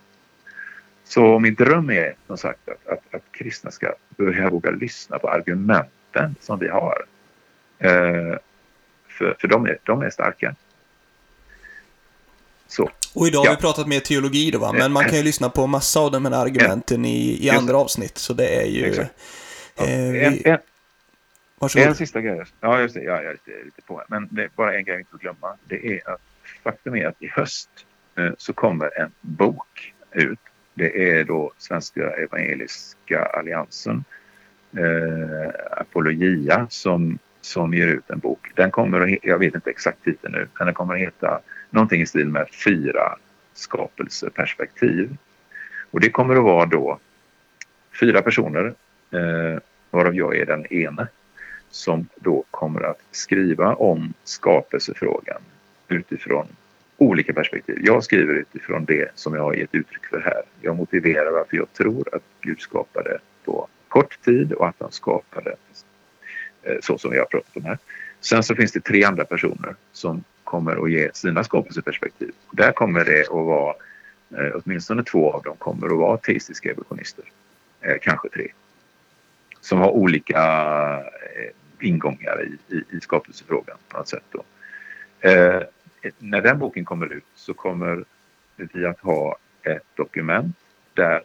Så 1.04 1.38
min 1.38 1.54
dröm 1.54 1.90
är 1.90 2.14
som 2.26 2.38
sagt 2.38 2.68
att, 2.68 2.86
att, 2.86 3.14
att 3.14 3.32
kristna 3.32 3.70
ska 3.70 3.92
börja 4.16 4.50
våga 4.50 4.70
lyssna 4.70 5.18
på 5.18 5.28
argumenten 5.28 6.34
som 6.40 6.58
vi 6.58 6.68
har. 6.68 7.04
Eh, 7.78 8.36
för 9.08 9.36
för 9.38 9.48
de, 9.48 9.66
är, 9.66 9.78
de 9.82 10.02
är 10.02 10.10
starka. 10.10 10.54
Så. 12.66 12.90
Och 13.14 13.26
idag 13.26 13.44
ja. 13.44 13.50
har 13.50 13.56
vi 13.56 13.60
pratat 13.60 13.86
mer 13.86 14.00
teologi 14.00 14.50
då 14.50 14.58
va, 14.58 14.72
men 14.72 14.92
man 14.92 15.04
kan 15.04 15.16
ju 15.16 15.22
lyssna 15.30 15.48
på 15.48 15.66
massa 15.66 16.00
av 16.00 16.10
de 16.10 16.24
här 16.24 16.32
argumenten 16.32 17.04
i, 17.04 17.46
i 17.46 17.50
andra 17.50 17.76
avsnitt. 17.76 18.18
Så 18.18 18.32
det 18.32 18.48
är 18.48 18.66
ju... 18.66 18.94
Ja. 18.94 19.02
Eh, 19.84 20.12
vi... 20.12 20.42
en, 20.44 20.52
en. 20.52 20.58
En 21.76 21.94
sista 21.94 22.20
grej. 22.20 22.44
Ja, 22.60 22.80
just 22.80 22.94
det. 22.94 23.02
Ja, 23.02 23.22
jag 23.22 23.24
är 23.24 23.32
lite, 23.32 23.64
lite 23.64 23.82
på. 23.82 24.02
Men 24.08 24.28
det 24.30 24.42
är 24.42 24.50
bara 24.56 24.76
en 24.76 24.84
grej 24.84 24.96
vi 24.96 25.00
inte 25.00 25.10
får 25.10 25.18
glömma. 25.18 25.56
Det 25.64 25.86
är 25.86 26.10
att 26.10 26.20
faktum 26.62 26.96
är 26.96 27.06
att 27.06 27.22
i 27.22 27.28
höst 27.28 27.68
eh, 28.18 28.30
så 28.38 28.52
kommer 28.52 29.00
en 29.00 29.10
bok 29.20 29.94
ut. 30.12 30.38
Det 30.74 31.10
är 31.10 31.24
då 31.24 31.52
Svenska 31.58 32.10
Evangeliska 32.10 33.24
Alliansen, 33.24 34.04
eh, 34.76 35.80
Apologia, 35.80 36.66
som, 36.70 37.18
som 37.44 37.74
ger 37.74 37.86
ut 37.86 38.10
en 38.10 38.18
bok. 38.18 38.52
Den 38.54 38.70
kommer 38.70 39.00
att, 39.00 39.18
jag 39.22 39.38
vet 39.38 39.54
inte 39.54 39.70
exakt 39.70 40.04
titeln 40.04 40.32
nu, 40.32 40.46
men 40.58 40.66
den 40.66 40.74
kommer 40.74 40.94
att 40.94 41.00
heta 41.00 41.40
någonting 41.70 42.02
i 42.02 42.06
stil 42.06 42.28
med 42.28 42.48
Fyra 42.64 43.16
skapelseperspektiv. 43.54 45.16
Och 45.90 46.00
det 46.00 46.10
kommer 46.10 46.36
att 46.36 46.44
vara 46.44 46.66
då 46.66 46.98
fyra 48.00 48.22
personer, 48.22 48.74
eh, 49.10 49.58
varav 49.90 50.14
jag 50.14 50.36
är 50.36 50.46
den 50.46 50.66
ene 50.72 51.06
som 51.70 52.08
då 52.16 52.44
kommer 52.50 52.80
att 52.80 53.00
skriva 53.10 53.74
om 53.74 54.14
skapelsefrågan 54.24 55.42
utifrån 55.88 56.46
olika 56.96 57.32
perspektiv. 57.32 57.78
Jag 57.80 58.04
skriver 58.04 58.34
utifrån 58.34 58.84
det 58.84 59.10
som 59.14 59.34
jag 59.34 59.42
har 59.42 59.54
gett 59.54 59.74
uttryck 59.74 60.06
för 60.06 60.20
här. 60.20 60.42
Jag 60.60 60.76
motiverar 60.76 61.30
varför 61.30 61.56
jag 61.56 61.72
tror 61.72 62.14
att 62.14 62.22
Gud 62.40 62.60
skapade 62.60 63.18
på 63.44 63.68
kort 63.88 64.20
tid 64.24 64.52
och 64.52 64.68
att 64.68 64.76
han 64.78 64.92
skapade 64.92 65.56
Eh, 66.64 66.76
så 66.80 66.98
som 66.98 67.10
vi 67.10 67.18
har 67.18 67.24
pratat 67.24 67.56
om 67.56 67.64
här. 67.64 67.78
Sen 68.20 68.42
så 68.42 68.54
finns 68.54 68.72
det 68.72 68.80
tre 68.80 69.04
andra 69.04 69.24
personer 69.24 69.74
som 69.92 70.24
kommer 70.44 70.84
att 70.84 70.90
ge 70.90 71.10
sina 71.14 71.44
skapelseperspektiv. 71.44 72.32
Där 72.50 72.72
kommer 72.72 73.04
det 73.04 73.20
att 73.20 73.46
vara, 73.46 73.74
eh, 74.36 74.52
åtminstone 74.54 75.04
två 75.04 75.32
av 75.32 75.42
dem 75.42 75.56
kommer 75.56 75.86
att 75.86 75.98
vara 75.98 76.16
teistiska 76.16 76.70
evolutionister. 76.70 77.24
Eh, 77.80 77.96
kanske 78.02 78.28
tre. 78.28 78.48
Som 79.60 79.78
har 79.78 79.90
olika 79.90 81.02
ingångar 81.80 82.44
i, 82.44 82.74
i, 82.74 82.96
i 82.96 83.00
skapelsefrågan 83.00 83.76
på 83.88 83.98
något 83.98 84.08
sätt. 84.08 84.24
Då. 84.30 84.44
Eh, 85.28 85.62
när 86.18 86.40
den 86.40 86.58
boken 86.58 86.84
kommer 86.84 87.12
ut 87.12 87.24
så 87.34 87.54
kommer 87.54 88.04
vi 88.56 88.86
att 88.86 89.00
ha 89.00 89.36
ett 89.62 89.96
dokument 89.96 90.56
där 90.94 91.22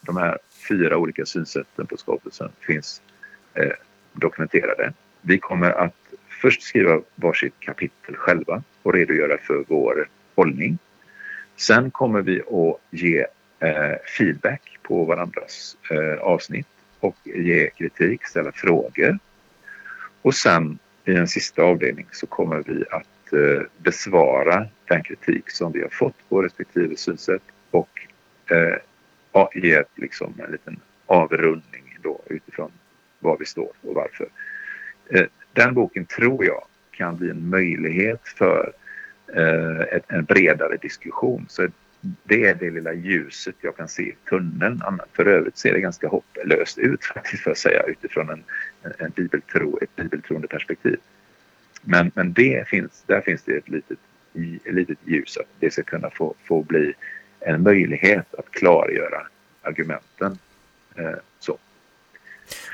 de 0.00 0.16
här 0.16 0.38
fyra 0.68 0.96
olika 0.96 1.26
synsätten 1.26 1.86
på 1.86 1.96
skapelsen 1.96 2.50
finns 2.60 3.02
eh, 3.54 3.72
dokumenterade. 4.12 4.92
Vi 5.20 5.38
kommer 5.38 5.70
att 5.70 5.94
först 6.28 6.62
skriva 6.62 7.00
varsitt 7.14 7.54
kapitel 7.60 8.16
själva 8.16 8.62
och 8.82 8.94
redogöra 8.94 9.38
för 9.38 9.64
vår 9.68 10.08
hållning. 10.34 10.78
Sen 11.56 11.90
kommer 11.90 12.22
vi 12.22 12.40
att 12.40 12.80
ge 12.90 13.26
eh, 13.60 13.96
feedback 14.18 14.78
på 14.82 15.04
varandras 15.04 15.76
eh, 15.90 16.20
avsnitt 16.20 16.66
och 17.00 17.16
ge 17.24 17.70
kritik, 17.70 18.26
ställa 18.26 18.52
frågor 18.52 19.18
och 20.22 20.34
sen 20.34 20.78
i 21.04 21.14
en 21.14 21.28
sista 21.28 21.62
avdelning 21.62 22.06
så 22.12 22.26
kommer 22.26 22.62
vi 22.66 22.84
att 22.90 23.32
eh, 23.32 23.66
besvara 23.76 24.66
den 24.84 25.02
kritik 25.02 25.50
som 25.50 25.72
vi 25.72 25.82
har 25.82 25.88
fått 25.88 26.28
på 26.28 26.42
respektive 26.42 26.96
synsätt 26.96 27.42
och 27.70 28.06
eh, 28.50 28.76
ge 29.54 29.84
liksom, 29.94 30.34
en 30.44 30.52
liten 30.52 30.80
avrundning 31.06 31.98
då 32.02 32.20
utifrån 32.26 32.70
var 33.18 33.36
vi 33.38 33.44
står 33.44 33.72
och 33.80 33.94
varför. 33.94 34.28
Eh, 35.08 35.26
den 35.52 35.74
boken 35.74 36.04
tror 36.04 36.44
jag 36.44 36.64
kan 36.90 37.16
bli 37.16 37.30
en 37.30 37.48
möjlighet 37.48 38.20
för 38.24 38.72
eh, 39.34 39.98
en 40.08 40.24
bredare 40.24 40.76
diskussion. 40.76 41.46
Så 41.48 41.68
det 42.00 42.44
är 42.44 42.54
det 42.54 42.70
lilla 42.70 42.92
ljuset 42.92 43.54
jag 43.60 43.76
kan 43.76 43.88
se 43.88 44.02
i 44.02 44.14
tunneln. 44.28 45.00
För 45.12 45.26
övrigt 45.26 45.58
ser 45.58 45.72
det 45.72 45.80
ganska 45.80 46.08
hopplöst 46.08 46.78
ut 46.78 47.04
faktiskt 47.04 47.42
för 47.42 47.50
att 47.50 47.58
säga 47.58 47.82
utifrån 47.82 48.30
en, 48.30 48.44
en 48.98 49.10
bibeltro, 49.10 49.78
ett 49.82 49.96
bibeltroende 49.96 50.48
perspektiv. 50.48 50.96
Men, 51.82 52.10
men 52.14 52.32
det 52.32 52.68
finns, 52.68 53.02
där 53.06 53.20
finns 53.20 53.42
det 53.42 53.56
ett 53.56 53.68
litet, 53.68 53.98
ett 54.64 54.74
litet 54.74 54.98
ljus 55.04 55.36
att 55.36 55.48
det 55.60 55.70
ska 55.70 55.82
kunna 55.82 56.10
få, 56.10 56.34
få 56.44 56.62
bli 56.62 56.94
en 57.40 57.62
möjlighet 57.62 58.34
att 58.34 58.50
klargöra 58.50 59.26
argumenten. 59.62 60.38
Eh, 60.94 61.14
så. 61.38 61.58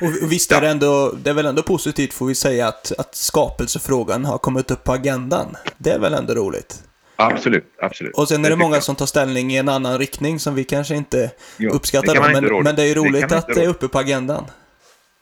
Och 0.00 0.32
visst 0.32 0.52
är 0.52 0.60
det 0.60 0.68
ändå, 0.68 1.14
det 1.22 1.30
är 1.30 1.34
väl 1.34 1.46
ändå 1.46 1.62
positivt 1.62 2.14
får 2.14 2.26
vi 2.26 2.34
säga 2.34 2.68
att, 2.68 2.92
att 2.98 3.14
skapelsefrågan 3.14 4.24
har 4.24 4.38
kommit 4.38 4.70
upp 4.70 4.84
på 4.84 4.92
agendan. 4.92 5.56
Det 5.78 5.90
är 5.90 5.98
väl 5.98 6.14
ändå 6.14 6.34
roligt? 6.34 6.82
Absolut, 7.16 7.64
absolut. 7.78 8.14
Och 8.14 8.28
sen 8.28 8.44
är 8.44 8.50
det, 8.50 8.56
det 8.56 8.62
många 8.62 8.80
som 8.80 8.96
tar 8.96 9.06
ställning 9.06 9.50
i 9.50 9.56
en 9.56 9.68
annan 9.68 9.98
riktning 9.98 10.38
som 10.38 10.54
vi 10.54 10.64
kanske 10.64 10.94
inte 10.94 11.30
jo, 11.56 11.70
uppskattar. 11.70 12.14
Då, 12.14 12.20
men, 12.20 12.62
men, 12.64 12.76
det 12.76 12.82
är 12.82 12.86
ju 12.86 12.94
roligt 12.94 13.28
det 13.28 13.38
att 13.38 13.46
det 13.46 13.64
är 13.64 13.68
uppe 13.68 13.88
på 13.88 13.98
agendan. 13.98 14.44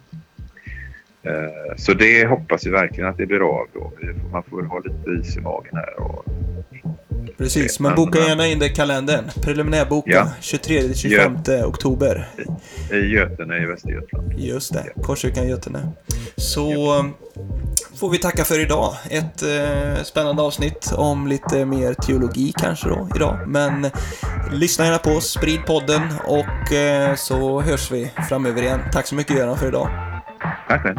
Eh, 1.24 1.76
så 1.76 1.94
det 1.94 2.26
hoppas 2.26 2.66
vi 2.66 2.70
verkligen 2.70 3.10
att 3.10 3.16
det 3.16 3.26
blir 3.26 3.40
av 3.40 3.66
då. 3.74 3.92
Man 4.32 4.42
får 4.42 4.56
väl 4.56 4.66
ha 4.66 4.78
lite 4.78 5.28
is 5.28 5.36
i 5.36 5.40
magen 5.40 5.76
här. 5.76 6.00
Och... 6.00 6.24
Precis, 7.38 7.80
men 7.80 7.94
boka 7.94 8.18
gärna 8.18 8.46
in 8.46 8.58
det 8.58 8.66
i 8.66 8.68
kalendern. 8.68 9.24
Preliminärboka 9.42 10.10
ja. 10.10 10.28
23-25 10.40 11.64
oktober. 11.64 12.28
I 12.92 12.96
Götene 12.96 13.62
i 13.62 13.66
Västergötland. 13.66 14.32
Just 14.38 14.72
det, 14.72 15.02
Korskyrkan 15.02 15.48
Götene. 15.48 15.88
Så 16.36 16.70
ja. 16.70 17.06
får 18.00 18.10
vi 18.10 18.18
tacka 18.18 18.44
för 18.44 18.60
idag. 18.60 18.94
Ett 19.10 19.42
eh, 19.42 20.02
spännande 20.02 20.42
avsnitt 20.42 20.92
om 20.96 21.26
lite 21.26 21.64
mer 21.64 21.94
teologi 21.94 22.52
kanske 22.56 22.88
då 22.88 23.08
idag. 23.16 23.38
Men 23.46 23.90
lyssna 24.52 24.84
gärna 24.84 24.98
på 24.98 25.10
oss, 25.10 25.30
sprid 25.30 25.60
podden 25.66 26.02
och 26.24 26.72
eh, 26.72 27.14
så 27.14 27.60
hörs 27.60 27.90
vi 27.90 28.10
framöver 28.28 28.62
igen. 28.62 28.80
Tack 28.92 29.06
så 29.06 29.14
mycket 29.14 29.36
Göran 29.36 29.58
för 29.58 29.68
idag. 29.68 30.13
Tack 30.68 30.82
själv. 30.82 30.96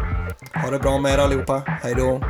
Ha 0.53 0.69
det 0.71 0.79
bra 0.79 0.99
med 0.99 1.13
er 1.13 1.17
allihopa. 1.17 1.61
Hej 1.83 1.93
då. 1.95 2.21